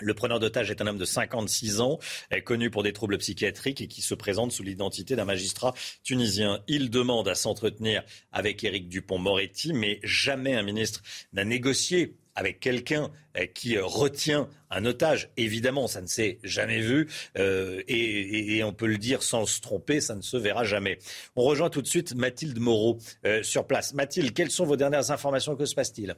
[0.00, 1.98] Le preneur d'otage est un homme de 56 ans,
[2.44, 6.62] connu pour des troubles psychiatriques et qui se présente sous l'identité d'un magistrat tunisien.
[6.68, 11.02] Il demande à s'entretenir avec Éric Dupont-Moretti, mais jamais un ministre
[11.32, 15.28] n'a négocié avec quelqu'un euh, qui euh, retient un otage.
[15.36, 20.00] Évidemment, ça ne s'est jamais vu euh, et, on peut le dire sans se tromper,
[20.00, 21.00] ça ne se verra jamais.
[21.34, 22.98] On rejoint tout de suite Mathilde Moreau
[23.42, 23.94] sur place.
[23.94, 25.56] Mathilde, quelles sont vos dernières informations?
[25.56, 26.14] Que se passe-t-il?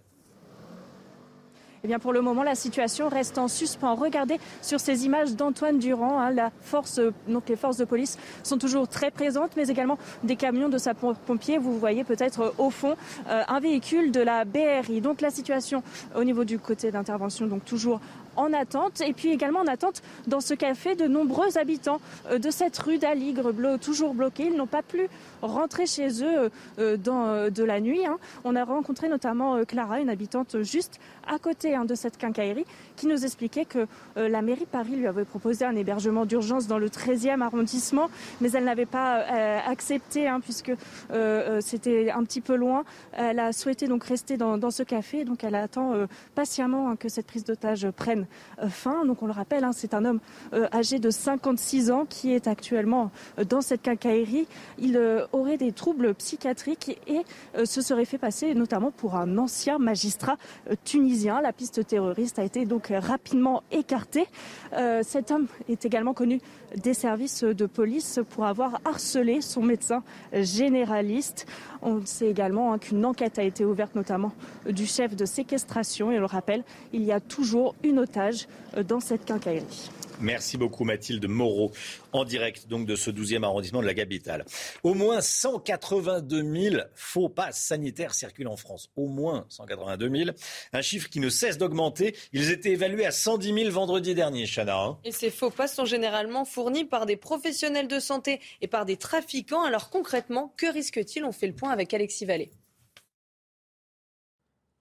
[1.83, 3.95] Eh bien, pour le moment, la situation reste en suspens.
[3.95, 6.21] Regardez sur ces images d'Antoine Durand.
[6.21, 9.97] hein, la force, euh, donc les forces de police sont toujours très présentes, mais également
[10.23, 11.57] des camions de sapeurs-pompiers.
[11.57, 12.97] Vous voyez peut-être euh, au fond
[13.31, 15.01] euh, un véhicule de la BRI.
[15.01, 15.83] Donc la situation
[16.15, 18.01] au niveau du côté d'intervention, donc toujours
[18.37, 19.01] en attente.
[19.01, 22.01] Et puis également en attente dans ce café de nombreux habitants
[22.31, 24.49] de cette rue d'Aligre, toujours bloqués.
[24.51, 25.09] Ils n'ont pas pu
[25.43, 28.07] rentrer chez eux euh, dans euh, de la nuit.
[28.07, 28.19] hein.
[28.45, 32.65] On a rencontré notamment euh, Clara, une habitante juste à côté hein, de cette quincaillerie,
[32.97, 33.87] qui nous expliquait que
[34.17, 38.11] euh, la mairie de Paris lui avait proposé un hébergement d'urgence dans le 13e arrondissement,
[38.41, 40.75] mais elle n'avait pas euh, accepté hein, puisque euh,
[41.11, 42.85] euh, c'était un petit peu loin.
[43.13, 47.09] Elle a souhaité donc rester dans, dans ce café, donc elle attend euh, patiemment que
[47.09, 48.27] cette prise d'otage prenne
[48.63, 49.05] euh, fin.
[49.05, 50.21] Donc on le rappelle, c'est un homme
[50.53, 54.47] euh, âgé de 56 ans qui est actuellement euh, dans cette quincaillerie.
[54.79, 57.21] Il euh, aurait des troubles psychiatriques et
[57.57, 60.37] euh, se serait fait passer notamment pour un ancien magistrat
[60.71, 61.41] euh, tunisien.
[61.41, 64.27] La piste terroriste a été donc rapidement écartée.
[64.73, 66.41] Euh, cet homme est également connu
[66.77, 70.03] des services de police pour avoir harcelé son médecin
[70.33, 71.47] généraliste.
[71.83, 74.33] On sait également hein, qu'une enquête a été ouverte notamment
[74.69, 76.13] du chef de séquestration.
[76.13, 78.47] Et on le rappelle, il y a toujours une otage
[78.87, 79.91] dans cette quincaillerie.
[80.21, 81.73] Merci beaucoup Mathilde Moreau,
[82.13, 84.45] en direct donc de ce 12e arrondissement de la capitale.
[84.83, 88.91] Au moins 182 000 faux passes sanitaires circulent en France.
[88.97, 90.31] Au moins 182 000.
[90.75, 92.15] Un chiffre qui ne cesse d'augmenter.
[92.35, 94.79] Ils étaient évalués à 110 000 vendredi dernier, Chana.
[94.79, 94.99] Hein.
[95.05, 98.99] et ces faux passes sont généralement fournis par des professionnels de santé et par des
[98.99, 99.65] trafiquants.
[99.65, 101.25] Alors concrètement, que risque-t-il?
[101.25, 102.51] On fait le point avec Alexis Vallée.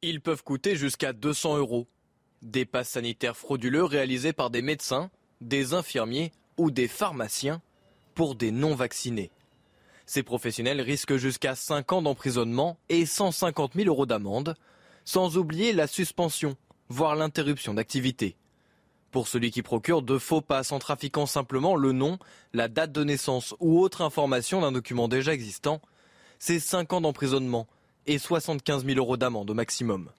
[0.01, 1.87] Ils peuvent coûter jusqu'à 200 euros.
[2.41, 5.11] Des passes sanitaires frauduleux réalisés par des médecins
[5.41, 7.61] des infirmiers ou des pharmaciens
[8.13, 9.31] pour des non-vaccinés.
[10.05, 14.55] Ces professionnels risquent jusqu'à 5 ans d'emprisonnement et 150 000 euros d'amende,
[15.05, 16.55] sans oublier la suspension,
[16.89, 18.35] voire l'interruption d'activité.
[19.11, 22.19] Pour celui qui procure de faux passes en trafiquant simplement le nom,
[22.53, 25.81] la date de naissance ou autre information d'un document déjà existant,
[26.39, 27.67] c'est 5 ans d'emprisonnement
[28.07, 30.09] et 75 000 euros d'amende au maximum.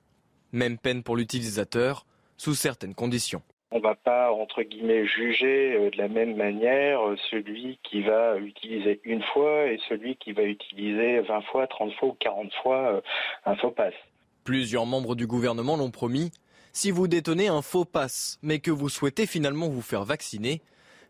[0.53, 2.07] Même peine pour l'utilisateur,
[2.37, 3.43] sous certaines conditions.
[3.73, 8.03] On ne va pas, entre guillemets, juger euh, de la même manière euh, celui qui
[8.03, 12.53] va utiliser une fois et celui qui va utiliser 20 fois, 30 fois ou 40
[12.63, 13.01] fois euh,
[13.47, 13.95] un faux passe.
[14.43, 16.33] Plusieurs membres du gouvernement l'ont promis.
[16.73, 20.63] Si vous détenez un faux passe, mais que vous souhaitez finalement vous faire vacciner,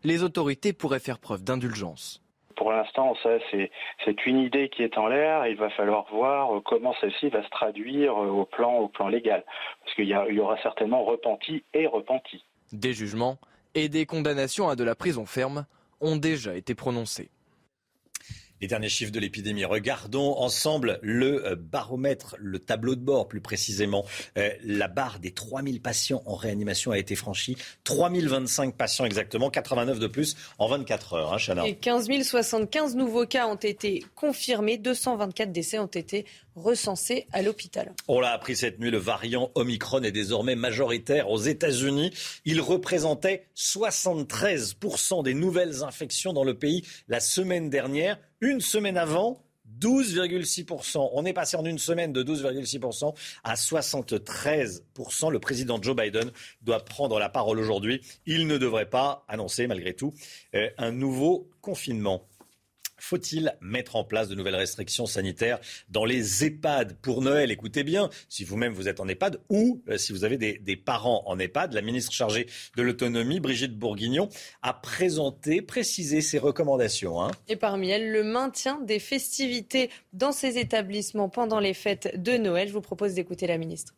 [0.03, 2.20] les autorités pourraient faire preuve d'indulgence.
[2.61, 5.47] Pour l'instant, ça, c'est une idée qui est en l'air.
[5.47, 9.43] Il va falloir voir comment celle-ci va se traduire au plan, au plan légal.
[9.83, 12.45] Parce qu'il y, y aura certainement repenti et repenti.
[12.71, 13.39] Des jugements
[13.73, 15.65] et des condamnations à de la prison ferme
[16.01, 17.31] ont déjà été prononcés.
[18.61, 19.65] Les derniers chiffres de l'épidémie.
[19.65, 24.05] Regardons ensemble le euh, baromètre, le tableau de bord plus précisément.
[24.37, 27.57] Euh, la barre des 3000 patients en réanimation a été franchie.
[27.85, 31.33] 3025 patients exactement, 89 de plus en 24 heures.
[31.33, 36.25] Hein, Et 15 075 nouveaux cas ont été confirmés, 224 décès ont été
[36.55, 37.93] recensés à l'hôpital.
[38.07, 42.11] On l'a appris cette nuit, le variant Omicron est désormais majoritaire aux États-Unis.
[42.45, 48.19] Il représentait 73% des nouvelles infections dans le pays la semaine dernière.
[48.41, 49.43] Une semaine avant,
[49.79, 51.11] 12,6%.
[51.13, 53.13] On est passé en une semaine de 12,6%
[53.43, 55.31] à 73%.
[55.31, 56.31] Le président Joe Biden
[56.63, 58.01] doit prendre la parole aujourd'hui.
[58.25, 60.11] Il ne devrait pas annoncer, malgré tout,
[60.55, 62.27] euh, un nouveau confinement.
[63.01, 65.59] Faut-il mettre en place de nouvelles restrictions sanitaires
[65.89, 67.51] dans les EHPAD pour Noël?
[67.51, 71.23] Écoutez bien, si vous-même vous êtes en EHPAD ou euh, si vous avez des, parents
[71.25, 72.45] en EHPAD, la ministre chargée
[72.77, 74.29] de l'autonomie, Brigitte Bourguignon,
[74.61, 77.21] a présenté, précisé ses recommandations.
[77.23, 77.31] Hein.
[77.47, 82.67] Et parmi elles, le maintien des festivités dans ces établissements pendant les fêtes de Noël.
[82.67, 83.93] Je vous propose d'écouter la ministre.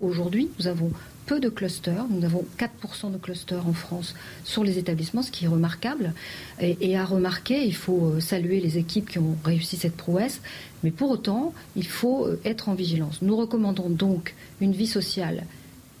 [0.00, 0.90] Aujourd'hui, nous avons
[1.26, 2.06] peu de clusters.
[2.08, 6.14] Nous avons 4% de clusters en France sur les établissements, ce qui est remarquable.
[6.60, 10.40] Et, à remarquer, il faut euh, saluer les équipes qui ont réussi cette prouesse.
[10.82, 13.20] Mais pour autant, il faut euh, être en vigilance.
[13.20, 15.44] Nous recommandons donc une vie sociale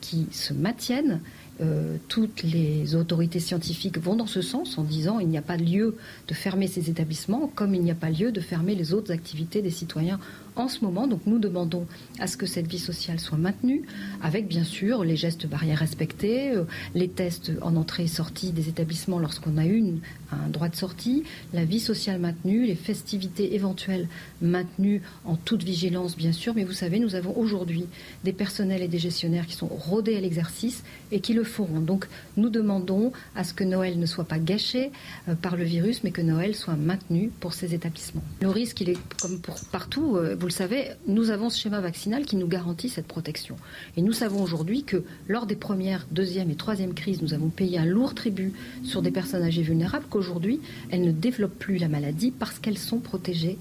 [0.00, 1.20] qui se maintienne.
[1.60, 5.58] Euh, toutes les autorités scientifiques vont dans ce sens en disant il n'y a pas
[5.58, 5.96] lieu
[6.26, 9.60] de fermer ces établissements comme il n'y a pas lieu de fermer les autres activités
[9.60, 10.18] des citoyens
[10.56, 11.06] en ce moment.
[11.06, 11.86] Donc nous demandons
[12.18, 13.82] à ce que cette vie sociale soit maintenue,
[14.22, 16.64] avec bien sûr les gestes barrières respectés, euh,
[16.94, 19.82] les tests en entrée et sortie des établissements lorsqu'on a eu
[20.30, 24.08] un droit de sortie, la vie sociale maintenue, les festivités éventuelles
[24.40, 26.54] maintenues en toute vigilance bien sûr.
[26.54, 27.86] Mais vous savez, nous avons aujourd'hui
[28.24, 31.80] des personnels et des gestionnaires qui sont rodés à l'exercice et qui le feront.
[31.80, 32.06] Donc
[32.36, 34.90] nous demandons à ce que Noël ne soit pas gâché
[35.28, 38.22] euh, par le virus, mais que Noël soit maintenu pour ces établissements.
[38.40, 40.16] Le risque, il est comme pour partout.
[40.42, 43.56] Vous le savez, nous avons ce schéma vaccinal qui nous garantit cette protection.
[43.96, 47.78] Et nous savons aujourd'hui que lors des premières, deuxième et troisième crises, nous avons payé
[47.78, 48.52] un lourd tribut
[48.82, 50.60] sur des personnes âgées vulnérables, qu'aujourd'hui,
[50.90, 53.56] elles ne développent plus la maladie parce qu'elles sont protégées.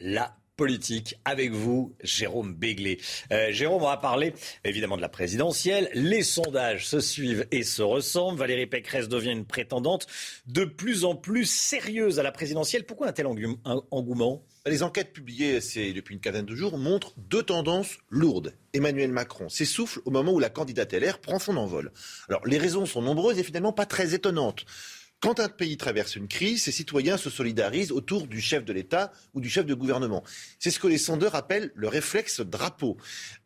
[0.00, 2.98] La politique avec vous, Jérôme Béglé.
[3.30, 4.34] Euh, Jérôme, on va parler
[4.64, 5.88] évidemment de la présidentielle.
[5.94, 8.40] Les sondages se suivent et se ressemblent.
[8.40, 10.08] Valérie Pécresse devient une prétendante
[10.46, 12.84] de plus en plus sérieuse à la présidentielle.
[12.86, 14.42] Pourquoi un tel engouement?
[14.66, 15.58] Les enquêtes publiées
[15.94, 18.54] depuis une quinzaine de jours montrent deux tendances lourdes.
[18.72, 21.92] Emmanuel Macron s'essouffle au moment où la candidate LR prend son envol.
[22.44, 24.64] Les raisons sont nombreuses et finalement pas très étonnantes.
[25.20, 29.12] Quand un pays traverse une crise, ses citoyens se solidarisent autour du chef de l'État
[29.34, 30.24] ou du chef de gouvernement.
[30.58, 32.96] C'est ce que les sondeurs appellent le réflexe drapeau.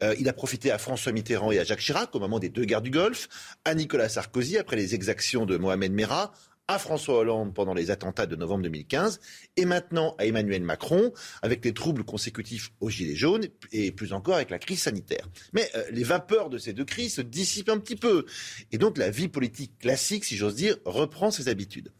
[0.01, 2.65] Euh, il a profité à François Mitterrand et à Jacques Chirac au moment des deux
[2.65, 3.29] guerres du Golfe,
[3.65, 6.33] à Nicolas Sarkozy après les exactions de Mohamed Merah,
[6.69, 9.21] à François Hollande pendant les attentats de novembre 2015
[9.57, 11.13] et maintenant à Emmanuel Macron
[11.43, 15.29] avec les troubles consécutifs aux Gilets jaunes et plus encore avec la crise sanitaire.
[15.53, 18.25] Mais euh, les vapeurs de ces deux crises se dissipent un petit peu
[18.73, 21.93] et donc la vie politique classique, si j'ose dire, reprend ses habitudes.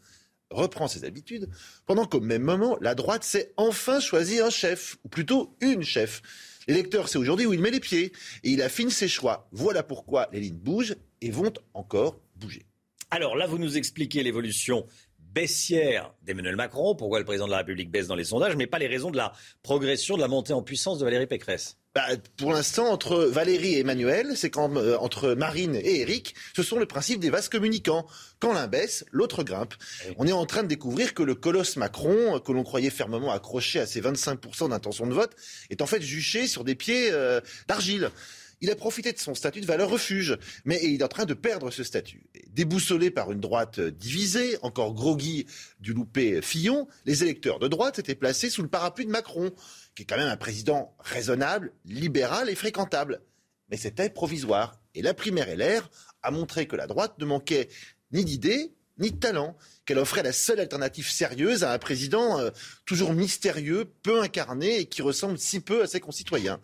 [0.49, 1.49] reprend ses habitudes,
[1.85, 6.21] pendant qu'au même moment, la droite s'est enfin choisi un chef, ou plutôt une chef.
[6.67, 8.13] L'électeur sait aujourd'hui où il met les pieds,
[8.43, 9.47] et il affine ses choix.
[9.51, 12.65] Voilà pourquoi les lignes bougent et vont encore bouger.
[13.15, 14.85] Alors là, vous nous expliquez l'évolution
[15.19, 18.77] baissière d'Emmanuel Macron, pourquoi le président de la République baisse dans les sondages, mais pas
[18.77, 19.31] les raisons de la
[19.63, 21.77] progression, de la montée en puissance de Valérie Pécresse.
[21.93, 22.03] Bah,
[22.35, 26.77] pour l'instant, entre Valérie et Emmanuel, c'est quand euh, entre Marine et Eric, ce sont
[26.77, 28.05] le principe des vases communicants.
[28.39, 29.75] Quand l'un baisse, l'autre grimpe.
[30.17, 33.79] On est en train de découvrir que le colosse Macron, que l'on croyait fermement accroché
[33.79, 35.37] à ses 25% d'intention de vote,
[35.69, 37.39] est en fait juché sur des pieds euh,
[37.69, 38.11] d'argile.
[38.65, 41.35] Il a profité de son statut de valeur refuge, mais il est en train de
[41.35, 42.25] perdre ce statut.
[42.47, 45.45] Déboussolé par une droite divisée, encore groggy
[45.79, 49.51] du loupé Fillon, les électeurs de droite étaient placés sous le parapluie de Macron,
[49.93, 53.21] qui est quand même un président raisonnable, libéral et fréquentable.
[53.69, 54.79] Mais c'était provisoire.
[54.95, 55.87] Et la primaire LR
[56.23, 57.69] a montré que la droite ne manquait
[58.13, 59.55] ni d'idées, ni de talent,
[59.85, 62.49] qu'elle offrait la seule alternative sérieuse à un président euh,
[62.87, 66.59] toujours mystérieux, peu incarné et qui ressemble si peu à ses concitoyens.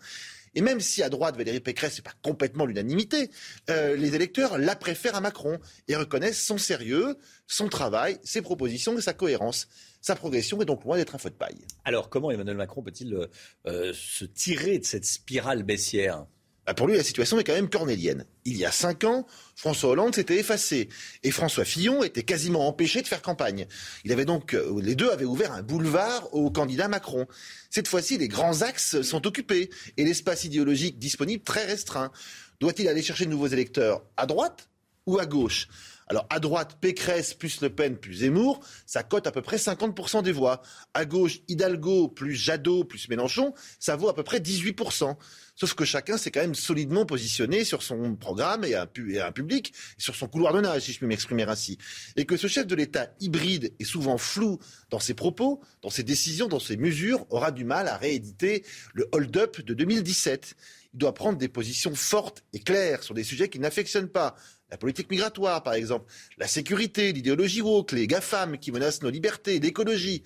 [0.54, 3.30] Et même si à droite, Valérie Pécresse, n'est pas complètement l'unanimité,
[3.70, 5.58] euh, les électeurs la préfèrent à Macron
[5.88, 7.16] et reconnaissent son sérieux,
[7.46, 9.68] son travail, ses propositions et sa cohérence.
[10.00, 11.64] Sa progression est donc loin d'être un feu de paille.
[11.84, 13.26] Alors comment Emmanuel Macron peut-il euh,
[13.66, 16.26] euh, se tirer de cette spirale baissière?
[16.66, 18.24] Bah, pour lui, la situation est quand même cornélienne.
[18.44, 19.26] Il y a cinq ans,
[19.56, 20.88] François Hollande s'était effacé
[21.24, 23.66] et François Fillon était quasiment empêché de faire campagne.
[24.08, 27.26] Euh, les deux avaient ouvert un boulevard au candidat Macron.
[27.68, 32.12] Cette fois-ci, les grands axes sont occupés et l'espace idéologique disponible très restreint.
[32.60, 34.68] Doit-il aller chercher de nouveaux électeurs à droite
[35.06, 35.66] ou à gauche?
[36.08, 40.22] Alors à droite, Pécresse plus Le Pen plus Zemmour, ça cote à peu près 50%
[40.22, 40.60] des voix.
[40.94, 45.16] À gauche, Hidalgo plus Jadot plus Mélenchon, ça vaut à peu près 18%.
[45.62, 50.16] Sauf que chacun s'est quand même solidement positionné sur son programme et un, public, sur
[50.16, 51.78] son couloir de nage, si je peux m'exprimer ainsi.
[52.16, 54.58] Et que ce chef de l'État hybride et souvent flou
[54.90, 59.08] dans ses propos, dans ses décisions, dans ses mesures, aura du mal à rééditer le
[59.12, 60.56] hold-up de 2017.
[60.94, 64.34] Il doit prendre des positions fortes et claires sur des sujets qu'il n'affectionne pas.
[64.68, 69.60] La politique migratoire, par exemple, la sécurité, l'idéologie woke, les GAFAM qui menacent nos libertés,
[69.60, 70.24] l'écologie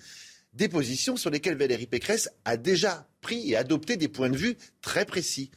[0.57, 4.57] des positions sur lesquelles Valérie Pécresse a déjà pris et adopté des points de vue
[4.81, 5.51] très précis.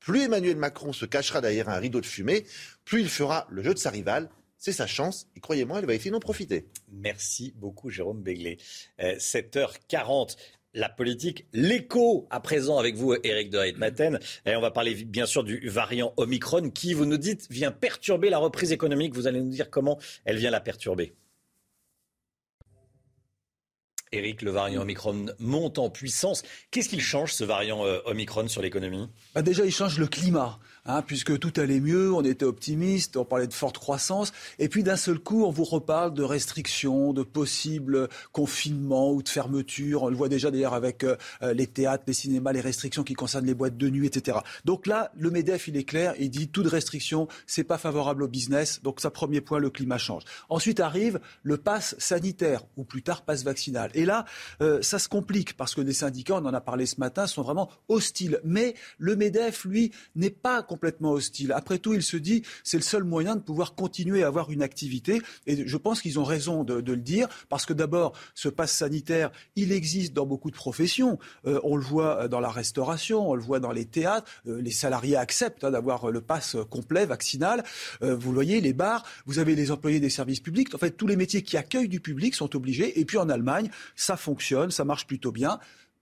[0.00, 2.46] Plus Emmanuel Macron se cachera derrière un rideau de fumée,
[2.86, 4.30] plus il fera le jeu de sa rivale.
[4.56, 6.66] C'est sa chance et croyez-moi, elle va essayer d'en profiter.
[6.90, 8.58] Merci beaucoup Jérôme Béglé.
[8.98, 10.34] 7h40 euh,
[10.74, 14.18] la politique, l'écho à présent avec vous, Eric de Maten.
[14.46, 18.30] Et on va parler bien sûr du variant Omicron qui, vous nous dites, vient perturber
[18.30, 19.14] la reprise économique.
[19.14, 21.14] Vous allez nous dire comment elle vient la perturber.
[24.12, 26.42] Eric, le variant Omicron monte en puissance.
[26.70, 29.08] Qu'est-ce qu'il change, ce variant euh, Omicron, sur l'économie?
[29.34, 30.58] Bah Déjà, il change le climat.
[30.90, 34.82] Hein, puisque tout allait mieux, on était optimiste, on parlait de forte croissance, et puis
[34.82, 40.04] d'un seul coup, on vous reparle de restrictions, de possibles confinements ou de fermetures.
[40.04, 41.16] On le voit déjà d'ailleurs avec euh,
[41.52, 44.38] les théâtres, les cinémas, les restrictions qui concernent les boîtes de nuit, etc.
[44.64, 48.28] Donc là, le Medef, il est clair, il dit toute restriction, c'est pas favorable au
[48.28, 48.80] business.
[48.82, 50.22] Donc ça, premier point, le climat change.
[50.48, 53.90] Ensuite arrive le pass sanitaire, ou plus tard pass vaccinal.
[53.92, 54.24] Et là,
[54.62, 57.42] euh, ça se complique parce que les syndicats, on en a parlé ce matin, sont
[57.42, 58.40] vraiment hostiles.
[58.42, 60.62] Mais le Medef, lui, n'est pas
[61.02, 61.52] hostile.
[61.52, 64.62] Après tout, il se dit c'est le seul moyen de pouvoir continuer à avoir une
[64.62, 65.20] activité.
[65.46, 69.30] Et je pense qu'ils ont raison de, le dire parce que d'abord, ce passe sanitaire,
[69.56, 71.18] il existe dans beaucoup de professions.
[71.46, 74.30] Euh, on le voit euh, dans la restauration, on le voit dans les théâtres.
[74.46, 77.64] Euh, les salariés acceptent hein, d'avoir le passe complet vaccinal.
[78.00, 80.74] vous voyez, les bars, vous avez les employés des services publics.
[80.74, 83.00] En fait, tous les métiers qui accueillent du public sont obligés.
[83.00, 85.58] Et puis en Allemagne, ça fonctionne, ça marche plutôt bien.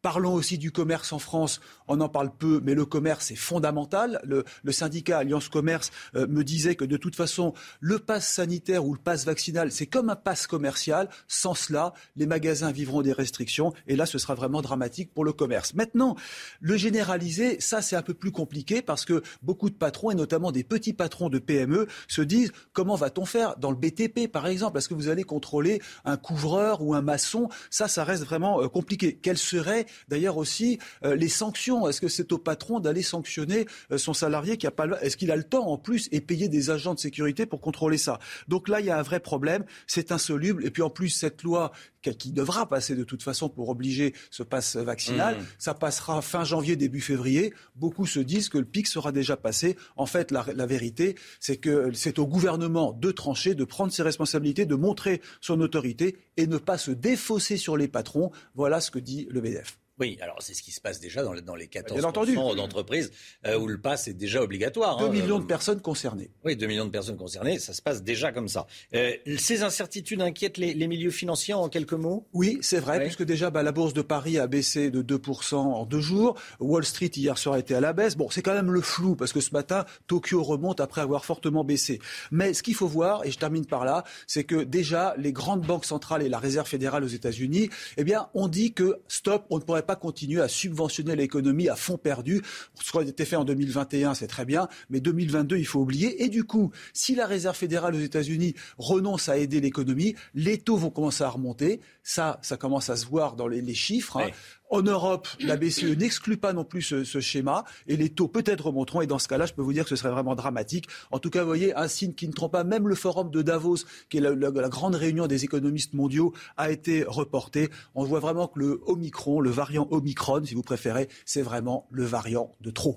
[0.06, 1.60] Parlons aussi du commerce en France.
[1.88, 4.20] On en parle peu, mais le commerce est fondamental.
[4.22, 8.94] Le, syndicat Alliance Commerce euh, me disait que de toute façon, le pass sanitaire ou
[8.94, 11.08] le pass vaccinal, c'est comme un pass commercial.
[11.26, 15.32] Sans cela, les magasins vivront des restrictions et là, ce sera vraiment dramatique pour le
[15.32, 15.74] commerce.
[15.74, 16.14] Maintenant,
[16.60, 20.52] le généraliser, ça, c'est un peu plus compliqué parce que beaucoup de patrons, et notamment
[20.52, 24.78] des petits patrons de PME, se disent comment va-t-on faire dans le BTP, par exemple?
[24.78, 27.48] Est-ce que vous allez contrôler un couvreur ou un maçon?
[27.70, 29.18] Ça, ça reste vraiment euh, compliqué.
[29.20, 31.88] Quelle serait D'ailleurs aussi, euh, les sanctions.
[31.88, 35.30] Est-ce que c'est au patron d'aller sanctionner euh, son salarié qui a pas Est-ce qu'il
[35.30, 38.18] a le temps en plus et payer des agents de sécurité pour contrôler ça?
[38.48, 39.64] Donc là, il y a un vrai problème.
[39.86, 40.64] C'est insoluble.
[40.64, 41.72] Et puis en plus, cette loi
[42.12, 45.46] qui devra passer de toute façon pour obliger ce passe vaccinal, mmh.
[45.58, 47.52] ça passera fin janvier, début février.
[47.74, 49.76] Beaucoup se disent que le pic sera déjà passé.
[49.96, 54.02] En fait, la, la vérité, c'est que c'est au gouvernement de trancher, de prendre ses
[54.02, 58.30] responsabilités, de montrer son autorité et ne pas se défausser sur les patrons.
[58.54, 59.78] Voilà ce que dit le BDF.
[59.98, 63.10] Oui, alors c'est ce qui se passe déjà dans, dans les 14% d'entreprises
[63.46, 64.98] euh, où le pass est déjà obligatoire.
[64.98, 65.08] 2 hein.
[65.08, 66.30] millions de personnes concernées.
[66.44, 68.66] Oui, 2 millions de personnes concernées, ça se passe déjà comme ça.
[68.94, 72.26] Euh, ces incertitudes inquiètent les, les, milieux financiers en quelques mots?
[72.34, 75.86] Oui, c'est vrai, puisque déjà bah, la bourse de Paris a baissé de 2% en
[75.86, 76.38] deux jours.
[76.60, 78.16] Wall Street hier soir était à la baisse.
[78.16, 81.64] Bon, c'est quand même le flou, parce que ce matin, Tokyo remonte après avoir fortement
[81.64, 82.00] baissé.
[82.30, 85.62] Mais ce qu'il faut voir, et je termine par là, c'est que déjà les grandes
[85.62, 89.56] banques centrales et la Réserve fédérale aux États-Unis, eh bien, on dit que stop, on
[89.56, 92.42] ne pourrait pas continuer à subventionner l'économie à fond perdu.
[92.82, 96.22] Ce qui a été fait en 2021, c'est très bien, mais 2022, il faut oublier.
[96.24, 100.76] Et du coup, si la Réserve fédérale aux États-Unis renonce à aider l'économie, les taux
[100.76, 101.80] vont commencer à remonter.
[102.02, 104.18] Ça, ça commence à se voir dans les, chiffres.
[104.18, 104.30] Hein.
[104.68, 109.00] En Europe, la BCE n'exclut pas non plus ce, schéma et les taux peut-être remonteront.
[109.00, 110.86] Et dans ce cas-là, je peux vous dire que ce serait vraiment dramatique.
[111.12, 112.64] En tout cas, vous voyez, un signe qui ne trompe pas.
[112.64, 113.78] Même le forum de Davos,
[114.08, 117.70] qui est la, la grande réunion des économistes mondiaux, a été reporté.
[117.94, 122.04] On voit vraiment que le Omicron, le variant Omicron, si vous préférez, c'est vraiment le
[122.04, 122.96] variant de trop.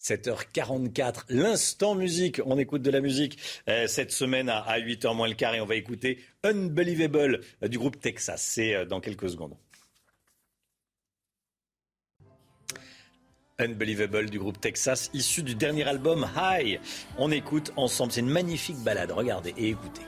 [0.00, 2.40] 7h44, l'instant musique.
[2.46, 5.66] On écoute de la musique euh, cette semaine à, 8h moins le quart et on
[5.66, 8.42] va écouter Unbelievable euh, du groupe Texas.
[8.42, 9.56] C'est euh, dans quelques secondes.
[13.58, 16.80] Unbelievable du groupe Texas, issu du dernier album High.
[17.18, 19.12] On écoute ensemble, c'est une magnifique balade.
[19.12, 20.00] Regardez et écoutez.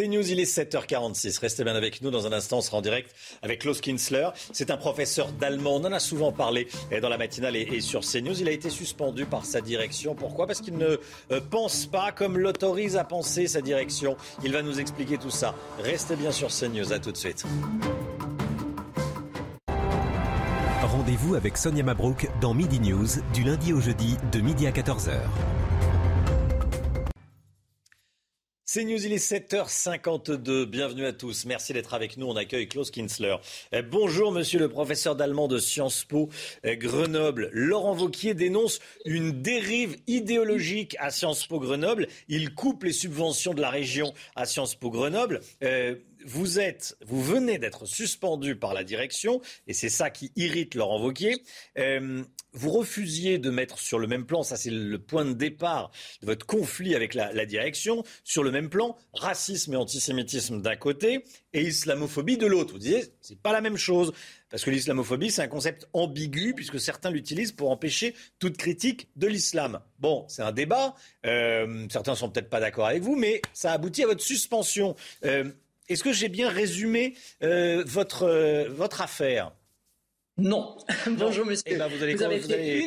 [0.00, 1.40] C'est News, il est 7h46.
[1.40, 2.10] Restez bien avec nous.
[2.10, 4.30] Dans un instant, on sera en direct avec Klaus Kinsler.
[4.50, 5.76] C'est un professeur d'allemand.
[5.76, 6.68] On en a souvent parlé
[7.02, 8.40] dans la matinale et sur CNews.
[8.40, 10.14] Il a été suspendu par sa direction.
[10.14, 10.46] Pourquoi?
[10.46, 10.96] Parce qu'il ne
[11.32, 14.16] euh, pense pas comme l'autorise à penser sa direction.
[14.42, 15.54] Il va nous expliquer tout ça.
[15.80, 16.94] Restez bien sur CNews.
[16.94, 17.44] À tout de suite.
[20.82, 25.10] Rendez-vous avec Sonia Mabrouk dans Midi News du lundi au jeudi de midi à 14h.
[28.72, 30.64] C'est News, il est 7h52.
[30.64, 31.44] Bienvenue à tous.
[31.44, 32.28] Merci d'être avec nous.
[32.28, 33.34] On accueille Klaus Kinsler.
[33.72, 36.28] Eh, bonjour, monsieur le professeur d'allemand de Sciences Po
[36.62, 37.50] eh, Grenoble.
[37.52, 42.06] Laurent Vauquier dénonce une dérive idéologique à Sciences Po Grenoble.
[42.28, 45.40] Il coupe les subventions de la région à Sciences Po Grenoble.
[45.62, 50.74] Eh, vous êtes, vous venez d'être suspendu par la direction, et c'est ça qui irrite
[50.74, 51.42] Laurent Vauquier.
[51.78, 52.22] Euh,
[52.52, 55.90] vous refusiez de mettre sur le même plan, ça c'est le point de départ
[56.20, 61.24] de votre conflit avec la, direction, sur le même plan, racisme et antisémitisme d'un côté
[61.52, 62.72] et islamophobie de l'autre.
[62.72, 64.12] Vous disiez, c'est pas la même chose.
[64.50, 69.28] Parce que l'islamophobie, c'est un concept ambigu, puisque certains l'utilisent pour empêcher toute critique de
[69.28, 69.80] l'islam.
[70.00, 70.96] Bon, c'est un débat.
[71.24, 74.96] Euh, certains sont peut-être pas d'accord avec vous, mais ça aboutit à votre suspension.
[75.24, 75.52] Euh,
[75.90, 79.52] est-ce que j'ai bien résumé euh, votre, euh, votre affaire?
[80.38, 80.78] Non.
[81.06, 81.64] Bonjour monsieur.
[81.66, 82.14] Eh ben, vous allez,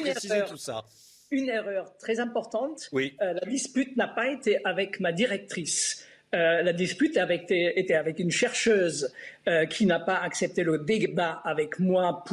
[0.02, 0.86] préciser tout ça.
[1.30, 2.90] Une erreur très importante.
[2.92, 3.16] Oui.
[3.22, 6.06] Euh, la dispute n'a pas été avec ma directrice.
[6.34, 9.14] La dispute était avec une chercheuse
[9.70, 12.24] qui n'a pas accepté le débat avec moi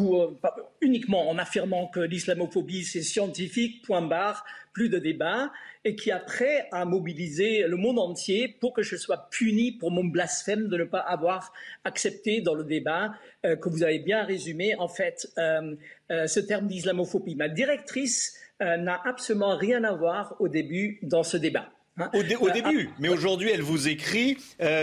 [0.81, 5.51] uniquement en affirmant que l'islamophobie c'est scientifique, point barre, plus de débat
[5.85, 10.05] et qui après a mobilisé le monde entier pour que je sois puni pour mon
[10.05, 11.53] blasphème de ne pas avoir
[11.85, 13.13] accepté dans le débat
[13.45, 15.75] euh, que vous avez bien résumé en fait euh,
[16.11, 17.35] euh, ce terme d'islamophobie.
[17.35, 21.71] Ma directrice n'a absolument rien à voir au début dans ce débat.
[21.99, 22.11] Hein.
[22.15, 24.39] Au, début, mais aujourd'hui, elle vous écrit,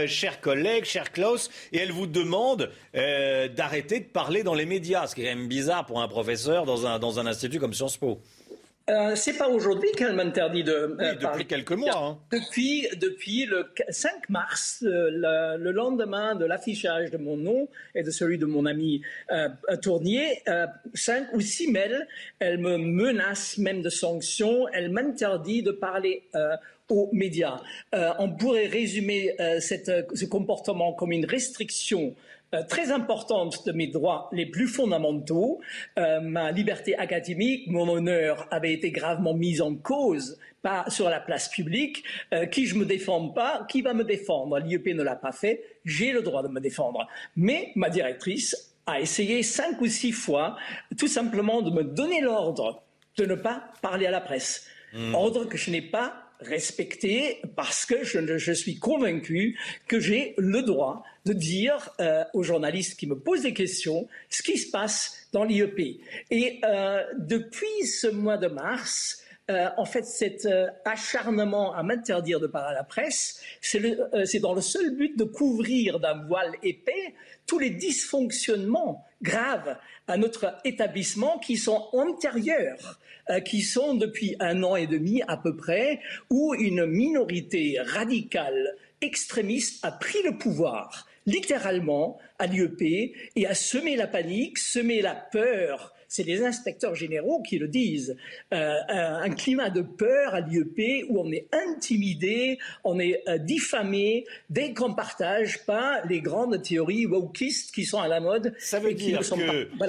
[0.08, 5.16] chers collègues, cher Klaus, et elle vous demande d'arrêter de parler dans les médias, ce
[5.16, 7.98] qui est quand même bizarre pour un professeur dans un, dans un institut comme Sciences
[7.98, 8.22] Po.
[8.90, 11.98] Euh, c'est pas aujourd'hui qu'elle m'interdit de euh, oui, depuis quelques mois.
[11.98, 12.20] Hein.
[12.32, 18.12] Depuis, depuis le 5 mars, euh, le, lendemain de l'affichage de mon nom et de
[18.12, 19.02] celui de mon ami
[19.82, 20.42] Tournier,
[20.94, 22.08] 5 ou 6 mails,
[22.40, 26.24] elle me menace même de sanctions, elle m'interdit de parler
[26.90, 27.60] aux médias.
[27.94, 32.16] on pourrait résumer cette, ce comportement comme une restriction
[32.54, 35.60] euh, très importante de mes droits les plus fondamentaux.
[36.00, 41.20] Euh, ma liberté académique, mon honneur avait été gravement mis en cause pas sur la
[41.20, 42.06] place publique.
[42.34, 44.60] Euh, qui je me défends pas, qui va me défendre?
[44.60, 45.62] L'IEP ne l'a pas fait.
[45.84, 47.06] J'ai le droit de me défendre.
[47.36, 50.56] Mais ma directrice a essayé cinq ou six fois,
[50.98, 52.82] tout simplement, de me donner l'ordre
[53.18, 54.68] de ne pas parler à la presse.
[54.94, 55.16] Mmh.
[55.16, 59.58] Ordre que je n'ai pas respecter parce que je, je suis convaincu
[59.88, 64.44] que j'ai le droit de dire euh, aux journalistes qui me posent des questions ce
[64.44, 66.00] qui se passe dans l'IEP.
[66.32, 72.42] Et euh, depuis ce mois de mars, euh, en fait, cet euh, acharnement à m'interdire
[72.42, 76.52] de parler à la presse, c'est euh, dans le seul but de couvrir d'un voile
[76.64, 77.16] épais
[77.46, 79.78] tous les dysfonctionnements graves
[80.08, 85.36] à notre établissement qui sont antérieurs euh, qui sont depuis un an et demi à
[85.36, 93.46] peu près, où une minorité radicale extrémiste a pris le pouvoir littéralement à l'IEP et
[93.46, 98.16] a semé la panique, semé la peur c'est les inspecteurs généraux qui le disent,
[98.54, 104.26] euh, un, climat de peur à l'IEP où on est intimidé, on est euh, diffamé
[104.50, 108.56] dès qu'on ne partage pas les grandes théories wokistes qui sont à la mode.
[108.60, 109.26] Ça veut dire que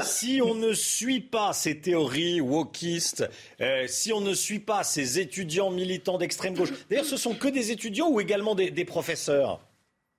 [0.02, 3.28] si on ne suit pas ces théories wokistes,
[3.60, 7.48] euh, si on ne suit pas ces étudiants militants d'extrême gauche, d'ailleurs ce sont que
[7.48, 9.67] des étudiants ou également des professeurs?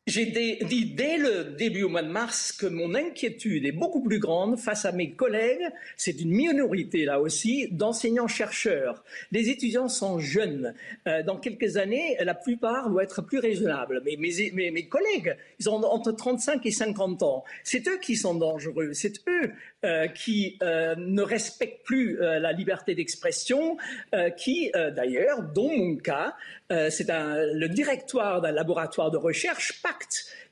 [0.10, 4.19] J'ai dit dès le début au mois de mars que mon inquiétude est beaucoup plus
[4.19, 5.68] grande face à mes collègues,
[5.98, 9.03] c'est une minorité là aussi, d'enseignants-chercheurs.
[9.31, 10.73] Les étudiants sont jeunes.
[11.07, 14.02] Euh, dans quelques années, la plupart vont être plus raisonnables.
[14.03, 17.44] Mais mes, mes, collègues, ils ont entre 35 et 50 ans.
[17.64, 18.94] C'est eux qui sont dangereux.
[18.94, 19.52] C'est eux
[19.85, 23.77] euh, qui euh, ne respectent plus la liberté d'expression,
[24.38, 26.35] qui d'ailleurs, dans mon cas,
[26.69, 29.81] c'est le directoire d'un laboratoire de recherche,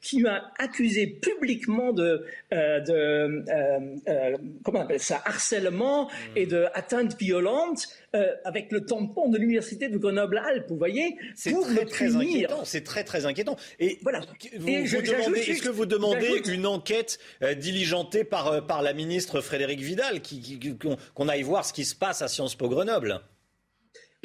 [0.02, 6.45] qui m'a accusé publiquement de, euh, de euh, euh, comment on appelle ça, harcèlement et
[6.45, 7.88] de atteinte violente
[8.45, 10.65] avec le tampon de l'université de Grenoble-Alpes.
[10.69, 12.65] Vous voyez, c'est très, très inquiétant.
[12.65, 13.57] C'est très très inquiétant.
[13.80, 14.22] Et voilà.
[14.41, 17.19] est-ce que vous demandez une enquête
[17.57, 20.22] diligentée par par la ministre Frédéric Vidal,
[21.14, 23.22] qu'on aille voir ce qui se passe à Sciences Po Grenoble?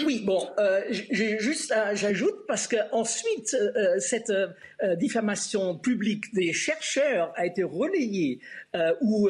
[0.00, 4.32] Oui, bon, euh, juste, j'ajoute parce que ensuite euh, euh, cette
[4.96, 8.40] diffamation publique des chercheurs a été relayée
[9.02, 9.28] ou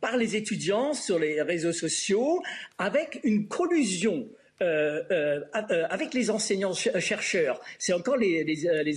[0.00, 2.42] par les étudiants sur les réseaux sociaux
[2.78, 4.28] avec une collusion.
[4.60, 7.60] avec les enseignants chercheurs.
[7.78, 8.92] C'est encore les, les,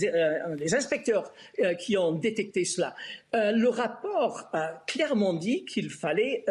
[0.57, 1.33] les inspecteurs
[1.79, 2.95] qui ont détecté cela.
[3.33, 6.45] le rapport a clairement dit qu'il fallait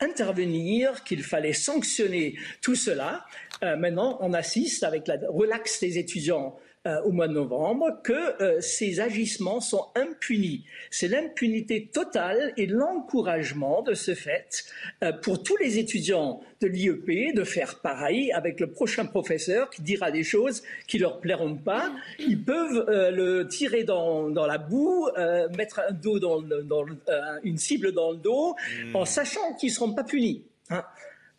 [0.00, 3.24] intervenir, qu'il fallait sanctionner tout cela.
[3.62, 6.56] Euh, maintenant, on assiste avec la relaxe des étudiants
[6.86, 10.64] euh, au mois de novembre que euh, ces agissements sont impunis.
[10.90, 14.64] C'est l'impunité totale et l'encouragement de ce fait
[15.22, 20.10] pour tous les étudiants de l'IEP de faire pareil avec le prochain professeur qui dira
[20.10, 21.92] des choses qui leur plairont pas.
[22.18, 25.08] Ils peuvent le tirer dans, la boue,
[25.56, 26.42] mettre un dos dans,
[27.42, 28.54] une cible dans le dos
[28.94, 30.44] en sachant qu'ils ne seront pas punis.
[30.70, 30.84] Hein.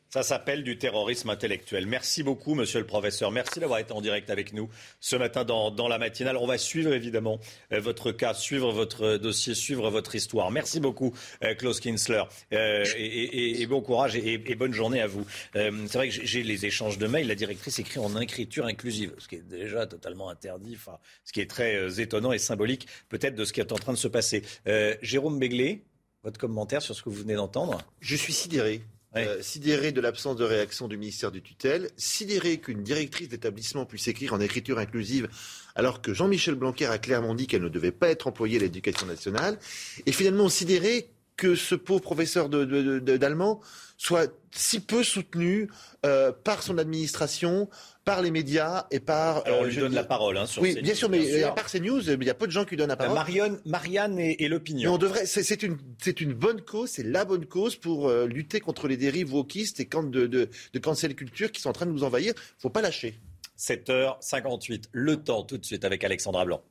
[0.09, 1.85] Ça s'appelle du terrorisme intellectuel.
[1.85, 3.29] Merci beaucoup, monsieur le professeur.
[3.29, 4.69] Merci d'avoir été en direct avec nous
[5.01, 6.38] ce matin dans, la matinale.
[6.38, 7.39] On va suivre évidemment
[7.73, 10.49] euh, votre cas, suivre votre dossier, suivre votre histoire.
[10.49, 11.13] Merci beaucoup,
[11.43, 12.23] euh, Klaus Kinsler.
[12.53, 15.25] Euh, et, bon courage et, bonne journée à vous.
[15.53, 17.27] c'est vrai que j'ai les échanges de mails.
[17.27, 20.77] La directrice écrit en écriture inclusive, ce qui est déjà totalement interdit,
[21.25, 23.97] ce qui est très étonnant et symbolique peut-être de ce qui est en train de
[23.97, 24.43] se passer.
[25.01, 25.84] Jérôme Béglé,
[26.23, 27.81] votre commentaire sur ce que vous venez d'entendre?
[27.99, 28.81] Je suis sidéré.
[29.26, 34.07] Euh, sidéré de l'absence de réaction du ministère du tutelle, sidéré qu'une directrice d'établissement puisse
[34.07, 35.27] écrire en écriture inclusive
[35.76, 39.06] alors que Jean-Michel Blanquer a clairement dit qu'elle ne devait pas être employée à l'éducation
[39.06, 39.60] nationale,
[40.06, 43.61] et finalement sidéré que ce pauvre professeur d'allemand
[43.97, 45.69] soit si peu soutenu
[46.05, 47.69] euh, par son administration,
[48.05, 49.45] par les médias et par.
[49.45, 52.09] Alors on lui donne la parole hein, sur Oui, bien sûr, mais à part CNews,
[52.09, 53.15] il y a peu de gens qui donnent la parole.
[53.15, 54.93] Marianne, Marianne et, l'opinion.
[54.93, 55.26] On devrait.
[55.26, 58.97] C'est une, c'est une bonne cause, c'est la bonne cause pour euh, lutter contre les
[58.97, 62.34] dérives wokistes et de, de, de cancel culture qui sont en train de nous envahir.
[62.59, 63.19] Faut pas lâcher.
[63.57, 66.61] 7h58, le temps tout de suite avec Alexandra Blanc.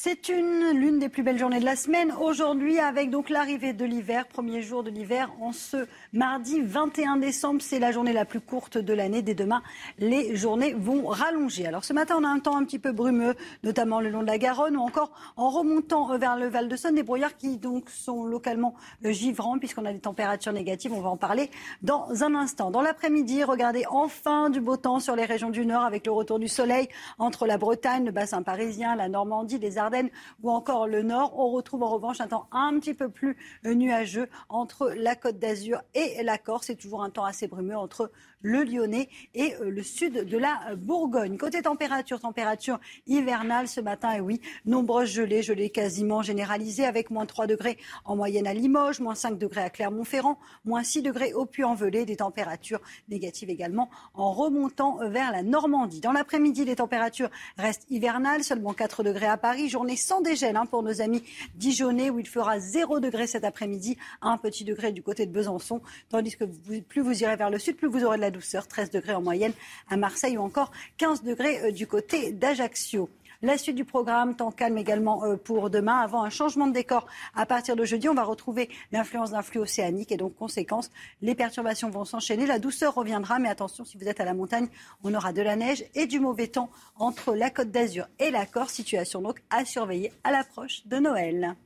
[0.00, 3.84] C'est une l'une des plus belles journées de la semaine aujourd'hui avec donc l'arrivée de
[3.84, 7.60] l'hiver, premier jour de l'hiver en ce mardi 21 décembre.
[7.60, 9.22] C'est la journée la plus courte de l'année.
[9.22, 9.60] Dès demain,
[9.98, 11.66] les journées vont rallonger.
[11.66, 13.34] Alors ce matin, on a un temps un petit peu brumeux,
[13.64, 16.94] notamment le long de la Garonne ou encore en remontant vers le Val de Saône,
[16.94, 20.92] des brouillards qui donc sont localement givrants puisqu'on a des températures négatives.
[20.92, 21.50] On va en parler
[21.82, 22.70] dans un instant.
[22.70, 26.38] Dans l'après-midi, regardez enfin du beau temps sur les régions du Nord avec le retour
[26.38, 26.88] du soleil
[27.18, 30.10] entre la Bretagne, le bassin parisien, la Normandie, les Ardennes Ardennes
[30.42, 31.38] ou encore le Nord.
[31.38, 35.80] On retrouve en revanche un temps un petit peu plus nuageux entre la Côte d'Azur
[35.94, 36.66] et la Corse.
[36.66, 38.12] C'est toujours un temps assez brumeux entre
[38.42, 41.36] le Lyonnais et euh, le sud de la Bourgogne.
[41.36, 47.26] Côté température, température hivernale ce matin, et oui, nombreuses gelées, gelées quasiment généralisées avec moins
[47.26, 51.46] 3 degrés en moyenne à Limoges, moins 5 degrés à Clermont-Ferrand, moins 6 degrés au
[51.46, 56.00] Puy-en-Velay, des températures négatives également en remontant vers la Normandie.
[56.00, 60.66] Dans l'après-midi, les températures restent hivernales, seulement 4 degrés à Paris, journée sans dégel hein,
[60.66, 61.22] pour nos amis
[61.54, 65.80] dijonnais où il fera 0 degré cet après-midi, un petit degré du côté de Besançon,
[66.08, 66.44] tandis que
[66.80, 69.22] plus vous irez vers le sud, plus vous aurez de la douceur, 13 degrés en
[69.22, 69.52] moyenne
[69.90, 73.08] à Marseille ou encore 15 degrés euh, du côté d'Ajaccio.
[73.40, 75.98] La suite du programme, temps calme également euh, pour demain.
[75.98, 77.06] Avant un changement de décor
[77.36, 80.90] à partir de jeudi, on va retrouver l'influence d'un flux océanique et donc conséquence,
[81.22, 82.46] les perturbations vont s'enchaîner.
[82.46, 84.66] La douceur reviendra, mais attention, si vous êtes à la montagne,
[85.04, 88.44] on aura de la neige et du mauvais temps entre la Côte d'Azur et la
[88.44, 88.72] Corse.
[88.72, 91.56] Situation donc à surveiller à l'approche de Noël.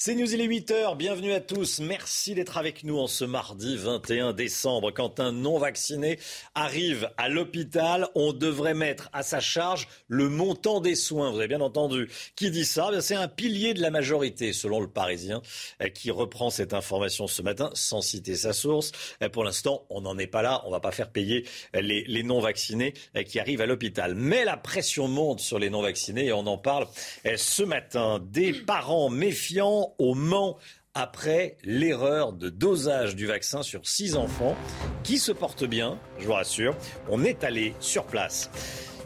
[0.00, 1.80] C'est News, il est 8h, bienvenue à tous.
[1.80, 4.92] Merci d'être avec nous en ce mardi 21 décembre.
[4.92, 6.20] Quand un non-vacciné
[6.54, 11.32] arrive à l'hôpital, on devrait mettre à sa charge le montant des soins.
[11.32, 12.08] Vous avez bien entendu.
[12.36, 12.92] Qui dit ça?
[13.00, 15.42] C'est un pilier de la majorité, selon le Parisien,
[15.82, 18.92] euh, qui reprend cette information ce matin, sans citer sa source.
[19.24, 20.62] Euh, pour l'instant, on n'en est pas là.
[20.62, 21.44] On ne va pas faire payer
[21.74, 22.94] les, non-vaccinés
[23.26, 24.14] qui arrivent à l'hôpital.
[24.14, 26.86] Mais la pression monte sur les non-vaccinés et on en parle
[27.36, 28.24] ce matin.
[28.24, 30.56] Des parents méfiants au Mans
[30.94, 34.56] après l'erreur de dosage du vaccin sur six enfants
[35.04, 36.74] qui se portent bien, je vous rassure.
[37.08, 38.50] On est allé sur place.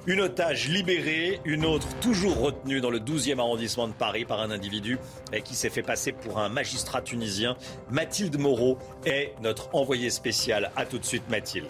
[0.07, 4.51] Une otage libérée, une autre toujours retenue dans le 12e arrondissement de Paris par un
[4.51, 4.99] individu
[5.45, 7.57] qui s'est fait passer pour un magistrat tunisien.
[7.89, 10.73] Mathilde Moreau est notre envoyée spéciale.
[10.75, 11.69] A tout de suite Mathilde.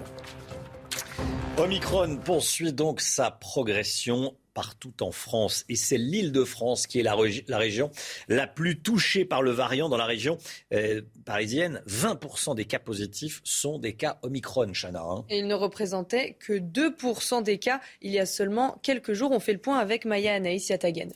[1.58, 5.64] Omicron poursuit donc sa progression partout en France.
[5.68, 7.14] Et c'est l'île de France qui est la,
[7.56, 7.90] région
[8.28, 10.38] la plus touchée par le variant dans la région
[10.72, 11.82] euh, parisienne.
[11.86, 15.02] 20% des cas positifs sont des cas Omicron, Chana.
[15.02, 15.24] Hein.
[15.28, 19.32] Et il ne représentait que 2% des cas il y a seulement quelques jours.
[19.32, 21.12] On fait le point avec Maya Anaïs Yatagen.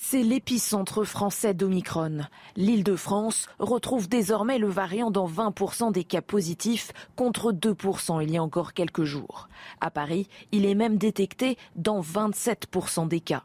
[0.00, 2.20] C'est l'épicentre français d'Omicron.
[2.56, 8.30] L'île de France retrouve désormais le variant dans 20% des cas positifs contre 2% il
[8.30, 9.48] y a encore quelques jours.
[9.80, 13.42] À Paris, il est même détecté dans 27% des cas.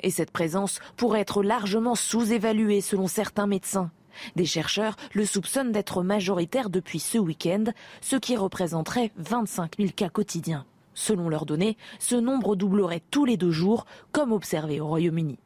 [0.00, 3.90] Et cette présence pourrait être largement sous-évaluée selon certains médecins.
[4.36, 7.64] Des chercheurs le soupçonnent d'être majoritaire depuis ce week-end,
[8.02, 10.64] ce qui représenterait 25 000 cas quotidiens.
[10.94, 15.38] Selon leurs données, ce nombre doublerait tous les deux jours, comme observé au Royaume-Uni.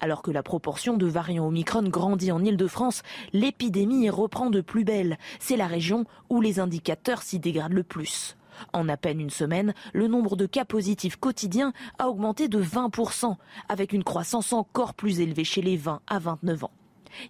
[0.00, 5.18] Alors que la proportion de variants Omicron grandit en Ile-de-France, l'épidémie reprend de plus belle.
[5.38, 8.36] C'est la région où les indicateurs s'y dégradent le plus.
[8.72, 13.36] En à peine une semaine, le nombre de cas positifs quotidiens a augmenté de 20%,
[13.68, 16.72] avec une croissance encore plus élevée chez les 20 à 29 ans.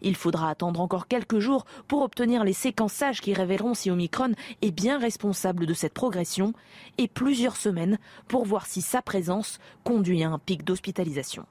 [0.02, 4.32] Il faudra attendre encore quelques jours pour obtenir les séquençages qui révéleront si Omicron
[4.62, 6.52] est bien responsable de cette progression
[6.98, 7.98] et plusieurs semaines
[8.28, 11.46] pour voir si sa présence conduit à un pic d'hospitalisation.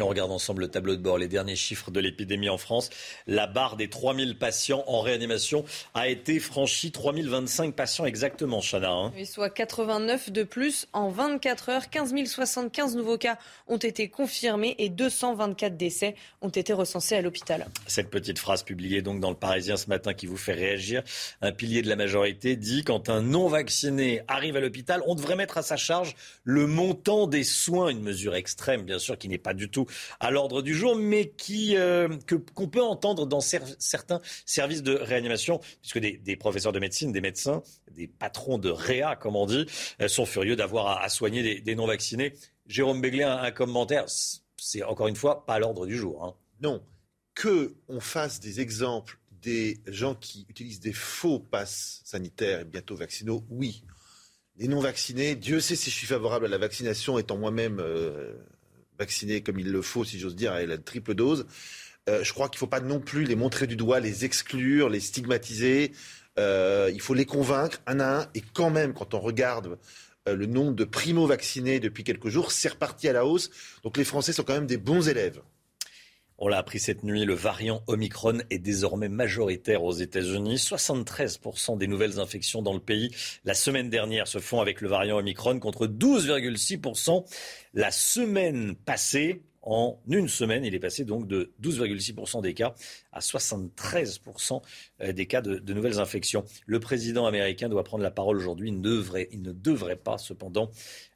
[0.00, 2.88] Et on regarde ensemble le tableau de bord, les derniers chiffres de l'épidémie en France.
[3.26, 5.62] La barre des 3000 patients en réanimation
[5.92, 6.90] a été franchie.
[6.90, 8.90] 3025 patients exactement, Chana.
[8.90, 9.12] Hein.
[9.14, 11.90] Oui, soit 89 de plus en 24 heures.
[11.90, 13.36] 15 075 nouveaux cas
[13.68, 17.66] ont été confirmés et 224 décès ont été recensés à l'hôpital.
[17.86, 21.02] Cette petite phrase publiée donc dans le Parisien ce matin qui vous fait réagir.
[21.42, 25.58] Un pilier de la majorité dit quand un non-vacciné arrive à l'hôpital, on devrait mettre
[25.58, 27.88] à sa charge le montant des soins.
[27.90, 29.88] Une mesure extrême, bien sûr, qui n'est pas du tout
[30.20, 32.08] à l'ordre du jour, mais qui euh,
[32.54, 37.62] qu'on peut entendre dans certains services de réanimation, puisque des, professeurs de médecine, des médecins,
[37.90, 39.66] des patrons de réa, comme on dit,
[40.00, 42.34] euh, sont furieux d'avoir à, soigner des, non-vaccinés.
[42.66, 44.06] Jérôme Béglé, un, commentaire,
[44.56, 46.24] c'est encore une fois pas à l'ordre du jour.
[46.24, 46.34] Hein.
[46.62, 46.82] Non,
[47.34, 52.96] que on fasse des exemples des gens qui utilisent des faux passes sanitaires et bientôt
[52.96, 53.84] vaccinaux, oui.
[54.56, 58.34] Les non-vaccinés, Dieu sait si je suis favorable à la vaccination, étant moi-même euh,
[59.00, 61.46] vaccinés comme il le faut, si j'ose dire, à la triple dose.
[62.08, 64.88] Euh, je crois qu'il ne faut pas non plus les montrer du doigt, les exclure,
[64.88, 65.92] les stigmatiser.
[66.38, 68.26] Euh, il faut les convaincre un à un.
[68.34, 69.78] Et quand même, quand on regarde
[70.28, 73.50] euh, le nombre de primo-vaccinés depuis quelques jours, c'est reparti à la hausse.
[73.82, 75.40] Donc les Français sont quand même des bons élèves.
[76.42, 80.56] On l'a appris cette nuit, le variant Omicron est désormais majoritaire aux États-Unis.
[80.56, 83.10] 73% des nouvelles infections dans le pays
[83.44, 87.26] la semaine dernière se font avec le variant Omicron contre 12,6%
[87.74, 89.42] la semaine passée.
[89.62, 92.74] En une semaine, il est passé donc de 12,6% des cas
[93.12, 94.62] à 73%
[95.12, 96.46] des cas de, nouvelles infections.
[96.64, 98.70] Le président américain doit prendre la parole aujourd'hui.
[98.70, 100.70] Il ne devrait pas cependant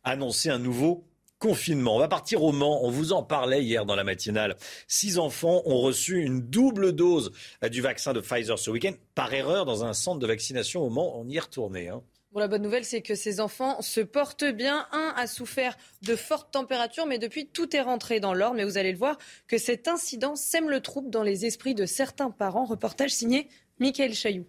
[0.04, 1.06] annoncer un nouveau
[1.38, 1.96] confinement.
[1.96, 2.84] On va partir au Mans.
[2.84, 4.56] On vous en parlait hier dans la matinale.
[4.88, 7.32] Six enfants ont reçu une double dose
[7.70, 11.18] du vaccin de Pfizer ce week-end par erreur dans un centre de vaccination au Mans.
[11.18, 11.88] On y est retourné.
[11.88, 12.02] Hein.
[12.32, 14.88] Bon, la bonne nouvelle, c'est que ces enfants se portent bien.
[14.90, 18.56] Un a souffert de fortes températures, mais depuis, tout est rentré dans l'ordre.
[18.56, 21.86] Mais vous allez le voir que cet incident sème le trouble dans les esprits de
[21.86, 22.64] certains parents.
[22.64, 23.48] Reportage signé
[23.78, 24.46] Michael Chailloux.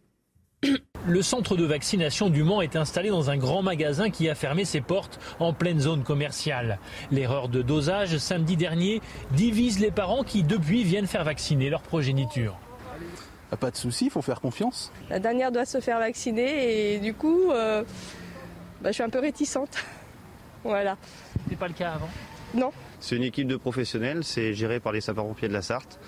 [1.07, 4.65] Le centre de vaccination du Mans est installé dans un grand magasin qui a fermé
[4.65, 6.79] ses portes en pleine zone commerciale.
[7.11, 9.01] L'erreur de dosage samedi dernier
[9.31, 12.57] divise les parents qui depuis viennent faire vacciner leur progéniture.
[13.59, 14.91] Pas de souci, il faut faire confiance.
[15.09, 17.83] La dernière doit se faire vacciner et du coup, euh,
[18.81, 19.77] bah, je suis un peu réticente.
[20.63, 20.97] voilà.
[21.43, 22.09] C'était pas le cas avant?
[22.53, 22.71] Non.
[22.99, 25.99] C'est une équipe de professionnels, c'est géré par les sapeurs-pompiers de la Sarthe.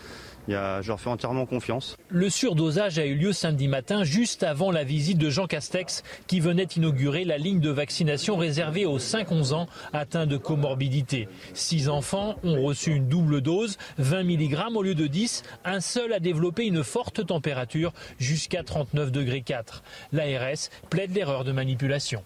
[0.47, 1.97] Je leur fais entièrement confiance.
[2.09, 6.39] Le surdosage a eu lieu samedi matin, juste avant la visite de Jean Castex, qui
[6.39, 11.27] venait inaugurer la ligne de vaccination réservée aux 5-11 ans atteints de comorbidité.
[11.53, 15.43] Six enfants ont reçu une double dose, 20 mg au lieu de 10.
[15.65, 19.83] Un seul a développé une forte température jusqu'à 39 degrés 4.
[20.13, 22.23] L'ARS plaide l'erreur de manipulation.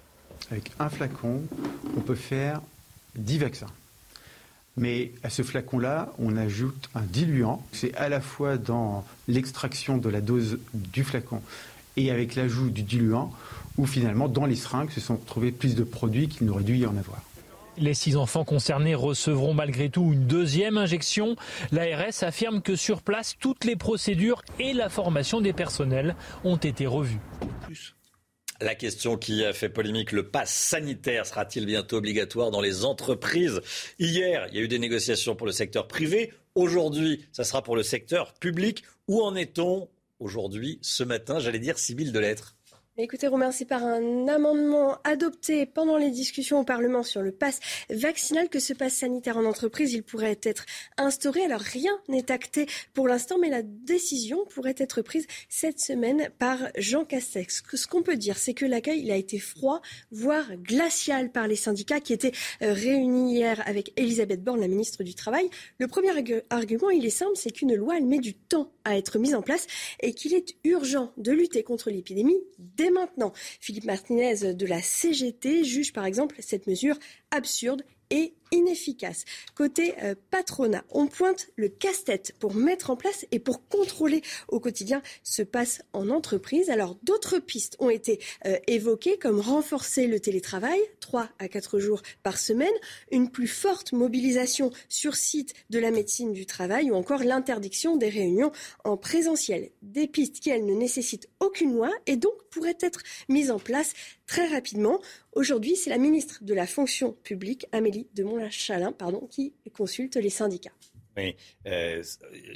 [0.49, 1.41] Avec un flacon,
[1.97, 2.61] on peut faire
[3.15, 3.67] 10 vaccins.
[4.77, 7.63] Mais à ce flacon-là, on ajoute un diluant.
[7.73, 11.41] C'est à la fois dans l'extraction de la dose du flacon
[11.97, 13.31] et avec l'ajout du diluant,
[13.77, 16.85] où finalement, dans les seringues, se sont retrouvés plus de produits qu'il n'aurait dû y
[16.85, 17.21] en avoir.
[17.77, 21.35] Les six enfants concernés recevront malgré tout une deuxième injection.
[21.71, 26.85] L'ARS affirme que sur place, toutes les procédures et la formation des personnels ont été
[26.85, 27.19] revues.
[28.61, 33.59] La question qui a fait polémique, le pass sanitaire sera-t-il bientôt obligatoire dans les entreprises?
[33.97, 36.31] Hier, il y a eu des négociations pour le secteur privé.
[36.53, 38.83] Aujourd'hui, ça sera pour le secteur public.
[39.07, 39.89] Où en est-on
[40.19, 42.55] aujourd'hui, ce matin, j'allais dire, Sibylle de lettres
[42.97, 47.61] Écoutez, Romain, c'est par un amendement adopté pendant les discussions au Parlement sur le pass
[47.89, 50.65] vaccinal que ce pass sanitaire en entreprise, il pourrait être
[50.97, 51.41] instauré.
[51.45, 56.57] Alors rien n'est acté pour l'instant, mais la décision pourrait être prise cette semaine par
[56.77, 57.63] Jean Castex.
[57.73, 59.81] Ce qu'on peut dire, c'est que l'accueil il a été froid,
[60.11, 65.03] voire glacial par les syndicats qui étaient euh, réunis hier avec Elisabeth Borne, la ministre
[65.03, 65.49] du Travail.
[65.77, 66.11] Le premier
[66.49, 69.41] argument, il est simple, c'est qu'une loi, elle met du temps à être mise en
[69.41, 69.65] place
[70.01, 72.37] et qu'il est urgent de lutter contre l'épidémie
[72.81, 73.31] dès maintenant.
[73.59, 76.97] Philippe Martinez de la CGT juge par exemple cette mesure
[77.29, 79.25] absurde et inefficace.
[79.55, 84.59] Côté euh, patronat, on pointe le casse-tête pour mettre en place et pour contrôler au
[84.59, 86.69] quotidien ce passe en entreprise.
[86.69, 92.01] Alors d'autres pistes ont été euh, évoquées comme renforcer le télétravail, 3 à 4 jours
[92.23, 92.67] par semaine,
[93.11, 98.09] une plus forte mobilisation sur site de la médecine du travail ou encore l'interdiction des
[98.09, 98.51] réunions
[98.83, 99.71] en présentiel.
[99.81, 103.93] Des pistes qui, elles, ne nécessitent aucune loi et donc pourraient être mises en place
[104.27, 104.99] très rapidement.
[105.33, 110.29] Aujourd'hui, c'est la ministre de la fonction publique, Amélie de Montchalin, pardon, qui consulte les
[110.29, 110.73] syndicats.
[111.17, 111.35] Oui,
[111.67, 112.03] euh,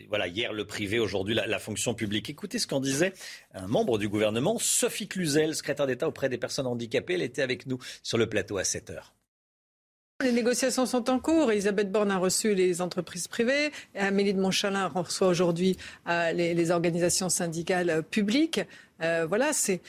[0.07, 2.30] voilà, hier le privé, aujourd'hui la, la, fonction publique.
[2.30, 3.14] Écoutez ce qu'en disait
[3.53, 7.15] un membre du gouvernement, Sophie Cluzel, secrétaire d'État auprès des personnes handicapées.
[7.15, 9.14] Elle était avec nous sur le plateau à 7 heures.
[10.23, 11.52] Les négociations sont en cours.
[11.52, 13.72] Elisabeth Borne a reçu les entreprises privées.
[13.95, 15.76] Amélie de Montchalin reçoit aujourd'hui
[16.07, 18.61] euh, les, les, organisations syndicales publiques.
[19.02, 19.81] Euh, voilà, c'est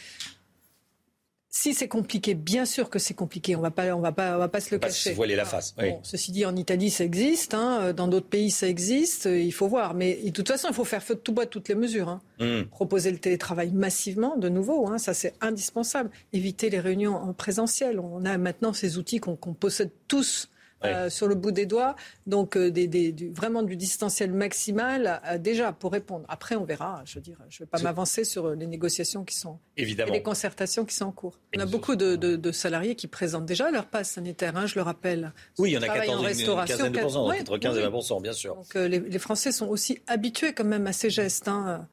[1.56, 3.56] si c'est compliqué, bien sûr que c'est compliqué.
[3.56, 5.10] On va pas, on va pas, on va pas se le cacher.
[5.10, 5.74] Se voiler la face.
[5.78, 5.90] Oui.
[5.90, 7.54] Bon, ceci dit, en Italie, ça existe.
[7.54, 9.24] Hein, dans d'autres pays, ça existe.
[9.24, 9.94] Il faut voir.
[9.94, 12.10] Mais de toute façon, il faut faire feu de tout bois toutes les mesures.
[12.10, 12.20] Hein.
[12.40, 12.64] Mm.
[12.64, 16.10] Proposer le télétravail massivement, de nouveau, hein, ça c'est indispensable.
[16.34, 18.00] Éviter les réunions en présentiel.
[18.00, 20.50] On a maintenant ces outils qu'on qu possède tous
[20.84, 21.96] euh, sur le bout des doigts.
[22.26, 26.24] Donc, euh, des, des, du, vraiment du distanciel maximal, euh, déjà, pour répondre.
[26.28, 27.02] Après, on verra.
[27.06, 29.58] Je veux dire, je ne vais pas m'avancer sur les négociations qui sont.
[29.76, 30.12] Évidemment.
[30.12, 31.38] Et les concertations qui sont en cours.
[31.56, 34.74] on a beaucoup de, de, de, salariés qui présentent déjà leur passe sanitaire, hein, je
[34.74, 35.32] le rappelle.
[35.58, 38.20] Oui, il y en a 14, une, une quinzaine de pourcents, entre 15 et 20
[38.22, 38.56] bien sûr.
[38.56, 41.48] Donc, les, les, Français sont aussi habitués quand même à ces gestes.
[41.48, 41.88] Hein.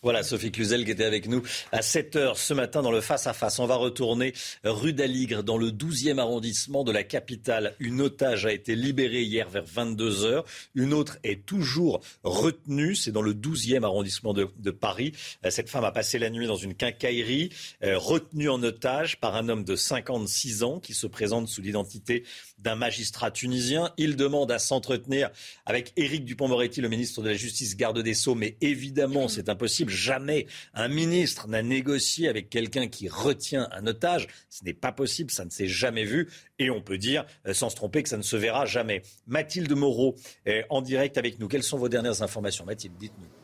[0.00, 1.42] Voilà, Sophie Cluzel qui était avec nous
[1.72, 3.58] à 7 heures ce matin dans le face-à-face.
[3.58, 7.74] On va retourner rue d'Aligre dans le 12e arrondissement de la capitale.
[7.80, 10.44] Une otage a été libérée hier vers 22 heures.
[10.76, 12.94] Une autre est toujours retenue.
[12.94, 15.14] C'est dans le 12e arrondissement de, de, Paris.
[15.44, 17.50] Euh, cette femme a passé la nuit dans une quincaillerie,
[17.82, 22.22] euh, retenue en otage par un homme de 56 ans qui se présente sous l'identité
[22.58, 23.92] d'un magistrat tunisien.
[23.96, 25.30] Il demande à s'entretenir
[25.66, 29.87] avec Éric Dupont-Moretti, le ministre de la Justice, garde des Sceaux, mais évidemment, c'est impossible
[29.88, 34.28] Jamais un ministre n'a négocié avec quelqu'un qui retient un otage.
[34.48, 36.28] Ce n'est pas possible, ça ne s'est jamais vu.
[36.58, 39.02] Et on peut dire, euh, sans se tromper, que ça ne se verra jamais.
[39.26, 40.16] Mathilde Moreau,
[40.70, 41.48] en direct avec nous.
[41.48, 43.37] Quelles sont vos dernières informations Mathilde, dites-nous.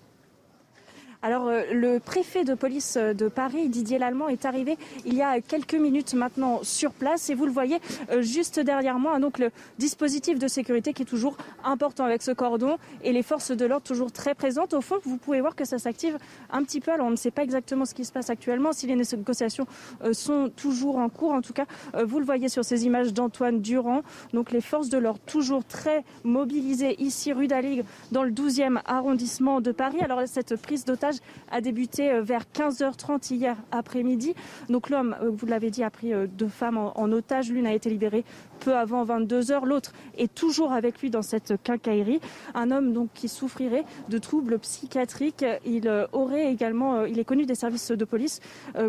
[1.25, 4.77] Alors, euh, le préfet de police euh, de Paris, Didier Lallemand, est arrivé
[5.07, 7.31] il y a quelques minutes maintenant sur place.
[7.31, 7.79] Et vous le voyez
[8.11, 9.19] euh, juste derrière moi.
[9.19, 13.53] Donc, le dispositif de sécurité qui est toujours important avec ce cordon et les forces
[13.53, 14.75] de l'ordre toujours très présentes.
[14.75, 16.19] Au fond, vous pouvez voir que ça s'active
[16.51, 16.93] un petit peu.
[16.93, 19.67] Alors, on ne sait pas exactement ce qui se passe actuellement, si les négociations
[20.13, 21.33] sont toujours en cours.
[21.33, 21.65] En tout cas,
[22.05, 24.03] vous le voyez sur ces images d'Antoine Durand.
[24.35, 29.63] Donc, les forces de l'ordre toujours très mobilisées ici, rue d'Aligre, dans le 12e arrondissement
[29.63, 30.01] de Paris.
[30.03, 31.14] Alors, cette prise d'otage
[31.51, 34.35] a débuté euh, vers 15h30 hier après-midi.
[34.69, 37.51] Donc l'homme, euh, vous l'avez dit, a pris euh, deux femmes en, otage.
[37.51, 38.25] L'une a été libérée
[38.65, 39.65] peu avant 22h.
[39.65, 42.21] L'autre est toujours avec lui dans cette quincaillerie.
[42.55, 45.45] Un homme donc qui souffrirait de troubles psychiatriques.
[45.65, 48.41] Il aurait également, il est connu des services de police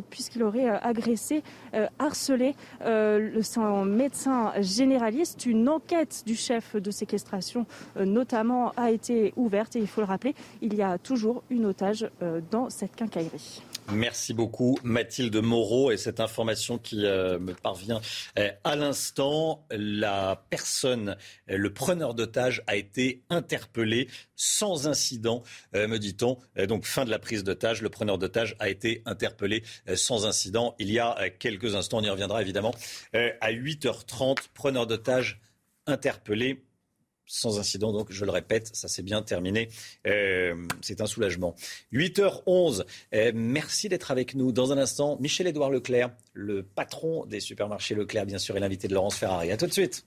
[0.09, 1.43] puisqu'il aurait agressé,
[1.99, 5.45] harcelé le médecin généraliste.
[5.45, 7.65] Une enquête du chef de séquestration
[7.97, 12.09] notamment a été ouverte et il faut le rappeler, il y a toujours une otage
[12.21, 13.61] euh, dans cette quincaillerie.
[13.91, 18.01] Merci beaucoup Mathilde Moreau et cette information qui euh, me parvient
[18.39, 19.65] euh, à l'instant.
[19.69, 21.17] La personne,
[21.47, 25.43] le preneur d'otage a été interpellé sans incident,
[25.73, 26.37] me dit-on.
[26.67, 29.63] Donc fin de la prise d'otage, le preneur d'otage a été interpellé
[29.95, 31.99] sans incident il y a quelques instants.
[31.99, 32.73] On y reviendra évidemment
[33.13, 34.37] à 8h30.
[34.53, 35.39] Preneur d'otage
[35.87, 36.65] interpellé
[37.25, 37.91] sans incident.
[37.91, 39.69] Donc, je le répète, ça s'est bien terminé.
[40.07, 41.55] Euh, c'est un soulagement.
[41.93, 42.85] 8h11.
[43.13, 44.51] Euh, merci d'être avec nous.
[44.51, 48.93] Dans un instant, Michel-Édouard Leclerc, le patron des supermarchés Leclerc, bien sûr, et l'invité de
[48.93, 49.51] Laurence Ferrari.
[49.51, 50.05] À tout de suite.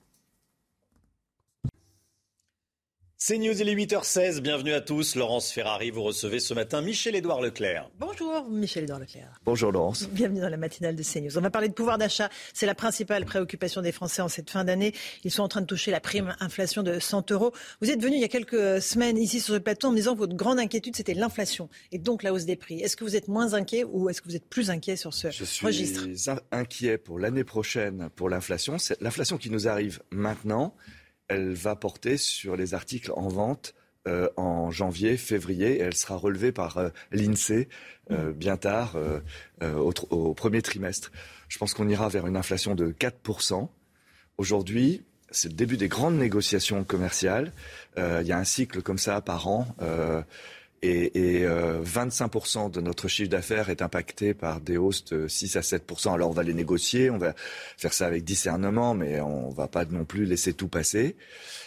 [3.20, 4.38] C'est News, il est 8h16.
[4.38, 5.16] Bienvenue à tous.
[5.16, 7.90] Laurence Ferrari, vous recevez ce matin Michel-Édouard Leclerc.
[7.98, 9.40] Bonjour, Michel-Édouard Leclerc.
[9.44, 10.08] Bonjour, Laurence.
[10.08, 11.36] Bienvenue dans la matinale de CNews.
[11.36, 12.30] On va parler de pouvoir d'achat.
[12.54, 14.94] C'est la principale préoccupation des Français en cette fin d'année.
[15.24, 17.52] Ils sont en train de toucher la prime inflation de 100 euros.
[17.82, 20.12] Vous êtes venu il y a quelques semaines ici sur ce plateau en me disant
[20.12, 22.78] que votre grande inquiétude, c'était l'inflation et donc la hausse des prix.
[22.78, 25.26] Est-ce que vous êtes moins inquiet ou est-ce que vous êtes plus inquiet sur ce
[25.66, 28.78] registre Je suis inquiet pour l'année prochaine pour l'inflation.
[28.78, 30.72] C'est l'inflation qui nous arrive maintenant.
[31.28, 33.74] Elle va porter sur les articles en vente
[34.08, 37.68] euh, en janvier, février, et elle sera relevée par euh, l'INSEE
[38.10, 38.96] euh, bien tard,
[39.60, 41.12] au, premier trimestre.
[41.48, 43.68] Je pense qu'on ira vers une inflation de 4%.
[44.38, 47.52] Aujourd'hui, c'est le début des grandes négociations commerciales.
[47.96, 49.66] Il y a un cycle comme ça par an.
[50.82, 55.60] Et, et 25% de notre chiffre d'affaires est impacté par des hausses de 6 à
[55.60, 56.14] 7%.
[56.14, 57.34] Alors on va les négocier, on va
[57.76, 61.16] faire ça avec discernement, mais on va pas non plus laisser tout passer.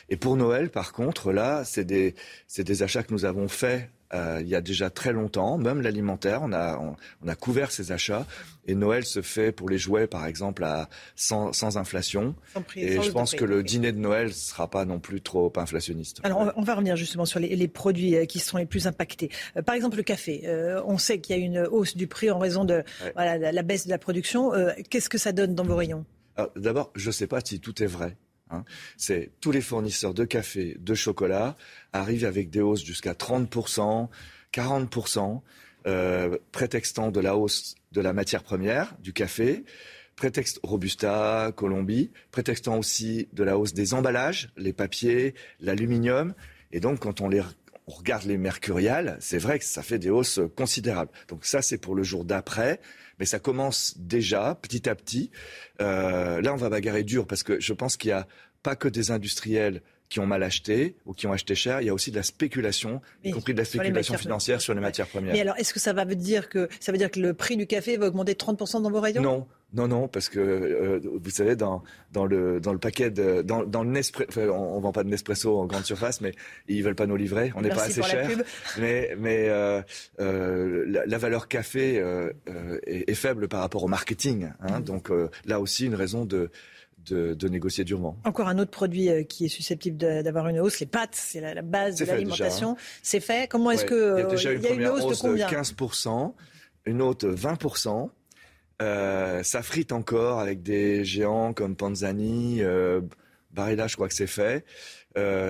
[0.09, 2.15] Et pour Noël, par contre, là, c'est des,
[2.57, 6.41] des achats que nous avons faits euh, il y a déjà très longtemps, même l'alimentaire,
[6.43, 8.25] on a, on, a couvert ces achats.
[8.67, 12.35] Et Noël se fait pour les jouets, par exemple, à, sans, sans inflation.
[12.75, 16.19] et je pense que le dîner de Noël ne sera pas non plus trop inflationniste.
[16.23, 19.29] Alors, on va revenir justement sur les, les produits euh, qui sont les plus impactés.
[19.57, 20.43] Euh, par exemple, le café.
[20.85, 22.83] on sait qu'il y a une hausse du prix en raison de
[23.15, 24.51] voilà, la baisse de la production.
[24.89, 26.05] Qu'est-ce que ça donne dans vos rayons?
[26.55, 28.17] D'abord, je ne sais pas si tout est vrai.
[28.51, 28.63] Hein.
[28.97, 31.55] C'est tous les fournisseurs de café, de chocolat
[31.93, 34.09] arrivent avec des hausses jusqu'à 30%,
[34.53, 35.41] 40%,
[35.87, 39.63] euh, prétextant de la hausse de la matière première, du café,
[40.15, 46.33] prétexte Robusta, Colombie, prétextant aussi de la hausse des emballages, les papiers, l'aluminium.
[46.71, 47.41] Et donc, quand on les
[47.87, 51.11] on regarde les mercuriales, c'est vrai que ça fait des hausses considérables.
[51.27, 52.79] Donc ça, c'est pour le jour d'après
[53.21, 55.29] mais ça commence déjà petit à petit.
[55.79, 58.27] Euh, là, on va bagarrer dur parce que je pense qu'il n'y a
[58.63, 61.89] pas que des industriels qui ont mal acheté ou qui ont acheté cher, il y
[61.89, 65.31] a aussi de la spéculation, y compris de la spéculation financière sur les matières premières.
[65.33, 67.65] Mais alors, est-ce que ça va dire que ça veut dire que le prix du
[67.65, 69.21] café va augmenter de 30% dans vos rayons?
[69.21, 71.81] Non, non, non, parce que euh, vous savez, dans,
[72.11, 73.41] dans, le, dans le paquet de.
[73.41, 76.33] Dans, dans le Nespresso, on, ne vend pas de Nespresso en grande surface, mais
[76.67, 77.53] ils veulent pas nous livrer.
[77.55, 78.29] On n'est pas assez cher.
[78.79, 79.81] Mais, mais euh,
[80.19, 82.03] euh, la, valeur café
[82.85, 84.49] est, est, faible par rapport au marketing.
[84.59, 84.83] Hein, mm.
[84.83, 85.09] Donc
[85.45, 86.51] là aussi, une raison de.
[87.05, 88.17] De, de, négocier durement.
[88.25, 91.95] Encore un autre produit qui est susceptible d'avoir une hausse, les pâtes, c'est la, base
[91.95, 92.71] de l'alimentation.
[92.71, 92.77] Hein.
[93.01, 93.49] C'est fait.
[93.49, 96.33] Comment est-ce que il y a déjà une, une hausse, de combien 15%,
[96.85, 98.09] une autre 20%.
[98.81, 103.01] Euh, ça frite encore avec des géants comme Panzani, euh,
[103.51, 104.65] Barilla, je crois que c'est fait.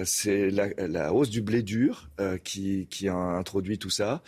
[0.06, 2.10] c'est la, hausse du blé dur
[2.44, 4.22] qui, qui, a introduit tout ça.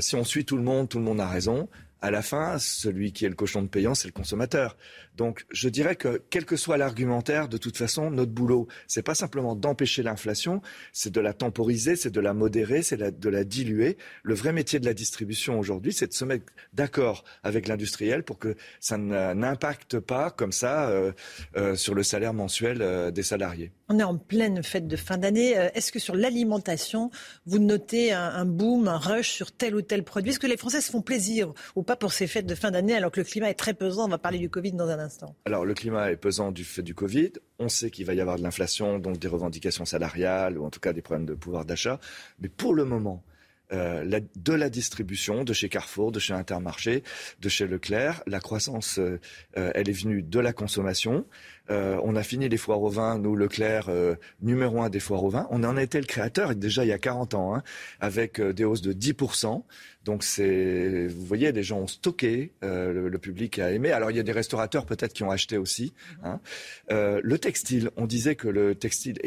[0.00, 1.68] si on suit tout le monde, tout le monde a raison
[2.02, 4.76] à la fin, celui qui est le cochon de payant, c'est le consommateur.
[5.20, 9.14] Donc, je dirais que quel que soit l'argumentaire, de toute façon, notre boulot, c'est pas
[9.14, 10.62] simplement d'empêcher l'inflation,
[10.94, 13.98] c'est de la temporiser, c'est de la modérer, c'est de la diluer.
[14.22, 18.38] Le vrai métier de la distribution aujourd'hui, c'est de se mettre d'accord avec l'industriel pour
[18.38, 21.12] que ça n'impacte pas comme ça euh,
[21.54, 23.72] euh, sur le salaire mensuel euh, des salariés.
[23.90, 25.50] On est en pleine fête de fin d'année.
[25.74, 27.10] Est-ce que sur l'alimentation,
[27.44, 30.30] vous notez un, boom, un rush sur tel ou tel produit?
[30.30, 32.96] Est-ce que les Français se font plaisir ou pas pour ces fêtes de fin d'année
[32.96, 34.06] alors que le climat est très pesant?
[34.06, 35.09] On va parler du Covid dans un instant.
[35.44, 37.32] Alors le climat est pesant du fait du Covid.
[37.58, 40.80] On sait qu'il va y avoir de l'inflation, donc des revendications salariales ou en tout
[40.80, 42.00] cas des problèmes de pouvoir d'achat.
[42.40, 43.22] Mais pour le moment,
[43.72, 47.04] euh, de la distribution, de chez Carrefour, de chez Intermarché,
[47.40, 48.22] de chez Leclerc.
[48.26, 49.20] La croissance, euh,
[49.56, 51.24] euh, elle est venue de la consommation.
[51.68, 53.88] on a fini les foires au vin, nous, Leclerc,
[54.42, 55.46] numéro un des foires au vin.
[55.50, 57.62] On en était le créateur déjà il y a 40 ans, hein,
[58.00, 59.62] avec des hausses de 10%.
[60.04, 63.92] Donc c'est, vous voyez, les gens ont stocké, le, public a aimé.
[63.92, 65.94] Alors il y a des restaurateurs peut-être qui ont acheté aussi.
[66.24, 66.40] Hein.
[66.88, 69.20] le textile, on disait que le textile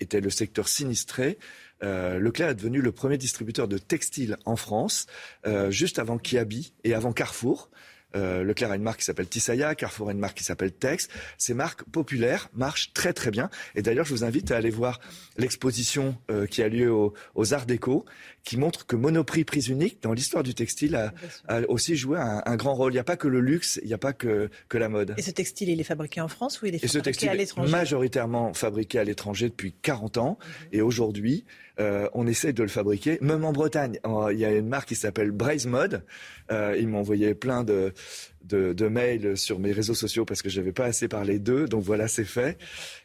[0.00, 1.38] était le secteur sinistré.
[1.84, 5.06] Euh, Leclerc est devenu le premier distributeur de textiles en France,
[5.46, 7.70] euh, juste avant Kiabi et avant Carrefour.
[8.16, 11.08] Euh, Leclerc a une marque qui s'appelle Tissaya, Carrefour a une marque qui s'appelle Tex.
[11.36, 13.50] Ces marques populaires marchent très très bien.
[13.74, 15.00] Et d'ailleurs, je vous invite à aller voir
[15.36, 16.16] l'exposition
[16.48, 18.04] qui a lieu aux Arts Déco,
[18.44, 20.96] qui montre que Monoprix Prise Unique, dans l'histoire du textile,
[21.48, 22.92] a, aussi joué un, grand rôle.
[22.92, 25.14] Il n'y a pas que le luxe, il n'y a pas que, que la mode.
[25.16, 27.28] Et ce textile, il est fabriqué en France ou il est fabriqué Et ce textile
[27.30, 27.72] à l'étranger?
[27.72, 30.38] majoritairement fabriqué à l'étranger depuis 40 ans.
[30.40, 30.68] Mhm.
[30.72, 31.44] Et aujourd'hui,
[31.80, 33.98] euh, on essaie de le fabriquer, même en Bretagne.
[34.30, 36.04] Il y a une marque qui s'appelle Braise Mode.
[36.52, 37.94] Euh, ils m'ont envoyé plein de,
[38.44, 41.66] de, mails sur mes réseaux sociaux parce que je n'avais pas assez parlé d'eux.
[41.66, 42.58] Donc voilà, c'est fait.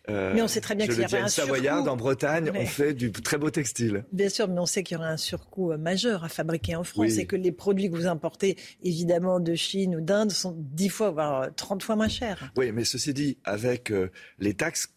[0.10, 2.94] Euh, mais on sait très bien qu'il y aura un Savoyard, en Bretagne, on fait
[2.94, 4.06] du très beau textile.
[4.11, 7.18] Bien sûr, mais on sait qu'il y aura un surcoût majeur à fabriquer en France
[7.18, 11.11] et que les produits que vous importez, évidemment, de Chine ou d'Inde, sont 10 fois,
[11.11, 12.52] voire 30 fois moins chers.
[12.57, 13.94] Oui, mais ceci dit, avec
[14.40, 14.88] les taxes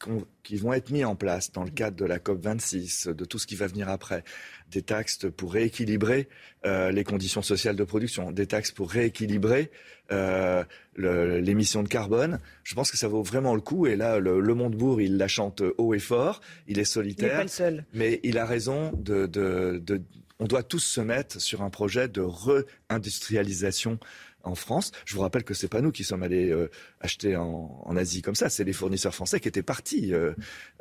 [0.43, 3.47] qui vont être mises en place dans le cadre de la COP26, de tout ce
[3.47, 4.25] qui va venir après,
[4.71, 6.29] des taxes pour rééquilibrer
[6.65, 9.71] euh, les conditions sociales de production, des taxes pour rééquilibrer
[10.11, 10.65] euh,
[10.97, 12.39] l'émission de carbone.
[12.65, 13.87] Je pense que ça vaut vraiment le coup.
[13.87, 16.41] Et là, le, le Montebourg, il la chante haut et fort.
[16.67, 17.33] Il est solitaire.
[17.33, 17.85] Il pas le seul.
[17.95, 20.03] Mais il a raison de, de, de
[20.43, 24.01] on doit tous se mettre sur un projet de réindustrialisation
[24.45, 24.93] en France.
[25.05, 26.71] Je vous rappelle que c'est pas nous qui sommes allés euh,
[27.01, 30.33] acheter en, Asie comme ça, c'est les fournisseurs français qui étaient partis, euh,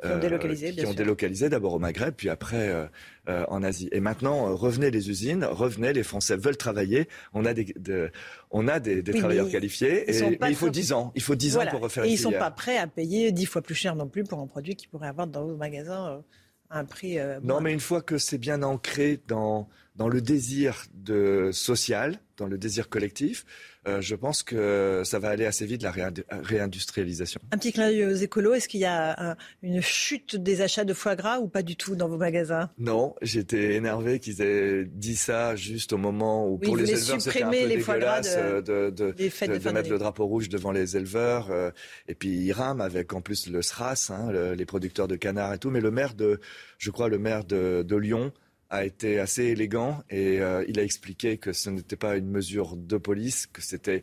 [0.02, 2.70] qui ont délocalisé, qui ont délocalisé d'abord au Maghreb, puis après
[3.28, 3.90] euh, en Asie.
[3.92, 7.06] Et maintenant, revenez les usines, revenez, les Français veulent travailler.
[7.34, 7.74] On a des,
[8.50, 11.66] on a des, travailleurs qualifiés, et, mais il faut dix ans, il faut dix ans
[11.70, 12.04] pour refaire.
[12.04, 14.46] Et ils sont pas prêts à payer dix fois plus cher non plus pour un
[14.46, 16.22] produit qu'ils pourraient avoir dans vos magasins
[16.70, 17.18] un prix.
[17.42, 22.48] non, mais une fois que c'est bien ancré dans dans le désir de social, dans
[22.48, 23.44] le désir collectif,
[23.88, 25.92] euh, je pense que ça va aller assez vite, la
[26.30, 27.40] réindustrialisation.
[27.50, 30.94] Un petit clin d'œil aux écolos, est-ce qu'il y a une chute des achats de
[30.94, 32.70] foie gras ou pas du tout dans vos magasins?
[32.78, 37.42] Non, j'étais énervé qu'ils aient dit ça juste au moment où pour les éleveurs c'était
[37.42, 41.50] un peu les dégueulasse de, de, de, mettre le drapeau rouge devant les éleveurs.
[41.50, 41.70] Euh,
[42.08, 45.58] et puis ils rament avec en plus le SRAS, hein, les producteurs de canards et
[45.58, 45.70] tout.
[45.70, 46.40] Mais le maire de,
[46.78, 48.32] je crois, le maire de, Lyon
[48.72, 52.74] a été assez élégant et euh, il a expliqué que ce n'était pas une mesure
[52.74, 54.02] de police, que c'était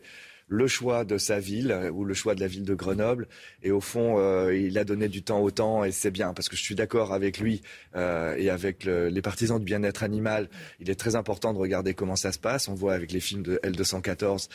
[0.50, 3.28] le choix de sa ville euh, ou le choix de la ville de Grenoble.
[3.62, 6.48] Et au fond, euh, il a donné du temps au temps et c'est bien parce
[6.48, 7.62] que je suis d'accord avec lui
[7.96, 10.48] euh, et avec les partisans du bien-être animal.
[10.80, 12.68] Il est très important de regarder comment ça se passe.
[12.68, 14.48] On voit avec les films de L214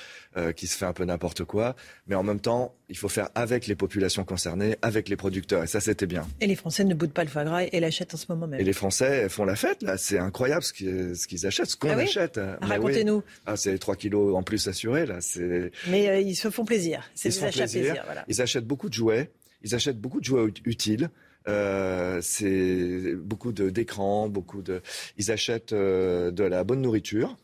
[0.53, 1.76] qui se fait un peu n'importe quoi.
[2.07, 5.63] Mais en même temps, il faut faire avec les populations concernées, avec les producteurs.
[5.63, 6.27] Et ça, c'était bien.
[6.41, 8.59] Et les Français ne boudent pas le foie gras et l'achètent en ce moment même.
[8.59, 9.97] Et les Français font la fête, là.
[9.97, 12.39] C'est incroyable ce qu'ils achètent, ce qu'on ah achète.
[12.61, 13.23] Racontez-nous.
[13.45, 15.22] Ah, c'est 3 kilos en plus assurés, là.
[15.22, 17.10] C'est mais euh, ils se font plaisir.
[17.16, 18.03] C'est des achats plaisir.
[18.28, 19.32] Ils achètent beaucoup de jouets.
[19.64, 21.10] Ils achètent beaucoup de jouets utiles.
[21.48, 24.82] Euh, c'est beaucoup d'écrans, beaucoup de.
[25.18, 27.38] Ils achètent euh, de la bonne nourriture.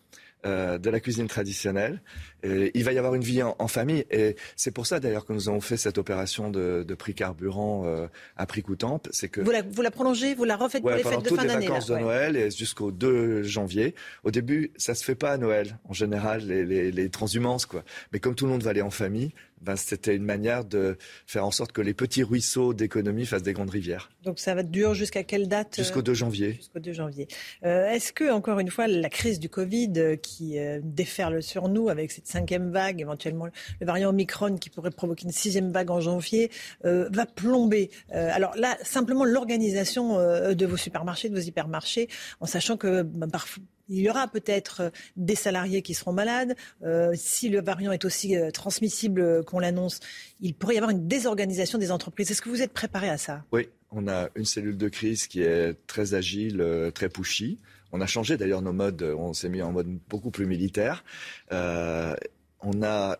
[0.44, 2.02] Euh, de la cuisine traditionnelle.
[2.44, 5.50] il va y avoir une vie en, famille et c'est pour ça d'ailleurs que nous
[5.50, 8.08] avons fait cette opération de, prix carburant euh,
[8.38, 9.00] à prix coûtant.
[9.12, 11.46] C'est que vous la, vous la, prolongez, vous la refaites pour les fêtes de fin
[11.46, 11.62] d'année.
[11.62, 13.94] les vacances de Noël et jusqu'au 2 janvier.
[14.24, 15.78] Au début, ça se fait pas à Noël.
[15.88, 17.84] En général, les, les, les transhumances quoi.
[18.12, 21.46] Mais comme tout le monde va aller en famille, ben, c'était une manière de faire
[21.46, 24.10] en sorte que les petits ruisseaux d'économie fassent des grandes rivières.
[24.24, 26.54] Donc ça va durer jusqu'à quelle date Jusqu'au 2 janvier.
[26.54, 27.28] Jusqu'au 2 janvier.
[27.66, 31.70] Euh, Est-ce que, encore une fois, la crise du Covid euh, qui euh, déferle sur
[31.70, 33.48] nous avec cette cinquième vague, éventuellement
[33.80, 36.52] le variant Omicron qui pourrait provoquer une sixième vague en janvier,
[36.86, 42.08] euh, va plomber euh, Alors là, simplement l'organisation euh, de vos supermarchés, de vos hypermarchés,
[42.40, 46.56] en sachant que ben, parfois il y aura peut-être euh, des salariés qui seront malades.
[46.84, 50.00] Euh, si le variant est aussi euh, transmissible qu'on l'annonce,
[50.40, 52.32] il pourrait y avoir une désorganisation des entreprises.
[52.32, 53.44] Est-ce que vous êtes préparé à ça?
[53.52, 56.66] Oui, on a une cellule de crise qui est très agile,
[56.96, 57.60] très pushy.
[57.92, 61.04] On a changé d'ailleurs nos modes, on s'est mis en mode beaucoup plus militaire.
[61.52, 63.18] On a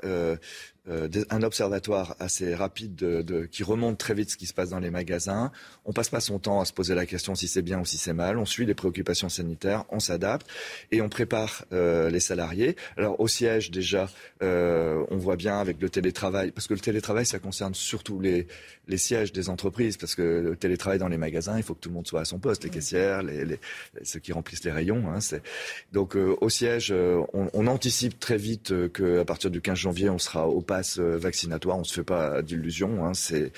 [0.90, 4.70] euh, un observatoire assez rapide de, de- qui remonte très vite ce qui se passe
[4.70, 5.52] dans les magasins.
[5.86, 7.98] On passe pas son temps à se poser la question si c'est bien ou si
[7.98, 8.38] c'est mal.
[8.40, 10.48] On suit les préoccupations sanitaires, on s'adapte
[10.92, 12.76] et on prépare euh, les salariés.
[12.98, 14.10] Alors au siège déjà,
[14.42, 18.48] euh, on voit bien avec le télétravail, parce que le télétravail ça concerne surtout les,
[18.88, 21.90] les sièges des entreprises, parce que le télétravail dans les magasins, il faut que tout
[21.90, 23.60] le monde soit à son poste, les caissières, les, les-
[24.04, 25.04] ceux qui remplissent les rayons.
[25.14, 25.20] Hein,
[25.94, 30.48] Donc au siège, on, on anticipe très vite qu'à partir du 15 janvier, on sera
[30.48, 30.62] au
[31.00, 31.78] euh, vaccinatoire.
[31.78, 33.06] On se fait pas d'illusions.
[33.06, 33.52] Hein, c'est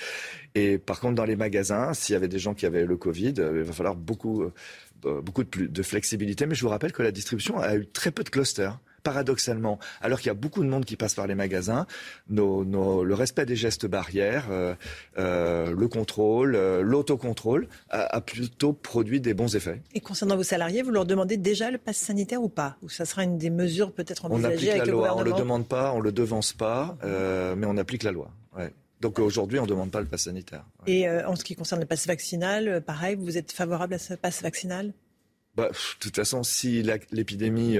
[0.55, 3.33] et par contre dans les magasins, s'il y avait des gens qui avaient le Covid,
[3.39, 6.45] euh, il va falloir beaucoup euh, beaucoup plus, de flexibilité.
[6.45, 8.79] Mais je vous rappelle que la distribution a eu très peu de clusters.
[9.03, 11.85] Paradoxalement, alors qu'il y a beaucoup de monde qui passe par les magasins,
[12.29, 14.75] nos, nos- le respect des gestes barrières, euh,
[15.17, 19.81] euh, le contrôle, euh, l'autocontrôle a, a plutôt produit des bons effets.
[19.93, 22.77] Et concernant vos salariés, vous leur demandez déjà le pass sanitaire ou pas?
[22.81, 25.17] Ou ça sera une des mesures peut-être On envisagées applique avec la le loi, on
[25.17, 25.35] gouvernement?
[25.37, 28.31] le demande pas, on le devance pas, mais on applique la loi.
[28.57, 28.71] Ouais.
[29.01, 30.63] Donc aujourd'hui, on ne demande pas le pass sanitaire.
[30.87, 34.41] Et en ce qui concerne le pass vaccinal, pareil, vous êtes favorable à ce pass
[34.41, 34.93] vaccinal?
[35.55, 36.81] Bah, de toute façon, si
[37.11, 37.77] l'épidémie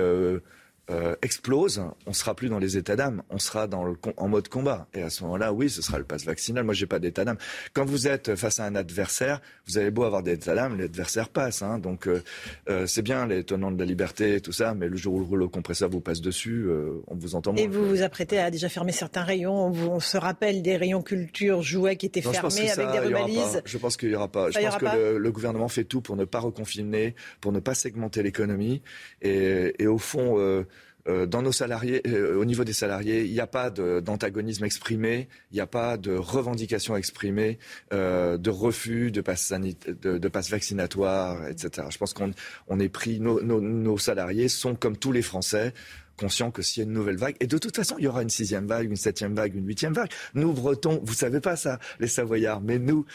[0.89, 4.49] euh, explose, on sera plus dans les états d'âme, on sera dans le, en mode
[4.49, 4.87] combat.
[4.93, 6.63] Et à ce moment-là, oui, ce sera le pass vaccinal.
[6.65, 7.37] Moi, j'ai pas d'état d'âme.
[7.73, 11.29] Quand vous êtes face à un adversaire, vous avez beau avoir des états d'âme, l'adversaire
[11.29, 11.61] passe.
[11.61, 11.79] Hein.
[11.79, 12.21] Donc, euh,
[12.69, 15.19] euh, c'est bien les tenants de la liberté et tout ça, mais le jour où
[15.19, 17.61] le rouleau compresseur vous passe dessus, euh, on vous entend moins.
[17.63, 19.67] Et vous vous apprêtez à déjà fermer certains rayons.
[19.67, 22.85] On, vous- on se rappelle des rayons culture, jouets qui étaient Non, fermés avec ça,
[23.01, 23.61] des y aura pas.
[23.65, 24.51] Je pense qu'il n'y aura pas.
[24.51, 27.59] Je y pense que le, le gouvernement fait tout pour ne pas reconfiner, pour ne
[27.59, 28.81] pas segmenter l'économie.
[29.21, 30.63] Et, et au fond, euh,
[31.05, 35.55] dans nos salariés, euh, au niveau des salariés, il n'y a pas d'antagonisme exprimé, il
[35.55, 37.59] n'y a pas de revendication exprimée,
[37.91, 41.87] euh, de refus de passe de, de passe vaccinatoire, etc.
[41.89, 42.31] Je pense qu'on
[42.67, 43.19] on est pris.
[43.19, 45.73] Nos salariés sont comme tous les Français
[46.17, 48.21] conscients que s'il y a une nouvelle vague, et de toute façon, il y aura
[48.21, 50.09] une sixième vague, une septième vague, une huitième vague.
[50.33, 53.05] Nous, Bretons, vous savez pas ça, les Savoyards, mais nous,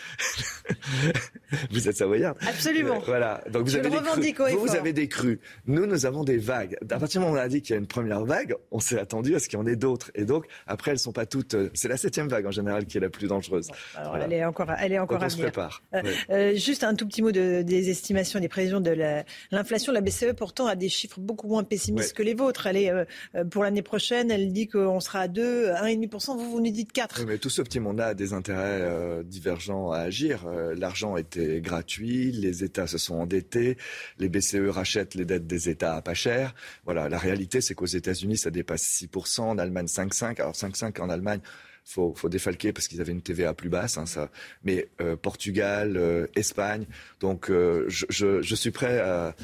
[1.71, 2.35] vous êtes Savoyards.
[2.47, 2.97] Absolument.
[2.97, 3.43] Euh, Voilà.
[3.51, 4.53] Donc vous Je avez des crues.
[4.53, 5.41] Vous, vous avez des crues.
[5.67, 6.77] Nous, nous avons des vagues.
[6.91, 8.81] À partir du moment où on a dit qu'il y a une première vague, on
[8.81, 10.11] s'est attendu à ce qu'il y en ait d'autres.
[10.15, 11.55] Et donc, après, elles sont pas toutes.
[11.55, 13.69] euh, C'est la septième vague en général qui est la plus dangereuse.
[13.95, 14.25] Alors, Voilà.
[14.27, 15.53] elle est encore, elle est encore Donc, à on se venir.
[15.53, 15.83] prépare.
[15.95, 19.93] Euh, euh, juste un tout petit mot de- des estimations, des prévisions de la- l'inflation.
[19.93, 22.67] La BCE pourtant a des chiffres beaucoup moins pessimistes que les vôtres.
[22.67, 23.05] Elle est, euh,
[23.35, 26.37] euh, pour l'année prochaine, elle dit qu'on sera à 2, 1,5%.
[26.37, 27.21] Vous, vous nous dites 4.
[27.21, 30.47] Oui, mais tout ce petit monde a des intérêts euh, divergents à agir.
[30.47, 33.77] Euh, L'argent était gratuit, les États se sont endettés,
[34.19, 36.55] les BCE rachètent les dettes des États à pas cher.
[36.85, 40.41] Voilà, la réalité, c'est qu'aux États-Unis, ça dépasse 6%, en Allemagne 5,5%.
[40.41, 41.41] Alors 5,5% en Allemagne,
[41.89, 44.29] faut, faut défalquer parce qu'ils avaient une TVA plus basse, hein.
[44.63, 46.85] Mais euh, Portugal, euh, Espagne,
[47.21, 49.35] donc euh, je, je suis prêt à,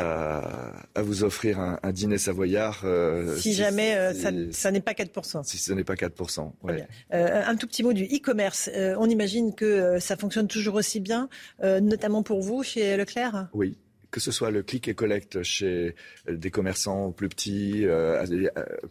[0.00, 2.80] à, à vous offrir un, un dîner savoyard.
[2.84, 5.44] euh, Si jamais euh, ça, ça n'est pas 4%.
[5.44, 6.52] si ce n'est pas 4%.
[6.62, 6.86] ouais.
[7.12, 8.70] Euh, un tout petit mot du e-commerce.
[8.98, 11.28] On imagine que ça fonctionne toujours aussi bien,
[11.62, 13.48] notamment pour vous chez Leclerc?
[13.52, 13.76] Oui.
[14.12, 15.94] Que ce soit le click et collect chez
[16.28, 18.20] des commerçants plus petits, euh,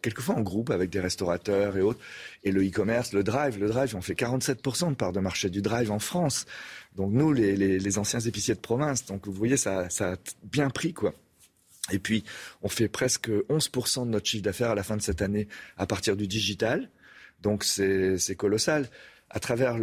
[0.02, 2.00] quelquefois en groupe avec des restaurateurs et autres,
[2.46, 3.60] et le e-commerce, le drive.
[3.60, 6.46] Le drive, on fait 47% de part de marché du drive en France.
[6.96, 10.16] Donc nous, les, les, les anciens épiciers de province, donc vous voyez, ça, ça a
[10.44, 11.14] bien pris, quoi.
[11.92, 12.24] Et puis,
[12.62, 15.48] on fait presque 11% de notre chiffre d'affaires à la fin de cette année
[15.78, 16.90] à partir du digital.
[17.42, 18.90] Donc, c'est colossal.
[19.30, 19.78] À travers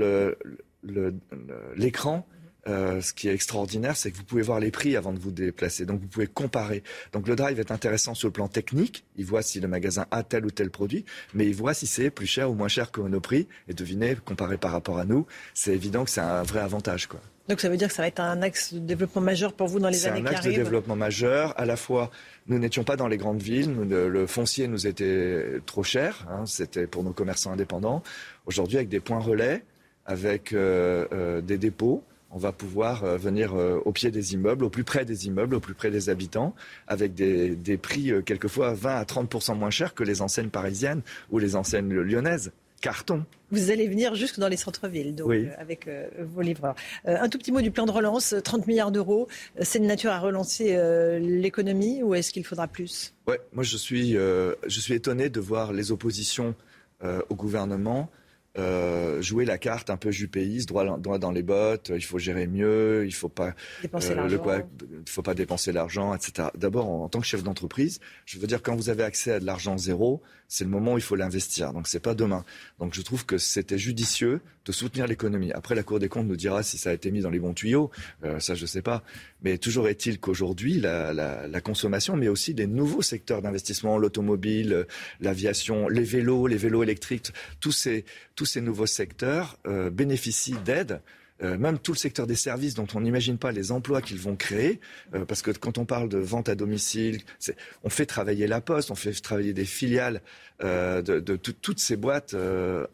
[1.77, 2.27] l'écran,
[2.69, 5.31] euh, ce qui est extraordinaire, c'est que vous pouvez voir les prix avant de vous
[5.31, 5.87] déplacer.
[5.87, 6.83] Donc, vous pouvez comparer.
[7.13, 9.05] Donc, le drive est intéressant sur le plan technique.
[9.17, 12.11] Il voit si le magasin a tel ou tel produit, mais il voit si c'est
[12.11, 13.47] plus cher ou moins cher que nos prix.
[13.69, 17.21] Et devinez, comparé par rapport à nous, c'est évident que c'est un vrai avantage, quoi.
[17.49, 19.79] Donc ça veut dire que ça va être un axe de développement majeur pour vous
[19.79, 20.65] dans les C'est années un qui axe de arrivent.
[20.65, 21.55] développement majeur.
[21.57, 22.11] À la fois,
[22.49, 23.71] nous n'étions pas dans les grandes villes.
[23.71, 26.27] Nous, le foncier nous était trop cher.
[26.29, 28.03] hein, C'était pour nos commerçants indépendants.
[28.47, 29.63] Aujourd'hui, avec des points relais,
[30.07, 32.03] avec euh, euh, des dépôts,
[32.37, 35.55] on va pouvoir euh, venir euh, au pied des immeubles, au plus près des immeubles,
[35.55, 36.55] au plus près des habitants,
[36.87, 41.01] avec des, des prix euh, quelquefois 20 à 30% moins chers que les enseignes parisiennes
[41.31, 42.53] ou les enseignes lyonnaises.
[42.83, 43.25] carton.
[43.53, 45.49] Vous allez venir jusque dans les centres-villes, donc, Oui.
[45.57, 46.75] avec euh, vos livreurs.
[47.09, 49.29] Euh, un tout petit mot du plan de relance, 30 milliards d'euros.
[49.63, 53.15] C'est de nature à relancer euh, l'économie ou est-ce qu'il faudra plus?
[53.27, 56.55] Ouais, moi je suis, je suis étonné de voir les oppositions
[57.31, 58.11] au gouvernement
[58.59, 62.47] euh, jouer la carte un peu jupéiste, droit, droit dans les bottes, il faut gérer
[62.47, 64.39] mieux, il faut pas Dépenser le l'argent.
[64.39, 64.63] quoi-
[65.05, 66.49] il faut pas dépenser l'argent, etc.
[66.57, 69.41] D'abord, en, en tant que chef d'entreprise, je veux dire quand vous avez accès à
[69.41, 71.73] de l'argent zéro, c'est le moment où il faut l'investir.
[71.73, 72.45] Donc c'est pas demain.
[72.79, 75.53] Donc je trouve que c'était judicieux de soutenir l'économie.
[75.53, 77.55] Après, la Cour des comptes nous dira si ça a été mis dans les bons
[77.55, 77.91] tuyaux.
[78.25, 79.03] Euh, ça, je sais pas.
[79.43, 84.73] Mais toujours est-il qu'aujourd'hui, la, la, la consommation, mais aussi des nouveaux secteurs d'investissement, l'automobile,
[84.73, 84.85] euh,
[85.21, 88.05] l'aviation, les vélos, les vélos électriques, tous ces,
[88.35, 91.01] tous ces nouveaux secteurs euh, bénéficient d'aides.
[91.43, 94.37] Euh, même tout le secteur des services dont on n'imagine pas les emplois qu'ils vont
[94.37, 94.81] créer,
[95.15, 97.21] euh, parce que quand on parle de vente à domicile,
[97.85, 100.23] on fait travailler la poste, on fait travailler des filiales
[100.63, 102.35] de, de tout- toutes ces boîtes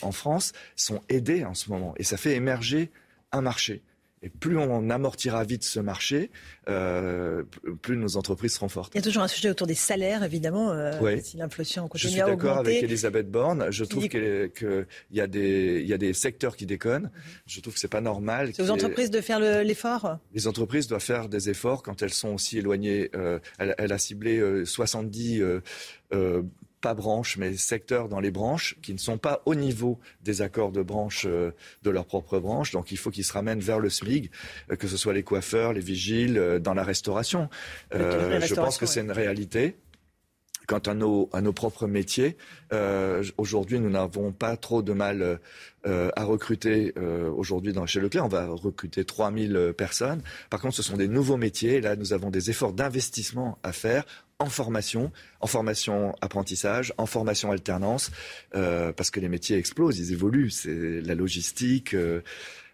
[0.03, 2.91] en France sont aidées en ce moment, et ça fait émerger
[3.31, 3.81] un marché.
[4.25, 6.31] Et plus on amortira vite ce marché,
[6.69, 7.43] euh,
[7.83, 8.93] plus nos entreprises seront fortes.
[8.95, 11.21] Il y a toujours un sujet autour des salaires, évidemment, euh, Oui.
[11.23, 13.67] si l'inflation Je continue suis à d'accord avec Elisabeth Borne.
[13.71, 17.11] Je trouve qu'il que y, a des- il y a des secteurs qui déconnent.
[17.47, 18.51] Je trouve que c'est pas normal.
[18.55, 22.13] C'est aux entreprises de faire le- l'effort les entreprises doivent faire des efforts quand elles
[22.13, 23.11] sont aussi éloignées.
[23.15, 25.61] Euh, elle, elle a ciblé euh, 70 euh,
[26.15, 26.43] euh,
[26.83, 30.73] pas branches, mais secteurs dans les branches qui ne sont pas au niveau des accords
[30.73, 31.53] de branche euh,
[31.83, 32.73] de leur propre branche.
[32.73, 34.31] Donc il faut qu'ils se ramènent vers le SMIG,
[34.71, 37.49] euh, que ce soit les coiffeurs, les vigiles, euh, dans la restauration.
[37.93, 39.77] Je pense que c'est une réalité.
[40.69, 42.37] Quant à nos, à nos propres métiers,
[43.37, 45.41] aujourd'hui, nous n'avons pas trop de mal
[45.85, 48.25] euh, à recruter euh, aujourd'hui dans chez Leclerc.
[48.25, 50.23] On va recruter 3000 personnes.
[50.49, 51.81] Par contre, ce sont des nouveaux métiers.
[51.81, 54.05] Là, nous avons des efforts d'investissement à faire
[54.43, 55.11] en formation,
[55.41, 58.11] en formation apprentissage, en formation alternance,
[58.55, 60.51] euh, parce que les métiers explosent, ils évoluent.
[60.51, 61.95] C'est la logistique.
[61.95, 62.21] euh,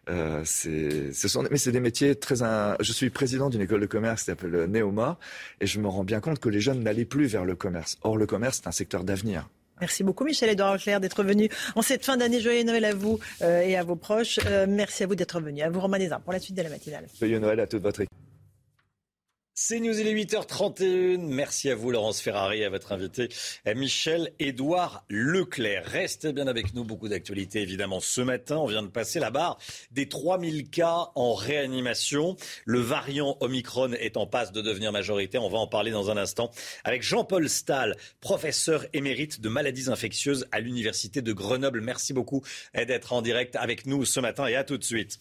[0.08, 2.36] euh, c'est, ce sont, mais c'est des métiers très.
[2.80, 5.18] Je suis président d'une école de commerce qui s'appelle Neoma,
[5.60, 7.98] et je me rends bien compte que les jeunes n'allaient plus vers le commerce.
[8.02, 9.48] Or, le commerce, c'est un secteur d'avenir.
[9.80, 12.40] Merci beaucoup Michel Edouard Leclerc d'être venu en cette fin d'année.
[12.40, 14.40] Joyeux Noël à vous euh, et à vos proches.
[14.46, 15.62] Euh, merci à vous d'être venu.
[15.62, 17.06] À vous Romain Desarmes pour la suite de la matinale.
[17.18, 18.27] Joyeux Noël à toute votre équipe.
[19.60, 21.18] C'est News, il est 8h31.
[21.18, 23.28] Merci à vous, Laurence Ferrari, à votre invité,
[23.66, 25.84] euh, Michel Édouard Leclerc.
[25.84, 26.84] Restez bien avec nous.
[26.84, 27.98] Beaucoup d'actualités, évidemment.
[27.98, 29.58] Ce matin, on vient de passer la barre
[29.90, 32.36] des 3000 cas en réanimation.
[32.66, 35.42] Le variant Omicron est en passe de devenir majoritaire.
[35.42, 36.52] On va en parler dans un instant
[36.84, 41.80] avec Jean-Paul Stahl, professeur émérite de maladies infectieuses à l'Université de Grenoble.
[41.80, 42.44] Merci beaucoup
[42.74, 45.18] d'être en direct avec nous ce matin et à tout de suite.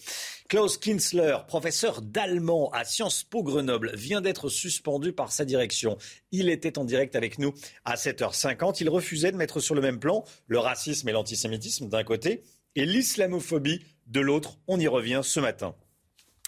[0.48, 5.98] Klaus Kinsler, professeur d'allemand à Sciences Po Grenoble, vient d'être suspendu par sa direction.
[6.32, 7.54] Il était en direct avec nous
[7.86, 8.78] à 7h50.
[8.82, 12.44] Il refusait de mettre sur le même plan le racisme et l'antisémitisme d'un côté
[12.76, 14.60] et l'islamophobie de l'autre.
[14.68, 15.76] On y revient ce matin.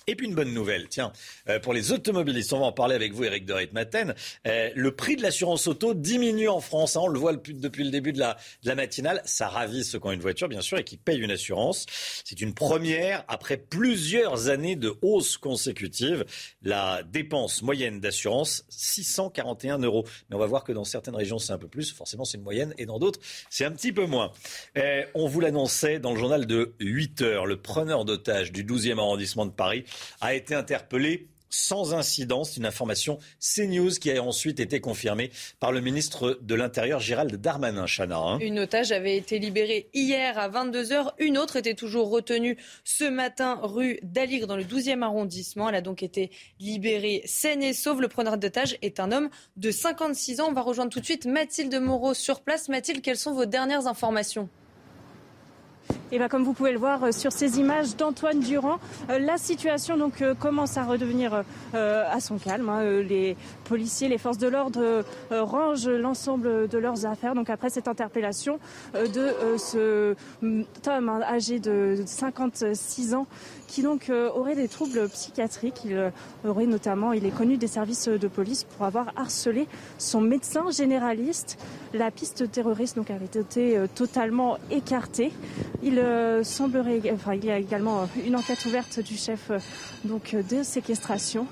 [0.10, 1.14] Et puis une bonne nouvelle, tiens,
[1.50, 4.16] euh, pour les automobilistes, on va en parler avec vous, Eric de Ritmaten.
[4.48, 6.96] Euh, le prix de l'assurance auto diminue en France.
[6.96, 9.22] hein, on le voit depuis le début de la, de la matinale.
[9.26, 11.86] Ça ravit ceux qui ont une voiture, bien sûr, et qui payent une assurance.
[12.26, 16.26] C'est une première après plusieurs années de hausse consécutive.
[16.64, 20.06] La dépense moyenne d'assurance, 641 euros.
[20.32, 21.94] Mais on va voir que dans certaines régions, c'est un peu plus.
[21.94, 22.74] Forcément, c'est une moyenne.
[22.80, 23.20] Et dans d'autres,
[23.52, 24.32] c'est un petit peu moins.
[24.76, 27.46] Euh, on vous l'annonçait dans le journal de 8 heures.
[27.46, 29.86] Le preneur d'otage du 12e arrondissement de Paris
[30.22, 32.44] a été interpellé sans incident.
[32.44, 37.36] C'est une information CNews qui a ensuite été confirmée par le ministre de l'Intérieur, Gérald
[37.36, 38.18] Darmanin, Chana.
[38.20, 38.38] hein.
[38.40, 41.14] Une otage avait été libérée hier à 22h.
[41.18, 45.70] Une autre était toujours retenue ce matin rue d'Aligre dans le 12e arrondissement.
[45.70, 48.00] Elle a donc été libérée saine et sauve.
[48.02, 50.50] Le preneur d'otage est un homme de 56 ans.
[50.50, 52.70] On va rejoindre tout de suite Mathilde Moreau sur place.
[52.70, 54.50] Mathilde, quelles sont vos dernières informations?
[56.12, 58.80] Et bien, comme vous pouvez le voir euh, sur ces images d'Antoine Durand,
[59.12, 62.68] euh, la situation donc euh, commence à redevenir à son calme.
[62.70, 62.82] hein.
[63.02, 67.36] Les policiers, les forces de l'ordre rangent l'ensemble de leurs affaires.
[67.36, 68.60] Donc après cette interpellation
[68.96, 73.28] de ce mm, homme hein, âgé de 56 ans
[73.68, 75.82] qui donc aurait des troubles psychiatriques.
[75.86, 76.12] Il
[76.44, 79.68] aurait notamment, il est connu des services de police pour avoir harcelé
[80.00, 81.60] son médecin généraliste.
[81.94, 85.32] La piste terroriste donc avait été totalement écartée.
[86.00, 89.60] Euh, semblerait, enfin, il y a également euh, une enquête ouverte du chef euh,
[90.04, 91.48] donc de séquestration.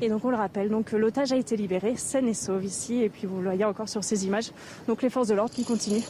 [0.00, 3.02] Et donc on le rappelle, donc l'otage a été libéré, saine et sauve ici.
[3.02, 4.50] Et puis vous le voyez encore sur ces images,
[4.86, 6.04] donc les forces de l'ordre qui continuent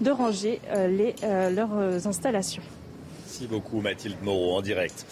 [0.00, 2.62] de ranger les, leurs installations.
[3.24, 5.06] Merci beaucoup Mathilde Moreau en direct.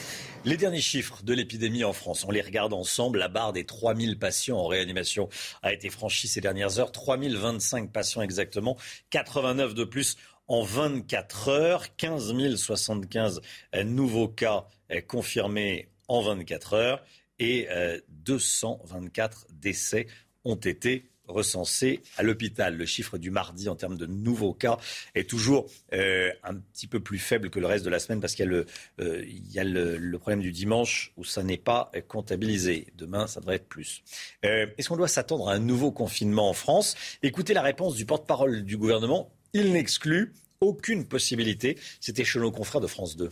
[0.47, 3.19] Les derniers chiffres de l'épidémie en France, on les regarde ensemble.
[3.19, 5.29] La barre des 3000 patients en réanimation
[5.63, 6.93] a été franchie ces dernières heures.
[6.93, 8.79] 3025 patients exactement,
[9.11, 10.17] 89 de plus
[10.51, 11.97] en 24 heures.
[11.97, 13.41] 15 075
[13.85, 14.67] nouveaux cas
[15.07, 17.05] confirmés en 24 heures
[17.39, 17.69] et
[18.09, 20.07] 224 décès
[20.45, 22.77] ont été recensés à l'hôpital.
[22.77, 24.79] Le chiffre du mardi en termes de nouveaux cas
[25.15, 28.35] est toujours euh, un petit peu plus faible que le reste de la semaine parce
[28.35, 32.89] qu'il y a, le, euh, problème du dimanche où ça n'est pas comptabilisé.
[32.97, 34.03] Demain, ça devrait être plus.
[34.45, 36.97] Euh, est-ce qu'on doit s'attendre à un nouveau confinement en France?
[37.23, 39.33] Écoutez la réponse du porte-parole du gouvernement.
[39.53, 41.79] Il n'exclut aucune possibilité.
[42.01, 43.31] C'était chez nos confrères de France 2.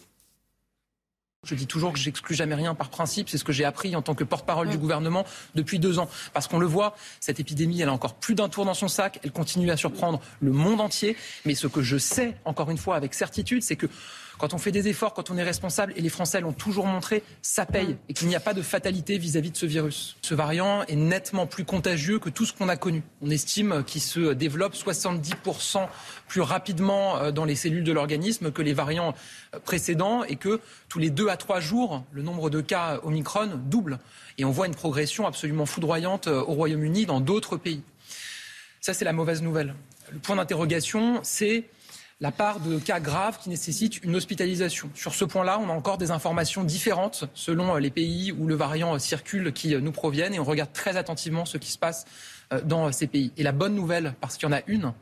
[1.45, 3.29] Je dis toujours que j'exclus jamais rien par principe.
[3.29, 4.81] C'est ce que j'ai appris en tant que porte-parole du mm.
[4.81, 5.25] gouvernement
[5.55, 6.09] depuis deux ans.
[6.33, 9.21] Parce qu'on le voit, cette épidémie, elle a encore plus d'un tour dans son sac.
[9.23, 11.17] Elle continue à surprendre le monde entier.
[11.45, 13.87] Mais ce que je sais, encore une fois, avec certitude, c'est que
[14.39, 17.23] quand on fait des efforts, quand on est responsable, et les Français l'ont toujours montré,
[17.43, 20.17] ça paye et qu'il n'y a pas de fatalité vis-à-vis de ce virus.
[20.23, 23.03] Ce variant est nettement plus contagieux que tout ce qu'on a connu.
[23.21, 25.89] On estime qu'il se développe 70%
[26.29, 29.15] plus rapidement euh, dans les cellules de l'organisme que les variants
[29.55, 33.51] euh, précédents et que tous les deux à trois jours, le nombre de cas Omicron
[33.67, 33.99] double.
[34.39, 37.83] Et on voit une progression absolument foudroyante euh, au Royaume-Uni, dans d'autres pays.
[38.81, 39.75] Ça, c'est la mauvaise nouvelle.
[40.13, 41.65] Le point d'interrogation, c'est
[42.21, 44.91] la part de cas graves qui nécessitent une hospitalisation.
[44.95, 48.99] Sur ce point-là, on a encore des informations différentes selon les pays où le variant
[48.99, 52.07] circule qui nous proviennent et on regarde très attentivement ce qui se passe
[52.53, 53.33] euh, dans ces pays.
[53.37, 54.93] Et la bonne nouvelle, parce qu'il y en a une,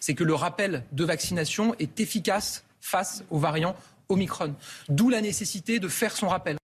[0.00, 3.74] c'est que le rappel de vaccination est efficace face au variant
[4.08, 4.54] Omicron.
[4.88, 6.56] D'où la nécessité de faire son rappel.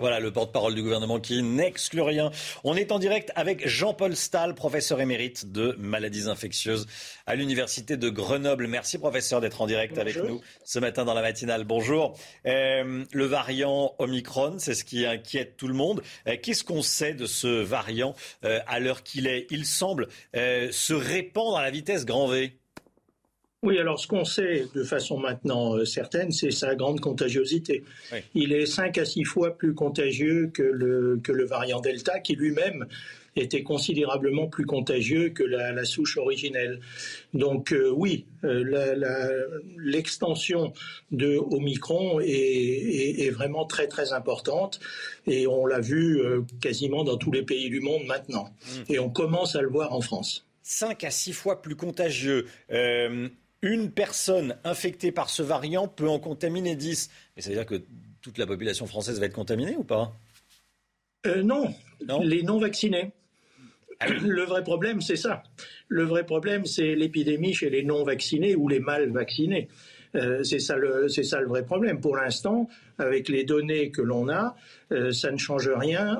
[0.00, 2.30] Voilà le porte-parole du gouvernement qui n'exclut rien.
[2.62, 6.86] On est en direct avec Jean-Paul Stahl, professeur émérite de maladies infectieuses
[7.26, 8.68] à l'université de Grenoble.
[8.68, 11.64] Merci professeur d'être en direct avec nous ce matin dans la matinale.
[11.64, 12.16] Bonjour.
[12.46, 16.00] Euh, le variant Omicron, c'est ce qui inquiète tout le monde.
[16.28, 18.14] Euh, qu'est-ce qu'on sait de ce variant
[18.44, 19.48] euh, à l'heure qu'il est?
[19.50, 22.56] Il semble se répandre à la vitesse grand V.
[23.64, 27.82] Oui, alors ce qu'on sait de façon maintenant euh, certaine, c'est sa grande contagiosité.
[28.32, 32.36] Il est 5 à 6 fois plus contagieux que le, que le variant Delta, qui
[32.36, 32.86] lui-même
[33.34, 36.78] était considérablement plus contagieux que la, souche originelle.
[37.34, 39.44] Donc euh, oui, euh,
[39.76, 40.72] l'extension
[41.10, 44.78] de Omicron est, est, vraiment très très importante
[45.26, 46.20] et on l'a vu
[46.60, 48.50] quasiment dans tous les pays du monde maintenant.
[48.62, 48.92] Mmh.
[48.92, 50.46] Et on commence à le voir en France.
[50.62, 52.46] 5 à 6 fois plus contagieux
[53.62, 57.10] une personne infectée par ce variant peut en contaminer 10.
[57.36, 57.82] Mais ça veut dire que
[58.20, 60.12] toute la population française va être contaminée ou pas?
[61.26, 61.74] Euh, non.
[62.22, 63.12] les non vaccinés.
[64.00, 65.42] Ah le vrai problème, c'est ça.
[65.88, 69.68] Le vrai problème, c'est l'épidémie chez les non vaccinés ou les mal vaccinés.
[70.14, 70.76] Euh, c'est ça,
[71.08, 72.00] ça le vrai problème.
[72.00, 72.68] Pour l'instant,
[72.98, 74.56] avec les données que l'on a,
[74.92, 76.18] euh, ça ne change rien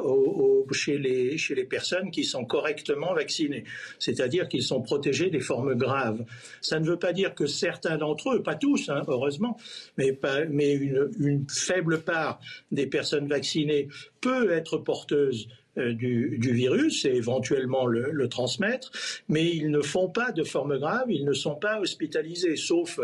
[0.73, 3.65] chez, les, chez les personnes qui sont correctement vaccinées,
[3.99, 6.25] c'est-à-dire qu'ils sont protégés des formes graves.
[6.61, 9.57] Ça ne veut pas dire que certains d'entre eux, pas tous, hein, heureusement,
[9.97, 12.41] mais, pas, mais une, une faible part
[12.71, 13.89] des personnes vaccinées
[14.21, 15.49] peut être porteuse
[15.79, 18.91] euh, du, du, virus et éventuellement le, le, transmettre,
[19.29, 22.99] mais ils ne font pas de formes graves, ils ne sont pas hospitalisés, sauf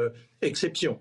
[0.44, 0.98] exception.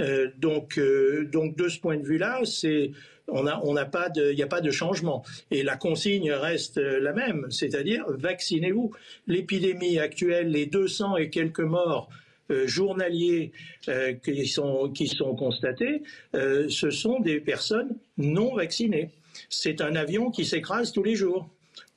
[0.00, 2.92] Euh, donc, euh, donc de ce point de vue-là, c'est
[3.28, 5.24] on a, on n'a pas de, il n'y a pas de changement.
[5.50, 8.92] Et la consigne reste la même, c'est-à-dire vaccinez-vous.
[9.26, 12.08] L'épidémie actuelle, les 200 et quelques morts
[12.66, 13.50] journaliers
[14.22, 19.10] qui, sont, qui sont constatés, ce sont des personnes non vaccinées
[19.48, 21.48] c'est un avion qui s'écrase tous les jours.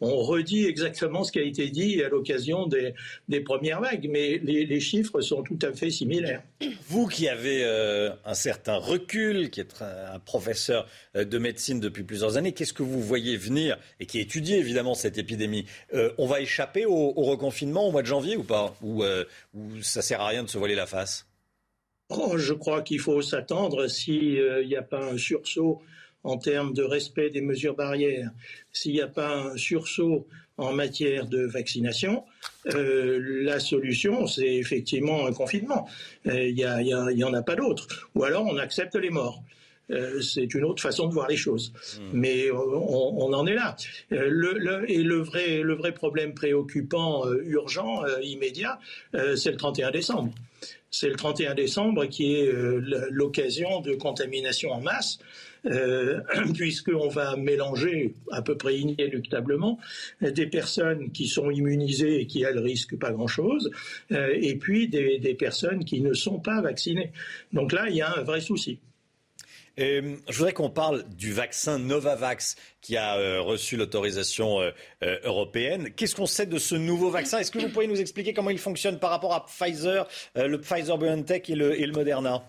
[0.02, 4.80] On redit exactement ce qui a été dit à l'occasion des, premières vagues, mais les,
[4.80, 6.42] chiffres sont tout à fait similaires.
[6.88, 12.04] Vous qui avez euh, un certain recul, qui êtes un, professeur euh, de médecine depuis
[12.04, 15.66] plusieurs années, qu'est-ce que vous voyez venir et qui étudie évidemment cette épidémie?
[15.94, 18.76] Euh, On va échapper au, reconfinement au mois de janvier ou pas?
[18.82, 19.04] Ou,
[19.54, 21.28] ou ça sert à rien de se voiler la face?
[22.10, 25.82] Oh, Je crois qu'il faut s'attendre s'il n'y a pas un sursaut
[26.24, 28.32] en termes de respect des mesures barrières,
[28.72, 30.28] s'il n'y a pas un sursaut
[30.58, 32.24] en matière de vaccination,
[32.68, 35.88] euh, la solution, c'est effectivement un confinement.
[36.28, 37.88] Euh, il n'y en a pas d'autre.
[38.16, 39.42] Ou alors on accepte les morts.
[39.92, 41.74] Euh, c'est une autre façon de voir les choses.
[41.98, 42.10] Hmm.
[42.14, 43.76] Mais on, en est là.
[44.12, 48.80] Le, et le vrai, le vrai problème préoccupant, urgent, immédiat,
[49.14, 50.34] c'est le 31 décembre.
[50.92, 52.52] C'est le 31 décembre qui est
[53.10, 55.20] l'occasion de contamination en masse
[55.66, 56.22] euh,
[56.54, 59.80] puisqu'on va mélanger à peu près inéluctablement
[60.22, 63.72] des personnes qui sont immunisées et qui, elles, risquent pas grand-chose,
[64.12, 67.12] euh, et puis des, personnes qui ne sont pas vaccinées.
[67.54, 68.80] Donc là, il y a un vrai souci.
[69.78, 74.72] je voudrais qu'on parle du vaccin Novavax qui a euh, reçu l'autorisation euh,
[75.04, 75.92] euh, européenne.
[75.96, 77.40] Qu'est-ce qu'on sait de ce nouveau vaccin?
[77.40, 80.98] Est-ce que vous pourriez nous expliquer comment il fonctionne par rapport à Pfizer, le Pfizer
[80.98, 82.44] BioNTech et le Moderna?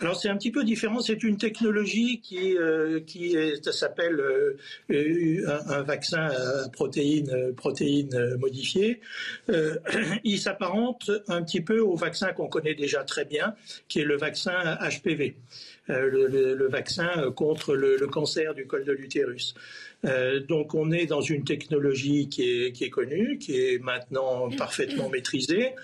[0.00, 1.00] Alors c'est un petit peu différent.
[1.00, 2.56] C'est une technologie qui
[3.06, 3.36] qui
[3.72, 4.22] s'appelle
[4.90, 9.00] un, vaccin à protéines protéines modifiées.
[10.24, 13.54] il s'apparente un petit peu au vaccin qu'on connaît déjà très bien,
[13.88, 15.36] qui est le vaccin HPV.
[15.88, 19.54] Euh, le, vaccin contre le, cancer du col de l'utérus.
[20.04, 25.74] Euh, donc on est dans une technologie qui est, connue, qui est maintenant parfaitement maîtrisée.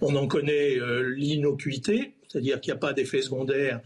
[0.00, 3.80] On en connaît euh, l'innocuité, c'est-à-dire qu'il n'y a pas d'effet secondaire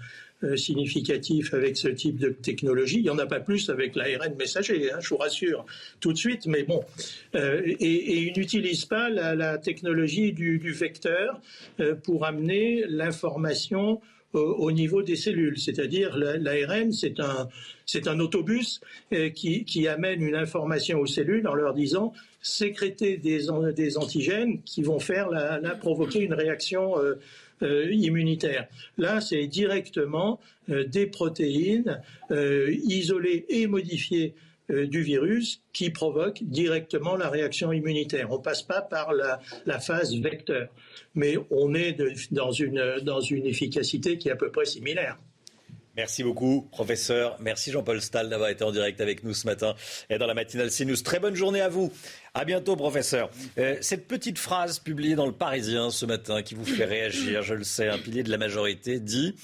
[0.57, 2.99] significatif avec ce type de technologie.
[2.99, 5.65] Il n'y en a pas plus avec l'ARN messager, hein, je vous rassure
[6.01, 6.83] tout de suite, mais bon.
[7.33, 11.41] et, il n'utilise pas la, technologie du, vecteur
[12.03, 14.03] pour amener l'information
[14.35, 15.59] au niveau des cellules.
[15.59, 17.49] C'est-à-dire l'ARN, c'est un,
[18.07, 18.81] un autobus
[19.13, 22.13] euh, qui, amène une information aux cellules en leur disant
[22.43, 25.29] sécréter des, des antigènes qui vont faire
[25.81, 26.95] provoquer une réaction
[27.63, 28.69] euh, euh, immunitaire.
[28.99, 32.01] Là, c'est directement des protéines
[32.31, 34.35] isolées et modifiées
[34.71, 38.31] du virus qui provoquent directement la réaction immunitaire.
[38.31, 40.69] On ne passe pas par la, la phase vecteur
[41.15, 41.97] mais on est
[42.31, 45.19] dans, une, dans une efficacité qui est à peu près similaire.
[45.97, 47.37] Merci beaucoup, professeur.
[47.41, 49.77] Merci Jean-Paul Stahl d'avoir été en direct avec nous ce matin
[50.11, 50.97] et dans la matinale CNews.
[50.97, 51.93] Très bonne journée à vous.
[52.35, 53.31] À bientôt, professeur.
[53.59, 57.55] Euh, cette petite phrase publiée dans le Parisien ce matin qui vous fait réagir, je
[57.55, 59.37] le sais, un pilier de la majorité dit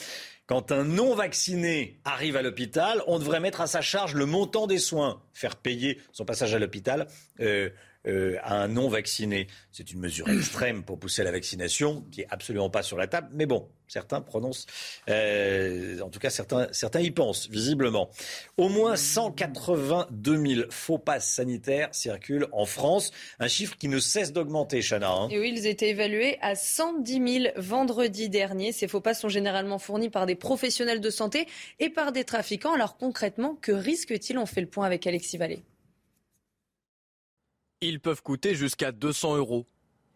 [0.51, 4.79] quand un non-vacciné arrive à l'hôpital, on devrait mettre à sa charge le montant des
[4.79, 7.07] soins, faire payer son passage à l'hôpital.
[7.39, 7.71] Euh,
[8.07, 9.47] euh, à un non-vacciné.
[9.73, 13.07] C'est une mesure extrême pour pousser à la vaccination, qui est absolument pas sur la
[13.07, 13.29] table.
[13.33, 14.67] Mais bon, certains prononcent,
[15.09, 18.09] euh, en tout cas certains, certains y pensent, visiblement.
[18.57, 24.33] Au moins 182 000 faux passes sanitaires circulent en France, un chiffre qui ne cesse
[24.33, 25.11] d'augmenter, Chana.
[25.11, 25.29] Hein.
[25.31, 28.73] Et oui, ils étaient évalués à 110 000 vendredi dernier.
[28.73, 31.47] Ces faux passes sont généralement fournis par des professionnels de santé
[31.81, 32.73] et par des trafiquants.
[32.73, 34.39] Alors concrètement, que risque-t-il?
[34.39, 35.63] On fait le point avec Alexis Vallée.
[37.82, 39.65] Ils peuvent coûter jusqu'à 200 euros.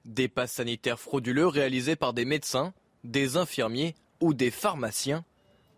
[0.04, 2.74] Des passes sanitaires frauduleux réalisés par des médecins,
[3.04, 5.24] des infirmiers ou des pharmaciens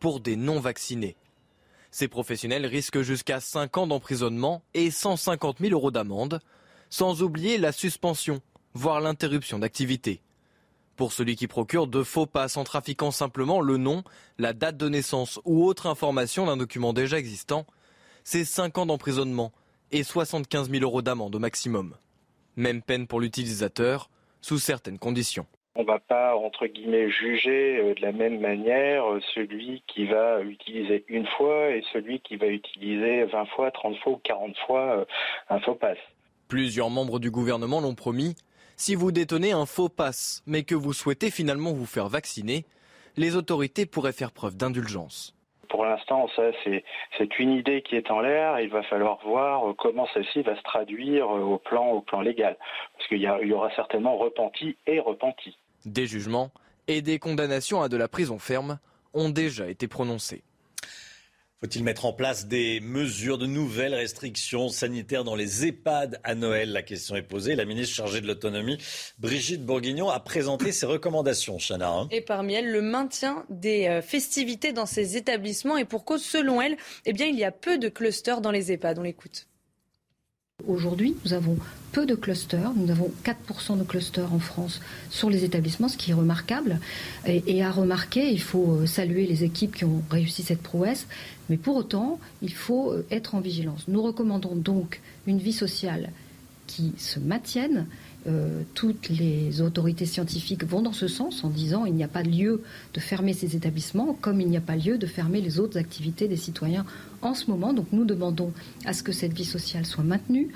[0.01, 1.17] pour des non-vaccinés.
[1.93, 6.41] Ces professionnels risquent jusqu'à 5 ans d'emprisonnement et 150 000 euros d'amende,
[6.91, 8.43] sans oublier la suspension,
[8.75, 10.23] voire l'interruption d'activité.
[10.97, 14.03] Pour celui qui procure de faux passes en trafiquant simplement le nom,
[14.39, 17.65] la date de naissance ou autre information d'un document déjà existant,
[18.25, 19.53] c'est 5 ans d'emprisonnement
[19.93, 21.95] et 75 000 euros d'amende au maximum.
[22.57, 24.11] Même peine pour l'utilisateur,
[24.41, 25.47] sous certaines conditions.
[25.79, 30.07] On ne va pas, entre guillemets, juger euh, de la même manière euh, celui qui
[30.07, 34.57] va utiliser une fois et celui qui va utiliser 20 fois, 30 fois ou 40
[34.67, 35.05] fois euh,
[35.51, 35.99] un faux passe.
[36.49, 38.37] Plusieurs membres du gouvernement l'ont promis.
[38.77, 42.65] Si vous détenez un faux passe, mais que vous souhaitez finalement vous faire vacciner,
[43.19, 45.36] les autorités pourraient faire preuve d'indulgence.
[45.69, 48.61] Pour l'instant, c'est une idée qui est en l'air.
[48.61, 52.21] Il va falloir voir euh, comment celle-ci va se traduire euh, au plan, au plan
[52.21, 52.57] légal.
[52.97, 55.57] Parce qu'il y, y aura certainement repenti et repenti.
[55.85, 56.51] Des jugements
[56.89, 58.79] et des condamnations à de la prison ferme
[59.15, 60.43] ont déjà été prononcés.
[61.61, 66.71] Faut-il mettre en place des mesures de nouvelles restrictions sanitaires dans les EHPAD à Noël?
[66.71, 67.57] La question est posée.
[67.57, 68.77] La ministre chargée de l'autonomie,
[69.19, 71.57] Brigitte Bourguignon, a présenté ses recommandations.
[71.71, 72.09] Hein.
[72.11, 75.79] Et parmi elles, le maintien des euh, festivités dans ces établissements.
[75.79, 76.77] Et pour cause, selon elle,
[77.07, 78.99] eh bien, il y a peu de clusters dans les EHPAD.
[78.99, 79.47] On l'écoute.
[80.67, 81.57] Aujourd'hui, nous avons
[81.93, 82.73] peu de clusters.
[82.75, 84.81] Nous avons 4% de clusters en France
[85.11, 86.81] sur les établissements, ce qui est remarquable.
[87.27, 91.07] Et, à remarquer, il faut euh, saluer les équipes qui ont réussi cette prouesse.
[91.49, 93.85] Mais pour autant, il faut euh, être en vigilance.
[93.89, 96.11] Nous recommandons donc une vie sociale
[96.67, 97.87] qui se maintienne.
[98.29, 102.23] Euh, toutes les autorités scientifiques vont dans ce sens en disant qu'il n'y a pas
[102.23, 102.63] lieu
[102.93, 106.27] de fermer ces établissements, comme il n'y a pas lieu de fermer les autres activités
[106.27, 106.85] des citoyens
[107.23, 107.73] en ce moment.
[107.73, 108.53] Donc nous demandons
[108.85, 110.51] à ce que cette vie sociale soit maintenue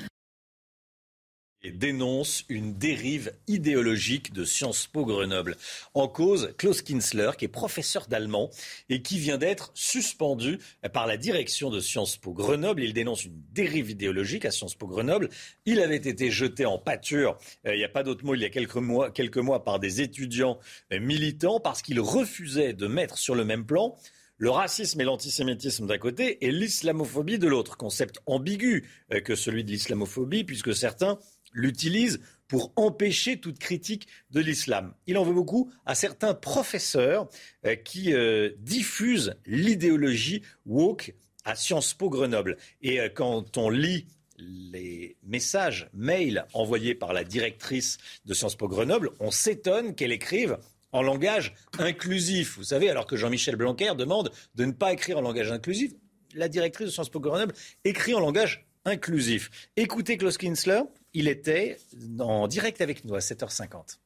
[1.62, 5.56] et dénonce une dérive idéologique de Sciences Po Grenoble.
[5.94, 8.50] En cause, Klaus Kinsler, qui est professeur d'allemand
[8.88, 10.58] et qui vient d'être suspendu
[10.92, 12.82] par la direction de Sciences Po Grenoble.
[12.82, 15.28] Il dénonce une dérive idéologique à Sciences Po Grenoble.
[15.66, 18.46] Il avait été jeté en pâture, euh, il n'y a pas d'autre mot, il y
[18.46, 20.58] a quelques mois, quelques mois par des étudiants
[20.92, 23.96] euh, militants parce qu'il refusait de mettre sur le même plan
[24.40, 27.76] le racisme et l'antisémitisme d'un côté et l'islamophobie de l'autre.
[27.76, 31.18] Concept ambigu euh, que celui de l'islamophobie, puisque certains
[31.52, 32.20] l'utilise
[32.50, 34.92] pour empêcher toute critique de l'islam.
[35.06, 37.28] Il en veut beaucoup à certains professeurs
[37.64, 41.14] euh, qui euh, diffusent l'idéologie woke
[41.44, 42.56] à Sciences Po Grenoble.
[42.82, 44.06] Et euh, quand on lit
[44.36, 50.58] les messages, mails envoyés par la directrice de Sciences Po Grenoble, on s'étonne qu'elle écrive
[50.90, 52.56] en langage inclusif.
[52.56, 55.92] Vous savez, alors que Jean-Michel Blanquer demande de ne pas écrire en langage inclusif,
[56.34, 57.54] la directrice de Sciences Po Grenoble
[57.84, 59.50] écrit en langage inclusif.
[59.76, 60.82] Écoutez Klaus Kinsler,
[61.14, 61.78] il était
[62.18, 63.98] en direct avec nous à 7h50.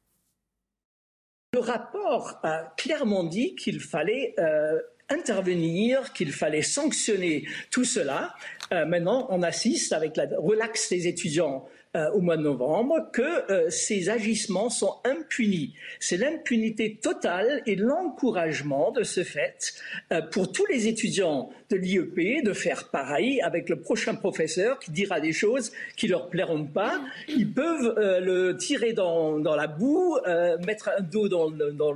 [1.55, 8.35] Le rapport a clairement dit qu'il fallait euh, intervenir, qu'il fallait sanctionner tout cela.
[8.73, 13.23] Euh, maintenant, on assiste avec la relaxe des étudiants euh, au mois de novembre que
[13.53, 15.75] euh, ces agissements sont impunis.
[16.01, 19.75] C'est l'impunité totale et l'encouragement de ce fait
[20.11, 24.91] euh, pour tous les étudiants de l'IEP de faire pareil avec le prochain professeur qui
[24.91, 27.01] dira des choses qui leur plairont pas.
[27.29, 30.19] Ils peuvent le tirer dans, dans la boue,
[30.67, 31.95] mettre un dos dans, dans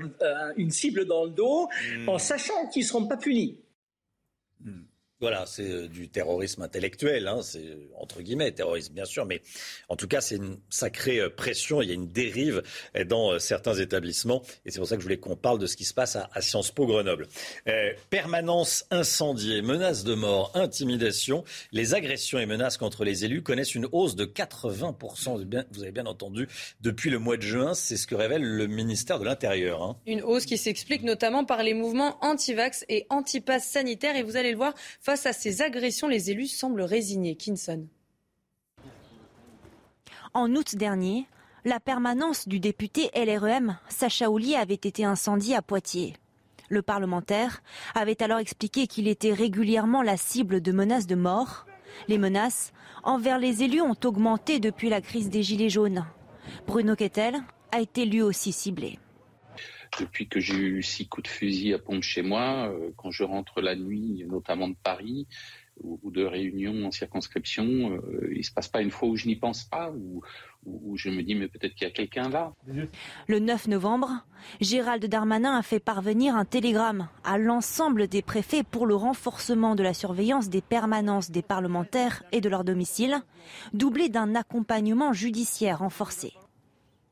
[0.57, 2.09] une cible dans le dos, hmm.
[2.09, 3.57] en sachant qu'ils seront pas punis.
[5.21, 9.43] Voilà, c'est euh, du terrorisme intellectuel, hein, c'est euh, entre guillemets terrorisme bien sûr, mais
[9.89, 12.63] en tout cas c'est une sacrée euh, pression, il y a une dérive
[13.09, 15.85] dans certains établissements et c'est pour ça que je voulais qu'on parle de ce qui
[15.85, 17.27] se passe à, Sciences Po Grenoble.
[18.11, 23.89] permanence incendiée, menaces de mort, intimidation, les agressions et menaces contre les élus connaissent une
[23.91, 26.49] hausse de 80%, vous avez bien entendu,
[26.81, 29.83] depuis le mois de juin, c'est ce que révèle le ministère de l'Intérieur.
[29.83, 29.97] Hein.
[30.07, 34.53] Une hausse qui s'explique notamment par les mouvements anti-vax et anti-pass sanitaire et vous allez
[34.53, 34.75] le voir,
[35.09, 37.35] Face à ces agressions, les élus semblent résignés.
[37.35, 37.87] Kinson.
[40.35, 41.27] En août dernier,
[41.65, 46.13] la permanence du député LREM, Sacha Oulier, avait été incendiée à Poitiers.
[46.69, 47.63] Le parlementaire
[47.95, 51.65] avait alors expliqué qu'il était régulièrement la cible de menaces de mort.
[52.09, 56.05] Les menaces envers les élus ont augmenté depuis la crise des Gilets jaunes.
[56.67, 57.41] Bruno Kettel
[57.73, 58.99] a été lui aussi ciblé
[60.01, 63.25] depuis que j'ai eu six coups de fusil à pompe chez moi, euh, quand je
[63.25, 65.27] rentre la nuit, notamment de Paris,
[65.83, 69.37] ou, de réunions en circonscription, euh, il se passe pas une fois où je n'y
[69.37, 70.23] pense pas, ou
[70.67, 72.53] où, je me dis mais peut-être qu'il y a quelqu'un là.
[73.27, 74.25] Le 9 novembre,
[74.61, 79.83] Gérald Darmanin a fait parvenir un télégramme à l'ensemble des préfets pour le renforcement de
[79.83, 83.23] la surveillance des permanences des parlementaires et de leur domicile,
[83.73, 86.35] doublé d'un accompagnement judiciaire renforcé.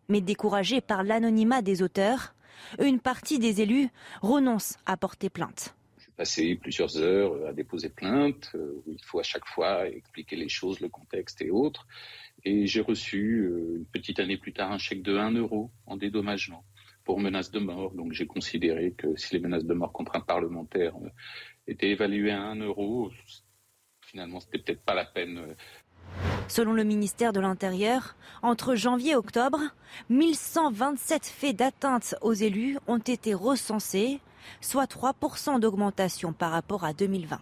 [0.08, 2.34] Mais découragé par l'anonymat des auteurs,
[2.80, 3.88] une partie des élus
[4.22, 5.74] renonce à porter plainte.
[5.98, 10.36] J'ai passé plusieurs heures à déposer plainte, euh, où il faut à chaque fois expliquer
[10.36, 11.86] les choses, le contexte et autres.
[12.44, 15.96] Et j'ai reçu, euh, une petite année plus tard, un chèque de 1 euro en
[15.96, 16.64] dédommagement
[17.04, 17.92] pour menace de mort.
[17.94, 21.08] Donc j'ai considéré que si les menaces de mort contre un parlementaire euh,
[21.66, 23.10] étaient évaluées à 1 euro,
[24.00, 25.54] finalement, c'était peut-être pas la peine
[26.48, 29.58] Selon le ministère de l'Intérieur, entre janvier et octobre,
[30.10, 34.20] 1127 faits d'atteinte aux élus ont été recensés,
[34.60, 37.40] soit 3% d'augmentation par rapport à 2020.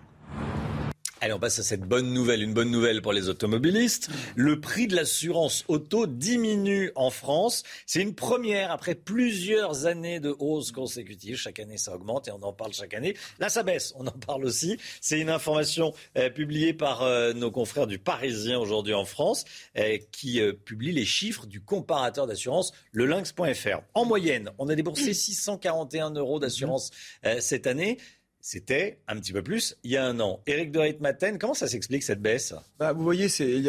[1.24, 4.10] Allez, on passe à cette bonne nouvelle, une bonne nouvelle pour les automobilistes.
[4.36, 7.62] Le prix de l'assurance auto diminue en France.
[7.86, 11.36] C'est une première après plusieurs années de hausse consécutive.
[11.36, 13.16] Chaque année, ça augmente et on en parle chaque année.
[13.38, 14.76] Là, ça baisse, on en parle aussi.
[15.00, 19.46] C'est une information euh, publiée par euh, nos confrères du Parisien aujourd'hui en France,
[19.78, 23.80] euh, qui publie les chiffres du comparateur d'assurance, le lynx.fr.
[23.94, 26.90] En moyenne, on a déboursé 641 euros d'assurance
[27.40, 27.96] cette année.
[28.46, 30.42] C'était un petit peu plus il y a un an.
[30.46, 32.52] Éric de Reitmaten, comment ça s'explique cette baisse?
[32.78, 33.28] Bah, Vous voyez,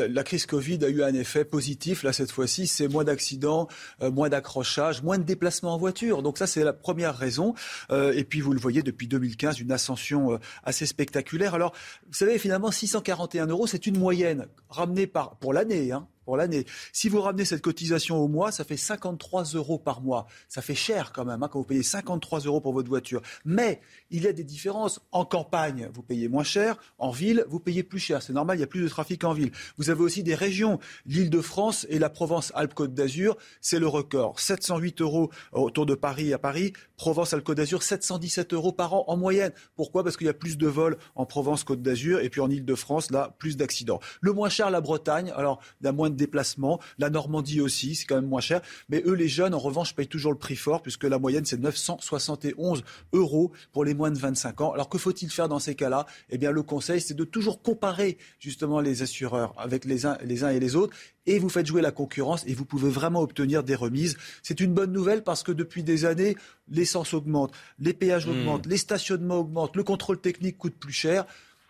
[0.10, 2.04] la crise Covid a eu un effet positif.
[2.04, 3.70] Là, cette fois-ci, c'est moins d'accidents,
[4.02, 6.22] euh, moins d'accrochages, moins de déplacements en voiture.
[6.24, 7.54] Donc ça, c'est la première raison.
[7.90, 11.54] Euh, et puis, vous le voyez, depuis 2015, une ascension euh, assez spectaculaire.
[11.56, 11.74] Alors,
[12.08, 15.94] vous savez, finalement, 641 euros, c'est une moyenne ramenée par, pour l'année.
[15.94, 16.66] Hein, pour l'année.
[16.92, 20.28] Si vous ramenez cette cotisation au mois, ça fait 53 euros par mois.
[20.50, 23.22] Ça fait cher quand même hein, quand vous payez 53 euros pour votre voiture.
[23.46, 23.80] Mais
[24.10, 25.00] il y a des différences.
[25.12, 26.78] En campagne, vous payez moins cher.
[26.98, 28.22] En ville, vous payez plus cher.
[28.22, 29.52] C'est normal, il y a plus de trafic en ville.
[29.78, 30.80] Vous avez aussi des régions.
[31.06, 34.40] L'Île-de-France et la Provence-Alpes-Côte d'Azur, c'est le record.
[34.40, 36.74] 708 euros autour de Paris à Paris.
[36.98, 39.52] Provence-Alpes-Côte d'Azur, 717 euros par an en moyenne.
[39.76, 40.04] Pourquoi?
[40.04, 43.36] Parce qu'il y a plus de vols en Provence-Côte d'Azur et puis en Île-de-France, là,
[43.38, 44.00] plus d'accidents.
[44.22, 45.32] Le moins cher, la Bretagne.
[45.36, 46.80] Alors, a moins de déplacements.
[46.98, 48.62] La Normandie aussi, c'est quand même moins cher.
[48.90, 51.60] Mais eux, les jeunes, en revanche, payent toujours le prix fort puisque la moyenne, c'est
[51.60, 52.84] 971
[53.14, 54.72] euros pour les moins de 25 ans.
[54.74, 56.06] Alors, que faut-il faire dans ces cas-là?
[56.30, 60.44] Eh bien, le conseil, c'est de toujours comparer justement les assureurs avec les uns, les
[60.44, 63.64] uns et les autres et vous faites jouer la concurrence et vous pouvez vraiment obtenir
[63.64, 64.18] des remises.
[64.44, 66.36] C'est une bonne nouvelle parce que depuis des années,
[66.70, 68.32] l'essence augmente, les péages hmm.
[68.32, 71.26] augmentent, les stationnements augmentent, le contrôle technique coûte plus cher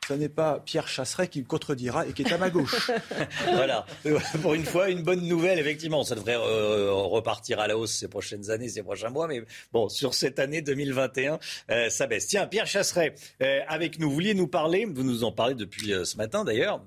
[0.07, 2.91] ce n'est pas Pierre Chasseret qui me contredira et qui est à ma gauche.
[3.53, 3.85] voilà,
[4.41, 6.03] pour une fois, une bonne nouvelle, effectivement.
[6.03, 9.89] Ça devrait euh, repartir à la hausse ces prochaines années, ces prochains mois, mais bon,
[9.89, 11.39] sur cette année 2021,
[11.71, 12.27] euh, ça baisse.
[12.27, 15.91] Tiens, Pierre Chasseret, euh, avec nous, vous vouliez nous parler, vous nous en parlez depuis
[16.03, 16.81] ce matin d'ailleurs,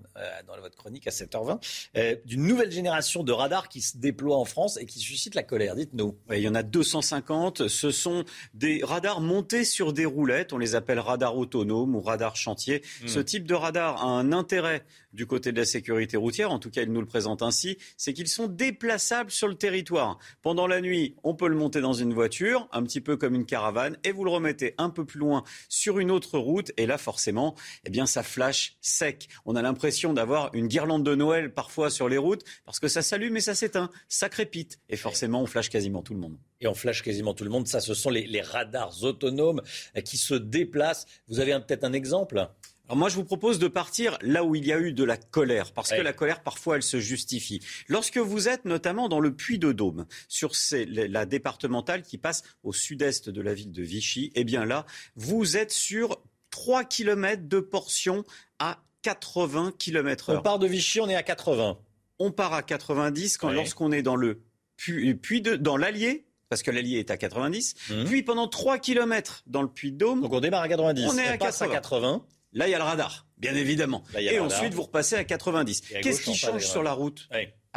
[0.47, 4.79] dans votre chronique à 7h20, d'une nouvelle génération de radars qui se déploie en France
[4.81, 5.75] et qui suscite la colère.
[5.75, 6.17] Dites-nous.
[6.31, 7.69] il y en a 250.
[7.69, 8.25] Ce sont
[8.55, 10.53] des radars montés sur des roulettes.
[10.53, 12.83] On les appelle radars autonomes ou radars chantier.
[13.03, 13.08] Hmm.
[13.09, 16.71] Ce type de radar a un intérêt du côté de la sécurité routière, en tout
[16.71, 20.19] cas il nous le présente ainsi, c'est qu'ils sont déplaçables sur le territoire.
[20.43, 23.47] Pendant la nuit, on peut le monter dans une voiture, un petit peu comme une
[23.47, 26.99] caravane, et vous le remettez un peu plus loin sur une autre route, et là
[26.99, 27.55] forcément,
[27.85, 29.29] eh bien ça flash sec.
[29.47, 33.01] On a l'impression d'avoir une guirlande de Noël parfois sur les routes, parce que ça
[33.01, 36.37] s'allume et ça s'éteint, ça crépite, et forcément on flash quasiment tout le monde.
[36.61, 39.63] Et on flash quasiment tout le monde, ça ce sont les, les radars autonomes
[40.05, 41.07] qui se déplacent.
[41.29, 42.49] Vous avez peut-être un exemple?
[42.89, 45.19] Alors moi, je vous propose de partir là où il y a eu de la
[45.19, 47.61] colère, parce que la colère, parfois, elle se justifie.
[47.87, 52.73] Lorsque vous êtes notamment dans le Puy de Dôme, sur la départementale qui passe au
[52.73, 54.87] sud-est de la ville de Vichy, eh bien là,
[55.17, 56.19] vous êtes sur
[56.51, 58.25] 3 km de portion
[58.59, 60.41] à 80 km heure.
[60.41, 61.79] On part de Vichy, on est à 80.
[62.19, 64.41] On part à 90 quand, lorsqu'on est dans le
[64.77, 67.75] Puy, de, dans l'Allier, parce que l'Allier est à 90.
[67.91, 68.05] Mmh.
[68.05, 70.23] Puis pendant 3 km dans le Puy de Dôme.
[70.23, 71.07] Donc on démarre à 90.
[71.07, 72.25] On est à, 80.
[72.53, 74.03] Là, il y a le radar, bien évidemment.
[74.33, 75.83] et ensuite, vous repassez à 90.
[76.03, 77.29] Qu'est-ce qui change sur la route?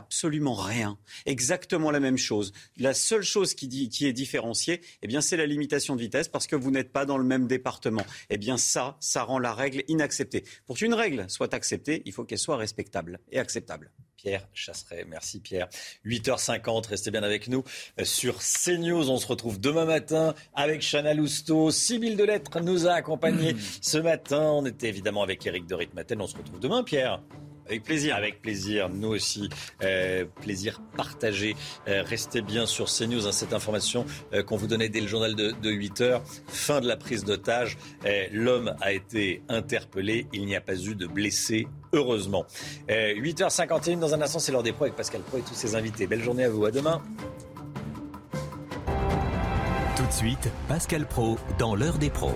[0.05, 0.97] Absolument rien.
[1.25, 2.53] Exactement la même chose.
[2.77, 6.27] La seule chose qui, dit, qui est différenciée, eh bien, c'est la limitation de vitesse
[6.27, 8.05] parce que vous n'êtes pas dans le même département.
[8.29, 10.43] Eh bien, ça, ça rend la règle inacceptée.
[10.65, 13.91] Pour qu'une règle soit acceptée, il faut qu'elle soit respectable et acceptable.
[14.21, 15.05] Pierre Chasseret.
[15.07, 15.67] Merci Pierre.
[16.05, 17.63] 8h50, restez bien avec nous
[18.03, 19.09] sur CNews.
[19.09, 21.71] On se retrouve demain matin avec Chana Lousteau.
[21.71, 24.43] Sibylle Delettre nous a accompagnés ce matin.
[24.43, 26.21] On était évidemment avec Eric de Ritmaten.
[26.21, 27.23] On se retrouve demain, Pierre.
[27.67, 28.15] Avec plaisir.
[28.15, 29.49] Avec plaisir, nous aussi.
[29.83, 31.55] Euh, plaisir partagé.
[31.87, 33.27] Euh, restez bien sur CNews.
[33.27, 36.23] Hein, cette information euh, qu'on vous donnait dès le journal de, 8 heures.
[36.47, 37.77] Fin de la prise d'otage.
[38.31, 40.27] L'homme a été interpellé.
[40.33, 42.45] Il n'y a pas eu de blessés, heureusement.
[42.89, 46.07] 8h51 dans un instant, c'est l'heure des pros avec Pascal Pro et tous ses invités.
[46.07, 46.65] Belle journée à vous.
[46.65, 47.01] À demain.
[49.95, 52.35] Tout de suite, Pascal Pro dans l'heure des pros.